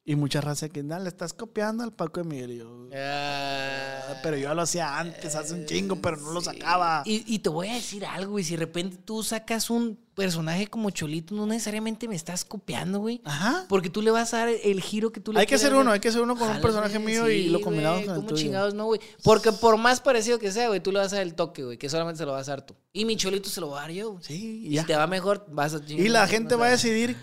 [0.08, 2.48] y mucha raza que, nada, le estás copiando al Paco Emilio.
[2.54, 7.02] Y yo, Ah, pero yo lo hacía antes, hace un chingo, pero no lo sacaba.
[7.04, 8.42] Y, y te voy a decir algo, güey.
[8.42, 13.20] Si de repente tú sacas un personaje como Cholito, no necesariamente me estás copiando, güey.
[13.24, 13.66] Ajá.
[13.68, 15.92] Porque tú le vas a dar el giro que tú le Hay que hacer uno,
[15.92, 18.40] hay que hacer uno con un personaje mío y lo combinamos con el ¿Cómo tuyo.
[18.42, 19.00] chingados no, güey?
[19.22, 21.76] Porque por más parecido que sea, güey, tú le vas a dar el toque, güey,
[21.76, 22.74] que solamente se lo vas a dar tú.
[22.94, 24.24] Y mi Cholito se lo va a dar yo, güey.
[24.24, 24.80] Sí, Y ya.
[24.80, 27.14] si te va mejor, vas a Y la gente va a decidir.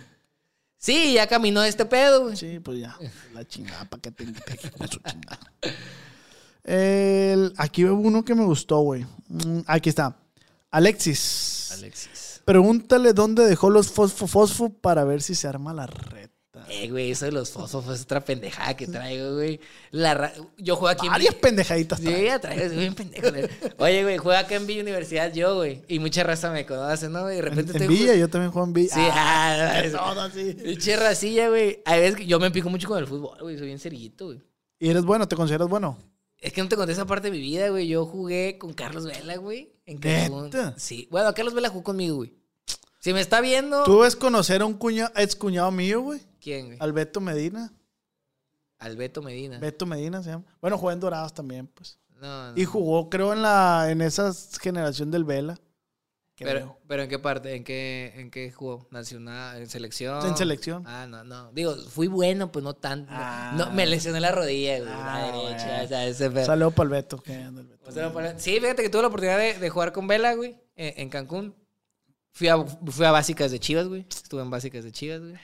[0.86, 2.38] Sí, ya caminó este pedo, güey.
[2.38, 2.96] Sí, pues ya.
[3.34, 5.40] La chingada, para que te aquí con su chingada.
[6.64, 9.04] El- aquí veo uno que me gustó, güey.
[9.28, 10.16] Mm, Aquí está.
[10.70, 11.70] Alexis.
[11.72, 12.42] Alexis.
[12.46, 16.35] Pregúntale dónde dejó los fosfo fosfo para ver si se arma la reta.
[16.70, 19.60] Eh, güey, eso de los fósforos es otra pendejada que traigo, güey.
[19.92, 22.00] La ra- Yo juego aquí en Varias Vi- pendejaditas.
[22.00, 23.30] Sí, ya traigo, soy bien pendejo.
[23.30, 23.46] güey.
[23.78, 25.82] Oye, güey, juego acá en Villa Universidad yo, güey.
[25.88, 27.38] Y mucha raza me conoce, ¿no, güey?
[27.38, 28.94] De repente En, en Villa, yo también juego en Villa.
[28.94, 30.54] Sí, Ah, ah, todo así.
[30.54, 31.82] Pinche racilla, güey.
[31.86, 33.58] A veces que yo me pico mucho con el fútbol, güey.
[33.58, 34.42] Soy bien cerillito, güey.
[34.80, 35.28] ¿Y eres bueno?
[35.28, 35.98] ¿Te consideras bueno?
[36.38, 37.88] Es que no te conté esa parte de mi vida, güey.
[37.88, 39.72] Yo jugué con Carlos Vela, güey.
[39.86, 40.52] En Cancún.
[40.78, 41.08] Sí.
[41.10, 42.34] Bueno, Carlos Vela jugó conmigo, güey.
[43.00, 43.84] Si me está viendo.
[43.84, 46.20] Tú ves conocer a un cuñado, ex cuñado mío, güey.
[46.46, 46.78] ¿Quién, güey?
[46.80, 47.74] Al Beto Medina.
[48.78, 49.58] Alberto Medina.
[49.58, 50.46] Beto Medina se llama.
[50.62, 51.98] Bueno, jugó en Dorados también, pues.
[52.22, 52.54] No, no.
[52.56, 54.32] Y jugó, creo, en la en esa
[54.62, 55.58] generación del Vela.
[56.38, 57.56] Pero, pero ¿en qué parte?
[57.56, 58.88] ¿En qué, en qué jugó?
[58.92, 59.58] ¿Nacional?
[59.58, 60.24] ¿En selección?
[60.24, 60.84] En selección.
[60.86, 61.52] Ah, no, no.
[61.52, 63.12] Digo, fui bueno, pues no tanto.
[63.12, 63.56] Ah.
[63.58, 64.92] No, me lesioné la rodilla, güey.
[64.92, 66.46] Ah, la derecha, o sea, ese pedo.
[66.46, 67.24] Saludos para el Beto.
[68.38, 71.56] Sí, fíjate que tuve la oportunidad de, de jugar con Vela, güey, en, en Cancún.
[72.34, 74.06] Fui a, fui a básicas de Chivas, güey.
[74.08, 75.36] Estuve en básicas de Chivas, güey.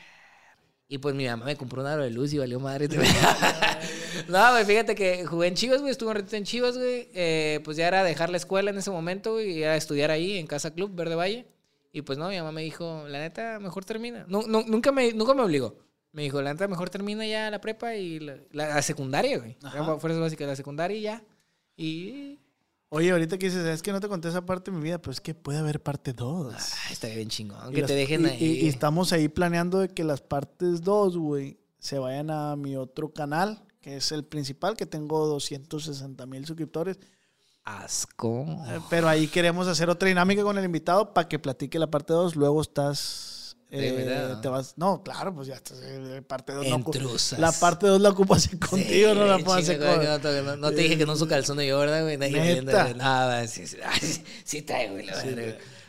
[0.93, 2.89] Y pues mi mamá me compró un aro de luz y valió madre.
[4.27, 5.91] no, güey, fíjate que jugué en Chivas, güey.
[5.91, 7.07] Estuve un ratito en Chivas, güey.
[7.13, 9.51] Eh, pues ya era dejar la escuela en ese momento, güey.
[9.59, 11.47] Y era estudiar ahí en Casa Club, Verde Valle.
[11.93, 14.25] Y pues no, mi mamá me dijo, la neta, mejor termina.
[14.27, 15.75] Nu- nu- nunca, me, nunca me obligó.
[16.11, 19.55] Me dijo, la neta, mejor termina ya la prepa y la, la- la secundaria, güey.
[19.99, 21.23] Fuerzas básicas, la secundaria y ya.
[21.77, 22.30] Y
[22.93, 25.13] Oye, ahorita que dices, es que no te conté esa parte de mi vida, pero
[25.13, 26.53] es que puede haber parte 2.
[26.53, 27.71] Ah, está bien chingón.
[27.71, 28.43] Y Que las- te dejen y- ahí.
[28.43, 32.75] Y, y estamos ahí planeando de que las partes 2, güey, se vayan a mi
[32.75, 36.99] otro canal, que es el principal, que tengo 260 mil suscriptores.
[37.63, 38.45] Asco.
[38.67, 42.11] Eh, Pero ahí queremos hacer otra dinámica con el invitado para que platique la parte
[42.11, 42.35] 2.
[42.35, 43.30] Luego estás.
[43.71, 43.87] ¿De
[44.33, 44.73] eh, te vas.
[44.77, 45.79] No, claro, pues ya estás.
[46.27, 47.39] parte 2 no ocu- Intrusas.
[47.39, 50.03] La parte 2 la ocupo hacer contigo, Sí, no la puedo hacer con.
[50.05, 52.17] no, te- no- no te dije que no uso calzón de yo, ¿verdad, güey?
[52.17, 53.47] Viendo nada.
[53.47, 53.77] Sí, sí,
[54.43, 55.07] sí, traigo, güey.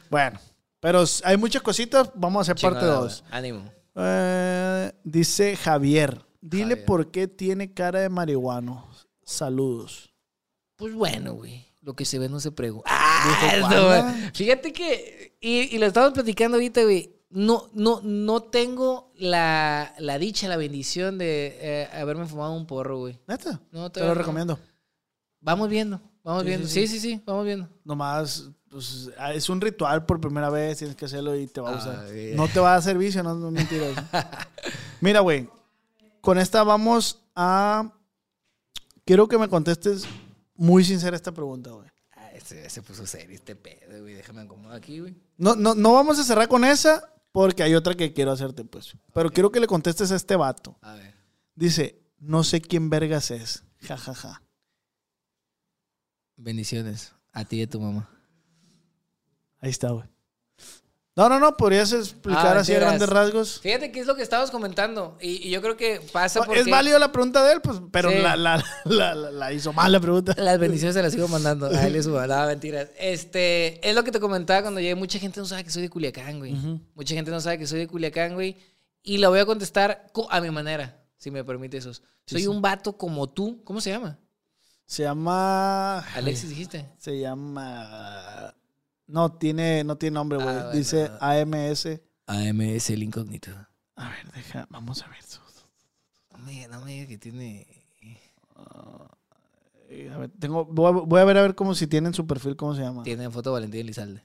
[0.09, 0.39] Bueno,
[0.79, 2.11] pero hay muchas cositas.
[2.15, 3.21] Vamos a hacer parte Chingada, 2.
[3.23, 3.33] güey.
[3.39, 3.73] Ánimo.
[3.97, 6.25] Eh, dice Javier.
[6.41, 6.85] Dile Javier.
[6.87, 8.89] por qué tiene cara de marihuano.
[9.25, 10.13] Saludos.
[10.77, 11.67] Pues bueno, güey.
[11.81, 12.89] Lo que se ve no se pregunta.
[12.93, 14.15] ¡Ah!
[14.35, 15.37] Fíjate que.
[15.41, 17.13] Y, y lo estamos platicando ahorita, güey.
[17.33, 22.99] No, no, no tengo la, la dicha, la bendición de eh, haberme fumado un porro,
[22.99, 23.19] güey.
[23.27, 23.61] Neta.
[23.71, 24.59] No, Te lo recomiendo.
[25.41, 26.69] Vamos viendo, vamos Sí, viendo.
[26.69, 27.01] sí, Sí, sí.
[27.01, 27.69] sí, sí, vamos viendo.
[27.85, 31.71] Nomás, pues, ah, es un ritual por primera vez, tienes que hacerlo y te va
[31.71, 32.07] a Ah, usar.
[32.37, 33.87] No te va a hacer vicio, no, no es mentira.
[35.01, 35.49] Mira, güey,
[36.21, 37.93] con esta vamos a...
[39.05, 40.05] Quiero que me contestes
[40.55, 41.89] muy sincera esta pregunta, güey.
[42.13, 44.15] Ah, se, se puso serio este pedo, güey.
[44.15, 45.17] Déjame acomodar aquí, güey.
[45.39, 48.97] No, no, no vamos a cerrar con esa porque hay otra que quiero hacerte, pues.
[49.13, 50.79] Pero quiero que le contestes a este vato.
[50.83, 51.15] A ver.
[51.55, 53.65] Dice, no sé quién vergas es.
[53.81, 54.43] Ja, ja, ja.
[56.37, 58.09] Bendiciones a ti y a tu mamá.
[59.59, 60.12] Ahí está, güey.
[61.15, 63.61] No, no, no, podrías explicar Ah, así a grandes rasgos.
[63.61, 65.19] Fíjate que es lo que estabas comentando.
[65.21, 66.61] Y, y yo creo que pasa porque...
[66.61, 68.17] Es válido la pregunta de él, pues, pero Sí.
[68.19, 70.35] la, la, la, la- la hizo mal la pregunta.
[70.39, 71.67] Las bendiciones se las sigo mandando.
[71.67, 72.89] A él y su No, mentiras.
[72.99, 74.95] Este, es lo que te comentaba cuando llegué.
[74.95, 76.55] Mucha gente no sabe que soy de Culiacán, güey.
[76.95, 78.57] Mucha gente no sabe que soy de Culiacán, güey.
[79.03, 81.93] Y la voy a contestar co- a mi manera, si me permite eso.
[82.25, 82.47] Soy sí.
[82.47, 83.63] un vato como tú.
[83.65, 84.19] ¿Cómo se llama?
[84.87, 85.99] Se llama...
[86.15, 86.87] Alexis, dijiste.
[86.99, 88.55] Se llama...
[89.07, 90.49] No tiene, no tiene nombre, güey.
[90.49, 90.71] Ah, bueno.
[90.73, 92.01] Dice AMS.
[92.27, 93.51] AMS el incógnito.
[93.97, 95.19] A ver, deja, vamos a ver.
[96.33, 97.67] No me, no me digas que tiene...
[99.89, 102.27] Eh, a ver, tengo, voy, a, voy a ver a ver cómo si tienen su
[102.27, 103.03] perfil, cómo se llama.
[103.03, 104.23] Tiene foto de Valentín Elizalde.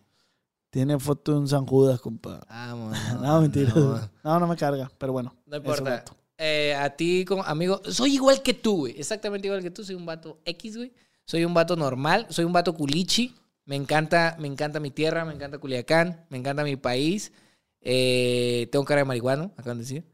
[0.69, 2.41] Tiene foto de un San Judas, compa.
[2.49, 2.97] Vámonos.
[3.21, 3.73] No, mentira.
[3.75, 5.35] No, No, no me carga, pero bueno.
[5.45, 6.05] no importa.
[6.37, 8.97] Eh, a ti, como amigo, soy igual que tú, güey.
[8.97, 9.83] Exactamente igual que tú.
[9.83, 10.93] Soy un vato X, güey.
[11.25, 12.27] Soy un vato normal.
[12.29, 13.35] Soy un vato culichi.
[13.67, 17.33] Me encanta, me encanta mi tierra, me encanta Culiacán, me encanta mi país.
[17.81, 20.05] Eh, tengo cara de marihuano, acaban de decir.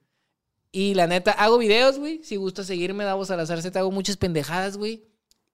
[0.71, 2.19] Y la neta, hago videos, güey.
[2.23, 5.03] Si gusta seguirme, Davos Salazar Z, hago muchas pendejadas, güey.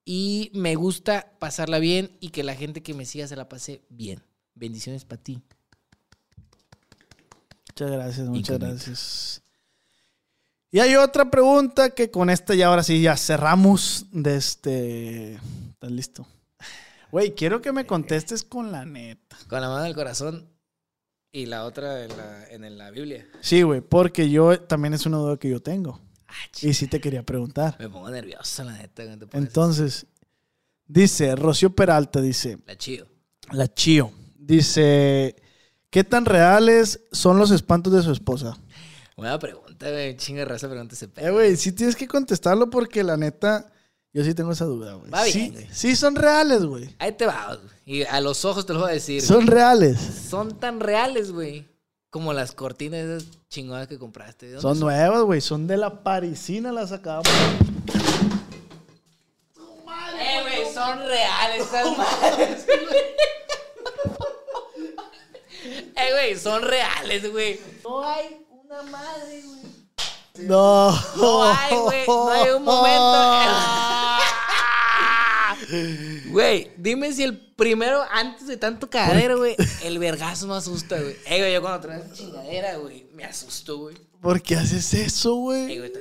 [0.05, 3.81] Y me gusta pasarla bien y que la gente que me siga se la pase
[3.89, 4.23] bien.
[4.55, 5.41] Bendiciones para ti.
[7.67, 9.41] Muchas gracias, muchas gracias.
[10.71, 15.34] Y hay otra pregunta que con esta ya ahora sí ya cerramos de este...
[15.73, 16.27] ¿Estás listo?
[17.11, 19.38] Güey, quiero que me contestes con la neta.
[19.48, 20.48] Con la mano del corazón
[21.31, 23.27] y la otra en la, en la Biblia.
[23.41, 25.99] Sí, güey, porque yo también es una duda que yo tengo.
[26.27, 27.76] Ah, Y sí te quería preguntar.
[27.80, 29.03] Me pongo nervioso, la neta.
[29.06, 30.06] ¿cómo te Entonces,
[30.86, 32.60] dice, Rocío Peralta dice?
[32.68, 33.07] La chido.
[33.52, 35.36] la Chío, dice,
[35.90, 38.57] ¿qué tan reales son los espantos de su esposa?
[39.18, 40.15] Buena pregunta, güey.
[40.15, 41.27] Chinga raza, pregunta ese pedo.
[41.27, 43.72] Eh, güey, sí tienes que contestarlo porque la neta,
[44.14, 45.11] yo sí tengo esa duda, güey.
[45.11, 45.68] Va bien, Sí, güey.
[45.72, 46.95] sí son reales, güey.
[46.99, 47.69] Ahí te va, güey.
[47.86, 49.22] Y a los ojos te lo voy a decir.
[49.22, 49.99] Son reales.
[50.30, 51.68] Son tan reales, güey.
[52.10, 54.48] Como las cortinas esas chingonas que compraste.
[54.48, 55.41] ¿De dónde Son nuevas, güey.
[55.41, 57.27] Son de la parisina, las acabamos.
[60.22, 62.65] Eh, güey, son reales esas madres.
[65.95, 67.60] eh, güey, son reales, güey.
[67.84, 69.60] No hay una madre, güey.
[70.48, 70.91] No.
[71.18, 72.07] No hay, güey.
[72.07, 73.20] No hay un momento.
[76.32, 81.16] Güey, dime si el primero, antes de tanto cagadero, güey, el vergazo no asusta, güey.
[81.28, 83.95] Ey, güey, yo cuando traes chingadera, güey, me asusto, güey.
[84.22, 85.91] ¿Por qué haces eso, Ey, güey?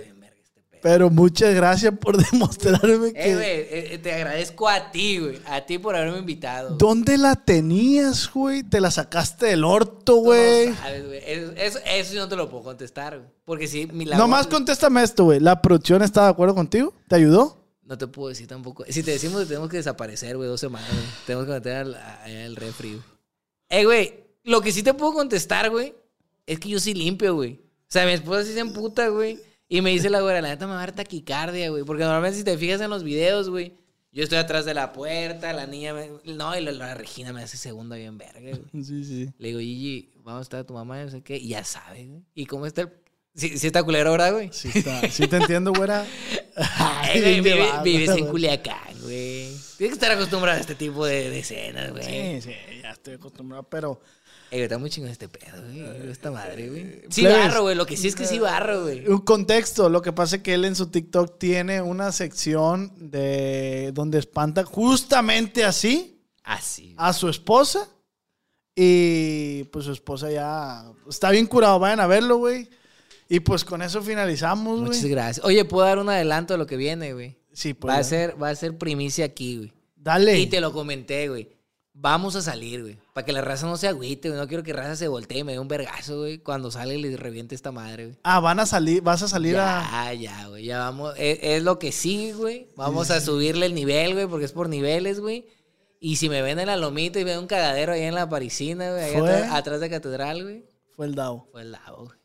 [0.83, 3.31] Pero muchas gracias por demostrarme que.
[3.31, 5.41] Eh, güey, eh, eh, te agradezco a ti, güey.
[5.47, 6.77] A ti por haberme invitado.
[6.77, 8.63] ¿Dónde la tenías, güey?
[8.63, 10.69] Te la sacaste del orto, güey.
[10.71, 11.21] No sabes, güey.
[11.27, 13.31] Eso, eso, eso yo no te lo puedo contestar, güey.
[13.45, 15.41] Porque sí, mi labor- Nomás contéstame esto, güey.
[15.41, 16.95] ¿La producción está de acuerdo contigo?
[17.09, 17.57] ¿Te ayudó?
[17.85, 18.85] No te puedo decir tampoco.
[18.89, 21.05] Si te decimos que tenemos que desaparecer, güey, dos semanas, güey.
[21.27, 23.03] Tenemos que meter al, al refri, güey.
[23.71, 24.15] Eh, güey,
[24.45, 25.95] lo que sí te puedo contestar, güey,
[26.47, 27.55] es que yo sí limpio, güey.
[27.55, 29.39] O sea, mi esposa sí se emputa, güey.
[29.69, 31.85] Y me dice la güera, la neta me va a dar taquicardia, güey.
[31.85, 33.75] Porque normalmente si te fijas en los videos, güey,
[34.13, 36.09] yo estoy atrás de la puerta, la niña me...
[36.25, 38.63] No, y la, la Regina me hace segunda bien verga, güey.
[38.85, 39.29] Sí, sí.
[39.39, 41.37] Le digo, Gigi, vamos a estar tu mamá, no sé qué.
[41.37, 42.23] Y ya sabe, güey.
[42.35, 42.93] ¿Y cómo está el...?
[43.35, 44.49] Sí, sí está culero ahora, güey.
[44.53, 45.09] Sí, está.
[45.11, 46.05] sí te entiendo, güera.
[46.57, 48.27] Ay, güey, vive- vives en.
[48.27, 49.47] Culiacán, güey.
[49.47, 52.41] Tienes que estar acostumbrado a este tipo de, de escenas, güey.
[52.41, 54.01] Sí, sí, ya estoy acostumbrado, pero...
[54.51, 56.11] Ey, está muy chingón este pedo, güey.
[56.11, 57.03] Esta madre, güey.
[57.11, 57.39] Sí plebes.
[57.39, 57.75] barro, güey.
[57.75, 59.07] Lo que sí es que sí barro, güey.
[59.07, 63.91] Un contexto, lo que pasa es que él en su TikTok tiene una sección de
[63.93, 66.95] donde espanta justamente así Así.
[66.97, 67.89] a su esposa
[68.75, 72.69] y pues su esposa ya está bien curado, vayan a verlo, güey.
[73.29, 75.11] Y pues con eso finalizamos, Muchas güey.
[75.13, 75.45] gracias.
[75.45, 77.37] Oye, ¿puedo dar un adelanto de lo que viene, güey?
[77.53, 77.93] Sí, pues.
[77.95, 79.73] Va a ser, va a ser primicia aquí, güey.
[79.97, 80.39] Dale.
[80.39, 81.51] Y te lo comenté, güey.
[82.01, 82.99] Vamos a salir, güey.
[83.13, 84.41] Para que la raza no se agüite, güey.
[84.41, 86.39] No quiero que raza se voltee y me dé un vergazo, güey.
[86.39, 88.19] Cuando sale y le reviente esta madre, güey.
[88.23, 90.65] Ah, van a salir, vas a salir a Ya, ya, güey.
[90.65, 91.15] Ya vamos.
[91.19, 92.69] Es, es lo que sí, güey.
[92.77, 95.47] Vamos a subirle el nivel, güey, porque es por niveles, güey.
[95.99, 98.93] Y si me ven en la lomita y ven un cagadero ahí en la parisina,
[98.93, 100.65] güey, atrás, atrás de catedral, güey.
[100.95, 101.49] fue el DAO.
[101.51, 102.19] Fue el lado, güey.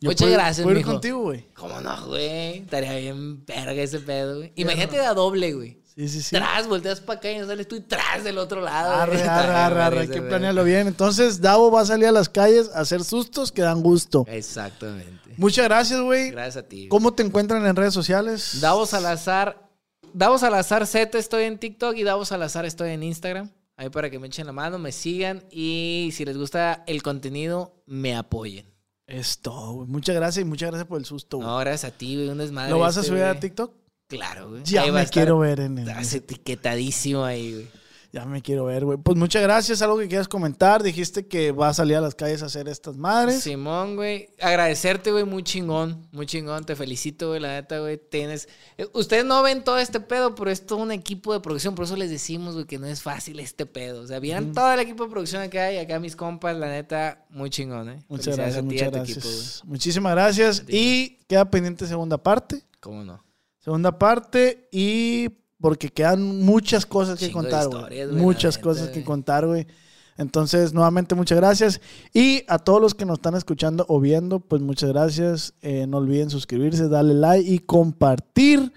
[0.00, 0.90] Yo Muchas puedo- gracias, ¿puedo ir mijo.
[0.92, 1.46] contigo, güey.
[1.54, 2.58] ¿Cómo no, güey?
[2.58, 4.52] Estaría bien verga ese pedo, güey.
[4.56, 5.81] Imagínate da doble, güey.
[5.94, 6.36] Sí, sí, sí.
[6.36, 8.92] Tras, volteas para acá y no sales tú y tras del otro lado.
[8.92, 10.88] Arre, arre, arre, arre, hay que planearlo bien.
[10.88, 14.24] Entonces, Davo va a salir a las calles a hacer sustos que dan gusto.
[14.28, 15.34] Exactamente.
[15.36, 16.30] Muchas gracias, güey.
[16.30, 16.88] Gracias a ti.
[16.88, 18.60] ¿Cómo te encuentran en redes sociales?
[18.60, 19.68] Davos Salazar.
[20.14, 23.50] Davos Salazar Z estoy en TikTok y Davos Salazar estoy en Instagram.
[23.76, 27.82] Ahí para que me echen la mano, me sigan y si les gusta el contenido,
[27.86, 28.66] me apoyen.
[29.06, 29.88] Es todo, güey.
[29.88, 31.48] Muchas gracias y muchas gracias por el susto, güey.
[31.48, 32.28] No, gracias a ti, güey.
[32.28, 32.70] Un desmadre.
[32.70, 33.38] ¿Lo vas a este, subir a.
[33.38, 33.81] TikTok?
[34.12, 34.62] Claro, güey.
[34.64, 35.88] Ya Ahí me quiero ver en el...
[35.88, 37.82] Estás etiquetadísimo ahí, güey.
[38.14, 38.98] Ya me quiero ver, güey.
[38.98, 39.80] Pues muchas gracias.
[39.80, 40.82] ¿Algo que quieras comentar?
[40.82, 43.42] Dijiste que va a salir a las calles a hacer estas madres.
[43.42, 44.28] Simón, güey.
[44.38, 45.24] Agradecerte, güey.
[45.24, 46.06] Muy chingón.
[46.12, 46.66] Muy chingón.
[46.66, 47.40] Te felicito, güey.
[47.40, 47.96] La neta, güey.
[47.96, 48.50] Tienes.
[48.76, 51.74] eh, Ustedes no ven todo este pedo, pero es todo un equipo de producción.
[51.74, 54.02] Por eso les decimos, güey, que no es fácil este pedo.
[54.02, 55.78] O sea, vieran todo el equipo de producción que hay.
[55.78, 57.98] Acá mis compas, la neta, muy chingón, ¿eh?
[58.08, 59.16] Muchas gracias, a ti y muchas a tu gracias.
[59.56, 59.66] equipo.
[59.70, 60.64] Muchísimas gracias.
[60.68, 62.62] Y queda pendiente segunda parte.
[62.78, 63.24] ¿Cómo no?
[63.62, 65.28] Segunda parte y
[65.60, 68.06] porque quedan muchas cosas que Chingo contar, güey.
[68.08, 69.68] Muchas cosas que contar, güey.
[70.16, 71.80] Entonces, nuevamente, muchas gracias.
[72.12, 75.54] Y a todos los que nos están escuchando o viendo, pues muchas gracias.
[75.62, 78.72] Eh, no olviden suscribirse, darle like y compartir.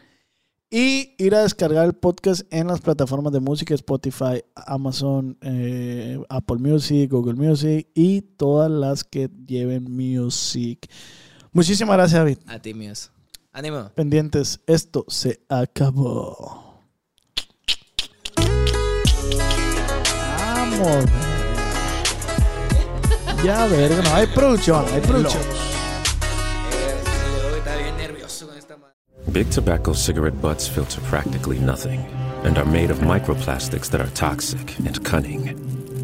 [0.69, 6.57] Y ir a descargar el podcast en las plataformas de música, Spotify, Amazon, eh, Apple
[6.57, 10.87] Music, Google Music y todas las que lleven music.
[11.51, 12.37] Muchísimas gracias, David.
[12.47, 13.11] A ti, míos.
[13.55, 13.89] Ánimo.
[13.95, 16.81] Pendientes, esto se acabó.
[20.37, 21.05] Vamos.
[23.45, 25.41] Ya, verga, no, hay producción, hay producción.
[27.57, 28.93] Está bien nervioso con esta madre.
[29.27, 32.01] Big tobacco cigarette butts filter practically nothing
[32.43, 35.55] and are made of microplastics that are toxic and cunning.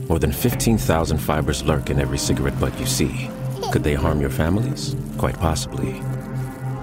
[0.07, 3.29] More than 15,000 fibers lurk in every cigarette butt you see.
[3.73, 4.95] Could they harm your families?
[5.17, 6.01] Quite possibly.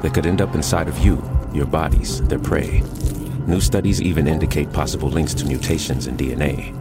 [0.03, 1.23] They could end up inside of you,
[1.53, 2.83] your bodies, their prey.
[3.47, 6.75] New studies even indicate possible links to mutations in DNA.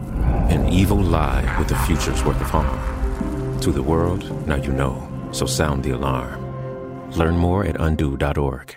[0.50, 3.60] An evil lie with a future's worth of harm.
[3.60, 7.10] To the world, now you know, so sound the alarm.
[7.12, 8.76] Learn more at undo.org.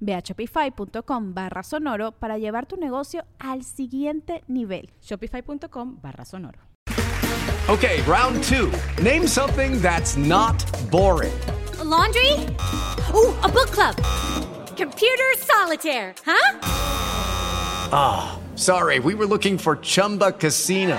[0.00, 4.90] Ve a shopify.com barra sonoro para llevar tu negocio al siguiente nivel.
[5.00, 6.58] Shopify.com barra sonoro.
[7.68, 8.72] Okay, round two.
[9.02, 11.32] Name something that's not boring.
[11.78, 12.32] A laundry?
[13.14, 13.94] Ooh, a book club.
[14.76, 16.58] Computer solitaire, huh?
[17.92, 20.98] Ah, oh, sorry, we were looking for Chumba Casino.